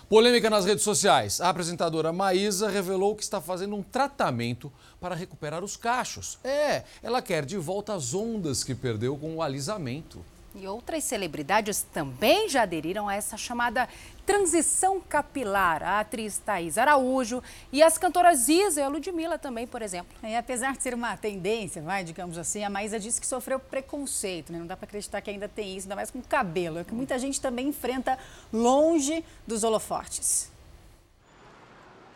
Polêmica 0.09 0.51
nas 0.51 0.65
redes 0.65 0.85
sociais. 0.85 1.41
A 1.41 1.49
apresentadora 1.49 2.13
Maísa 2.13 2.69
revelou 2.69 3.17
que 3.17 3.23
está 3.23 3.41
fazendo 3.41 3.75
um 3.75 3.83
tratamento 3.83 4.71
para 5.01 5.15
recuperar 5.15 5.65
os 5.65 5.77
cachos. 5.77 6.39
É, 6.45 6.85
ela 7.03 7.23
quer 7.23 7.45
de 7.45 7.57
volta 7.57 7.95
as 7.95 8.15
ondas 8.15 8.63
que 8.63 8.75
perdeu 8.75 9.17
com 9.17 9.37
o 9.37 9.43
alisamento. 9.43 10.25
E 10.55 10.67
outras 10.67 11.05
celebridades 11.05 11.83
também 11.93 12.49
já 12.49 12.63
aderiram 12.63 13.09
a 13.09 13.15
essa 13.15 13.37
chamada 13.37 13.89
transição 14.27 15.01
capilar. 15.01 15.83
A 15.83 16.01
atriz 16.01 16.39
Thaís 16.39 16.77
Araújo 16.77 17.43
e 17.73 17.83
as 17.83 17.97
cantoras 17.97 18.49
Isa 18.49 18.81
e 18.81 18.85
a 18.85 18.89
Ludmilla 18.89 19.39
também, 19.39 19.67
por 19.67 19.81
exemplo. 19.81 20.15
E 20.23 20.37
apesar 20.37 20.77
de 20.77 20.83
ser 20.83 20.95
uma 20.95 21.17
tendência, 21.17 21.81
vai, 21.81 22.05
digamos 22.05 22.37
assim, 22.37 22.63
a 22.65 22.71
Maísa 22.71 23.01
disse 23.01 23.21
que 23.21 23.27
sofreu 23.27 23.59
preconceito, 23.59 24.53
né? 24.53 24.59
Não 24.59 24.67
dá 24.67 24.77
para 24.77 24.87
acreditar 24.87 25.21
que 25.23 25.31
ainda 25.31 25.49
tem 25.49 25.77
isso, 25.77 25.87
ainda 25.87 25.97
mais 25.97 26.11
com 26.11 26.21
cabelo. 26.21 26.81
É 26.81 26.85
que 26.85 26.95
muita 26.95 27.19
gente 27.19 27.41
também 27.41 27.69
enfrenta 27.69 28.19
longe 28.53 29.25
dos 29.47 29.65
holofotes. 29.65 30.51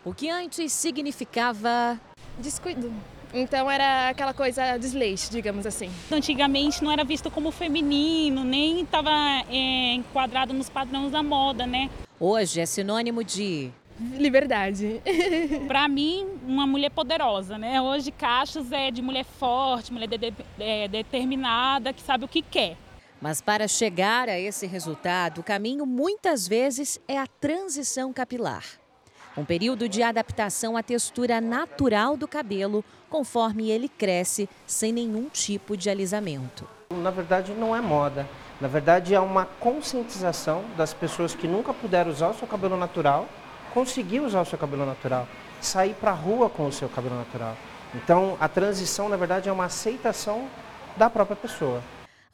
O 0.04 0.14
que 0.14 0.28
antes 0.28 0.72
significava 0.72 1.98
descuido. 2.38 2.92
Então 3.32 3.70
era 3.70 4.08
aquela 4.10 4.32
coisa 4.32 4.76
desleixo, 4.76 5.30
digamos 5.30 5.66
assim. 5.66 5.90
Antigamente 6.10 6.82
não 6.82 6.90
era 6.90 7.04
visto 7.04 7.30
como 7.30 7.50
feminino, 7.50 8.44
nem 8.44 8.82
estava 8.82 9.10
é, 9.50 9.94
enquadrado 9.94 10.52
nos 10.52 10.68
padrões 10.68 11.12
da 11.12 11.22
moda, 11.22 11.66
né? 11.66 11.90
Hoje 12.18 12.60
é 12.60 12.66
sinônimo 12.66 13.22
de 13.22 13.70
liberdade. 13.98 15.00
Para 15.66 15.88
mim, 15.88 16.26
uma 16.46 16.66
mulher 16.66 16.90
poderosa, 16.90 17.58
né? 17.58 17.80
Hoje 17.80 18.10
Cachos 18.10 18.70
é 18.72 18.90
de 18.90 19.02
mulher 19.02 19.24
forte, 19.24 19.92
mulher 19.92 20.08
de, 20.08 20.18
de, 20.18 20.34
é, 20.58 20.88
determinada, 20.88 21.92
que 21.92 22.02
sabe 22.02 22.24
o 22.24 22.28
que 22.28 22.42
quer. 22.42 22.76
Mas 23.20 23.40
para 23.40 23.66
chegar 23.66 24.28
a 24.28 24.38
esse 24.38 24.66
resultado, 24.66 25.40
o 25.40 25.44
caminho 25.44 25.86
muitas 25.86 26.46
vezes 26.46 27.00
é 27.08 27.18
a 27.18 27.26
transição 27.26 28.12
capilar. 28.12 28.64
Um 29.36 29.44
período 29.44 29.86
de 29.86 30.02
adaptação 30.02 30.78
à 30.78 30.82
textura 30.82 31.42
natural 31.42 32.16
do 32.16 32.26
cabelo, 32.26 32.82
conforme 33.10 33.70
ele 33.70 33.86
cresce, 33.86 34.48
sem 34.66 34.90
nenhum 34.90 35.28
tipo 35.28 35.76
de 35.76 35.90
alisamento. 35.90 36.66
Na 36.90 37.10
verdade, 37.10 37.52
não 37.52 37.76
é 37.76 37.80
moda. 37.82 38.26
Na 38.58 38.66
verdade, 38.66 39.14
é 39.14 39.20
uma 39.20 39.44
conscientização 39.44 40.64
das 40.74 40.94
pessoas 40.94 41.34
que 41.34 41.46
nunca 41.46 41.74
puderam 41.74 42.10
usar 42.10 42.28
o 42.28 42.34
seu 42.34 42.48
cabelo 42.48 42.78
natural, 42.78 43.28
conseguir 43.74 44.20
usar 44.20 44.40
o 44.40 44.46
seu 44.46 44.58
cabelo 44.58 44.86
natural, 44.86 45.28
sair 45.60 45.92
para 45.92 46.12
a 46.12 46.14
rua 46.14 46.48
com 46.48 46.66
o 46.66 46.72
seu 46.72 46.88
cabelo 46.88 47.16
natural. 47.16 47.54
Então, 47.94 48.38
a 48.40 48.48
transição, 48.48 49.06
na 49.06 49.18
verdade, 49.18 49.50
é 49.50 49.52
uma 49.52 49.66
aceitação 49.66 50.48
da 50.96 51.10
própria 51.10 51.36
pessoa. 51.36 51.82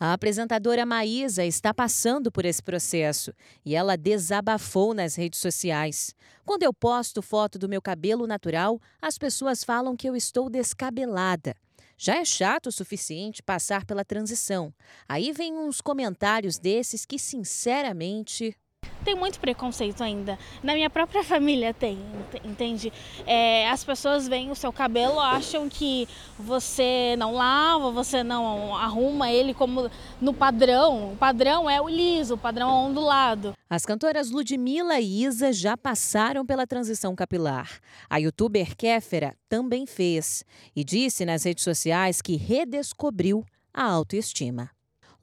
A 0.05 0.14
apresentadora 0.14 0.84
Maísa 0.84 1.44
está 1.44 1.72
passando 1.72 2.32
por 2.32 2.44
esse 2.44 2.61
processo 2.61 3.32
e 3.64 3.76
ela 3.76 3.96
desabafou 3.96 4.92
nas 4.92 5.14
redes 5.14 5.38
sociais. 5.38 6.12
Quando 6.44 6.64
eu 6.64 6.74
posto 6.74 7.22
foto 7.22 7.57
do 7.57 7.68
meu 7.68 7.80
cabelo 7.80 8.26
natural, 8.26 8.80
as 9.00 9.16
pessoas 9.16 9.62
falam 9.62 9.96
que 9.96 10.09
eu 10.09 10.16
estou 10.16 10.50
descabelada. 10.50 11.55
Já 11.96 12.16
é 12.16 12.24
chato 12.24 12.66
o 12.66 12.72
suficiente 12.72 13.44
passar 13.44 13.84
pela 13.84 14.05
transição. 14.05 14.74
Aí 15.09 15.30
vem 15.30 15.57
uns 15.57 15.80
comentários 15.80 16.59
desses 16.59 17.07
que, 17.07 17.16
sinceramente, 17.16 18.57
tem 19.03 19.14
muito 19.14 19.38
preconceito 19.40 20.03
ainda. 20.03 20.38
Na 20.62 20.74
minha 20.74 20.88
própria 20.88 21.22
família 21.24 21.74
tem, 21.74 21.98
entende? 22.44 22.92
É, 23.26 23.68
as 23.68 23.84
pessoas 23.84 24.26
veem 24.28 24.50
o 24.50 24.55
seu 24.55 24.72
cabelo, 24.72 25.18
acham 25.18 25.68
que 25.68 26.09
você 26.38 27.14
não 27.18 27.34
lava, 27.34 27.90
você 27.90 28.22
não 28.22 28.74
arruma 28.76 29.30
ele 29.30 29.55
como 29.55 29.90
no 30.20 30.32
padrão. 30.32 31.12
O 31.12 31.16
padrão 31.16 31.68
é 31.68 31.80
o 31.80 31.88
liso, 31.88 32.34
o 32.34 32.38
padrão 32.38 32.68
é 32.70 32.88
ondulado. 32.88 33.55
As 33.68 33.86
cantoras 33.86 34.30
Ludmilla 34.30 35.00
e 35.00 35.24
Isa 35.24 35.53
já 35.53 35.76
passaram 35.76 36.44
pela 36.44 36.66
transição 36.66 37.14
capilar. 37.14 37.80
A 38.09 38.18
youtuber 38.18 38.76
Kéfera 38.76 39.34
também 39.48 39.86
fez 39.86 40.44
e 40.76 40.84
disse 40.84 41.24
nas 41.24 41.44
redes 41.44 41.64
sociais 41.64 42.20
que 42.20 42.36
redescobriu 42.36 43.44
a 43.72 43.84
autoestima. 43.84 44.70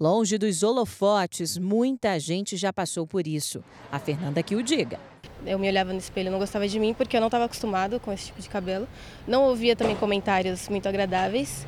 Longe 0.02 0.38
dos 0.38 0.64
holofotes, 0.64 1.58
muita 1.58 2.18
gente 2.22 2.56
já 2.56 2.72
passou 2.72 3.06
por 3.06 3.28
isso. 3.28 3.62
A 3.92 4.00
Fernanda 4.00 4.42
que 4.42 4.56
o 4.56 4.64
diga. 4.64 4.98
Eu 5.46 5.60
me 5.60 5.68
olhava 5.68 5.92
no 5.92 6.00
espelho 6.00 6.30
e 6.30 6.32
não 6.32 6.40
gostava 6.40 6.66
de 6.70 6.80
mim 6.80 6.94
porque 6.94 7.18
eu 7.18 7.20
não 7.20 7.28
estava 7.28 7.44
acostumado 7.44 8.00
com 8.00 8.10
esse 8.10 8.28
tipo 8.28 8.42
de 8.42 8.48
cabelo. 8.48 8.88
Não 9.28 9.44
ouvia 9.44 9.76
também 9.76 9.98
comentários 9.98 10.70
muito 10.70 10.88
agradáveis, 10.88 11.66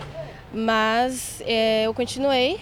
mas 0.54 1.42
é, 1.42 1.84
eu 1.84 1.94
continuei. 1.94 2.62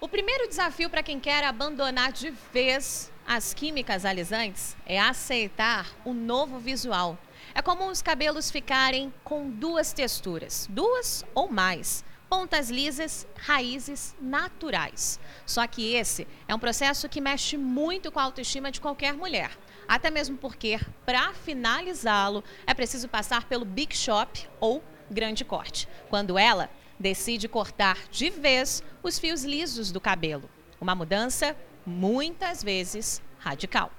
O 0.00 0.06
primeiro 0.08 0.48
desafio 0.48 0.88
para 0.88 1.02
quem 1.02 1.18
quer 1.18 1.42
abandonar 1.42 2.12
de 2.12 2.32
vez 2.52 3.10
as 3.26 3.52
químicas 3.52 4.04
alisantes 4.04 4.76
é 4.86 5.00
aceitar 5.00 5.88
o 6.04 6.14
novo 6.14 6.60
visual. 6.60 7.18
É 7.52 7.60
comum 7.60 7.90
os 7.90 8.00
cabelos 8.00 8.48
ficarem 8.48 9.12
com 9.24 9.50
duas 9.50 9.92
texturas, 9.92 10.68
duas 10.70 11.24
ou 11.34 11.50
mais 11.50 12.04
pontas 12.30 12.70
lisas, 12.70 13.26
raízes 13.36 14.14
naturais. 14.20 15.18
Só 15.44 15.66
que 15.66 15.94
esse 15.94 16.28
é 16.46 16.54
um 16.54 16.60
processo 16.60 17.08
que 17.08 17.20
mexe 17.20 17.56
muito 17.56 18.12
com 18.12 18.20
a 18.20 18.22
autoestima 18.22 18.70
de 18.70 18.80
qualquer 18.80 19.14
mulher. 19.14 19.50
Até 19.88 20.08
mesmo 20.08 20.38
porque, 20.38 20.78
para 21.04 21.34
finalizá-lo, 21.34 22.44
é 22.64 22.72
preciso 22.72 23.08
passar 23.08 23.46
pelo 23.46 23.64
Big 23.64 23.96
Shop 23.96 24.48
ou 24.60 24.82
grande 25.10 25.44
corte, 25.44 25.88
quando 26.08 26.38
ela 26.38 26.70
decide 26.98 27.48
cortar 27.48 27.98
de 28.12 28.30
vez 28.30 28.84
os 29.02 29.18
fios 29.18 29.42
lisos 29.42 29.90
do 29.90 30.00
cabelo. 30.00 30.48
Uma 30.80 30.94
mudança, 30.94 31.56
muitas 31.84 32.62
vezes, 32.62 33.20
radical. 33.40 33.90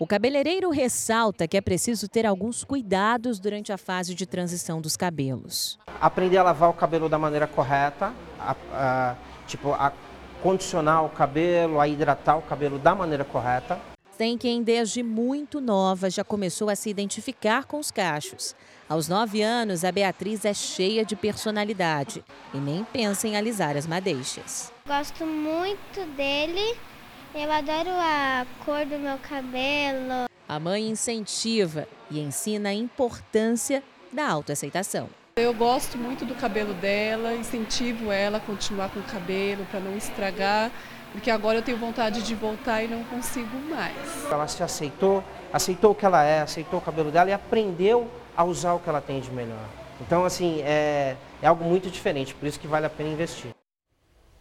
O 0.00 0.06
cabeleireiro 0.06 0.70
ressalta 0.70 1.48
que 1.48 1.56
é 1.56 1.60
preciso 1.60 2.06
ter 2.06 2.24
alguns 2.24 2.62
cuidados 2.62 3.40
durante 3.40 3.72
a 3.72 3.76
fase 3.76 4.14
de 4.14 4.26
transição 4.26 4.80
dos 4.80 4.96
cabelos. 4.96 5.76
Aprender 6.00 6.36
a 6.36 6.44
lavar 6.44 6.70
o 6.70 6.72
cabelo 6.72 7.08
da 7.08 7.18
maneira 7.18 7.48
correta, 7.48 8.14
a, 8.38 8.54
a, 8.72 9.16
tipo, 9.48 9.72
a 9.72 9.92
condicionar 10.40 11.04
o 11.04 11.08
cabelo, 11.08 11.80
a 11.80 11.88
hidratar 11.88 12.36
o 12.36 12.42
cabelo 12.42 12.78
da 12.78 12.94
maneira 12.94 13.24
correta. 13.24 13.76
Tem 14.16 14.38
quem 14.38 14.62
desde 14.62 15.02
muito 15.02 15.60
nova 15.60 16.08
já 16.08 16.22
começou 16.22 16.70
a 16.70 16.76
se 16.76 16.88
identificar 16.88 17.64
com 17.64 17.80
os 17.80 17.90
cachos. 17.90 18.54
Aos 18.88 19.08
nove 19.08 19.42
anos, 19.42 19.82
a 19.82 19.90
Beatriz 19.90 20.44
é 20.44 20.54
cheia 20.54 21.04
de 21.04 21.16
personalidade 21.16 22.24
e 22.54 22.58
nem 22.58 22.84
pensa 22.84 23.26
em 23.26 23.36
alisar 23.36 23.76
as 23.76 23.86
madeixas. 23.86 24.72
Gosto 24.86 25.26
muito 25.26 26.06
dele 26.16 26.76
eu 27.34 27.52
adoro 27.52 27.90
a 27.90 28.46
cor 28.64 28.86
do 28.86 28.98
meu 28.98 29.18
cabelo. 29.18 30.28
A 30.48 30.58
mãe 30.58 30.88
incentiva 30.88 31.86
e 32.10 32.20
ensina 32.20 32.70
a 32.70 32.74
importância 32.74 33.82
da 34.12 34.26
autoaceitação. 34.28 35.08
Eu 35.36 35.54
gosto 35.54 35.96
muito 35.96 36.24
do 36.24 36.34
cabelo 36.34 36.74
dela, 36.74 37.34
incentivo 37.34 38.10
ela 38.10 38.38
a 38.38 38.40
continuar 38.40 38.88
com 38.90 38.98
o 38.98 39.04
cabelo 39.04 39.64
para 39.70 39.78
não 39.78 39.96
estragar, 39.96 40.72
porque 41.12 41.30
agora 41.30 41.58
eu 41.58 41.62
tenho 41.62 41.76
vontade 41.76 42.22
de 42.22 42.34
voltar 42.34 42.82
e 42.82 42.88
não 42.88 43.04
consigo 43.04 43.56
mais. 43.70 43.94
Ela 44.30 44.48
se 44.48 44.62
aceitou, 44.62 45.22
aceitou 45.52 45.92
o 45.92 45.94
que 45.94 46.04
ela 46.04 46.24
é, 46.24 46.40
aceitou 46.40 46.80
o 46.80 46.82
cabelo 46.82 47.10
dela 47.10 47.30
e 47.30 47.32
aprendeu 47.32 48.10
a 48.36 48.42
usar 48.42 48.72
o 48.72 48.80
que 48.80 48.88
ela 48.88 49.00
tem 49.00 49.20
de 49.20 49.30
melhor. 49.30 49.64
Então, 50.00 50.24
assim, 50.24 50.60
é, 50.62 51.16
é 51.40 51.46
algo 51.46 51.64
muito 51.64 51.90
diferente, 51.90 52.34
por 52.34 52.46
isso 52.46 52.58
que 52.58 52.66
vale 52.66 52.86
a 52.86 52.90
pena 52.90 53.10
investir. 53.10 53.50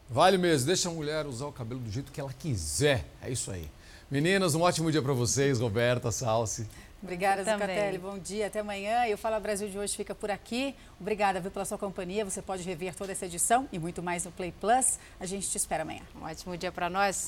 Vale 0.09 0.37
mesmo, 0.37 0.67
deixa 0.67 0.87
a 0.87 0.91
mulher 0.91 1.25
usar 1.25 1.47
o 1.47 1.51
cabelo 1.51 1.81
do 1.81 1.91
jeito 1.91 2.11
que 2.11 2.19
ela 2.21 2.31
quiser. 2.31 3.05
É 3.21 3.29
isso 3.29 3.51
aí. 3.51 3.69
Meninas, 4.09 4.55
um 4.55 4.61
ótimo 4.61 4.89
dia 4.89 5.01
para 5.01 5.11
vocês, 5.11 5.59
Roberta, 5.59 6.11
Salsi. 6.11 6.65
Obrigada, 7.03 7.43
Zucatelli. 7.43 7.97
Bom 7.97 8.17
dia, 8.17 8.47
até 8.47 8.59
amanhã. 8.61 9.05
E 9.05 9.13
o 9.13 9.17
Fala 9.17 9.39
Brasil 9.39 9.69
de 9.69 9.77
hoje 9.77 9.95
fica 9.95 10.15
por 10.15 10.31
aqui. 10.31 10.73
Obrigada 10.99 11.39
viu, 11.39 11.51
pela 11.51 11.65
sua 11.65 11.77
companhia. 11.77 12.25
Você 12.25 12.41
pode 12.41 12.63
rever 12.63 12.95
toda 12.95 13.11
essa 13.11 13.25
edição 13.25 13.67
e 13.71 13.77
muito 13.77 14.01
mais 14.01 14.25
no 14.25 14.31
Play 14.31 14.51
Plus. 14.51 14.97
A 15.19 15.25
gente 15.25 15.47
te 15.47 15.57
espera 15.57 15.83
amanhã. 15.83 16.01
Um 16.15 16.23
ótimo 16.23 16.57
dia 16.57 16.71
para 16.71 16.89
nós. 16.89 17.25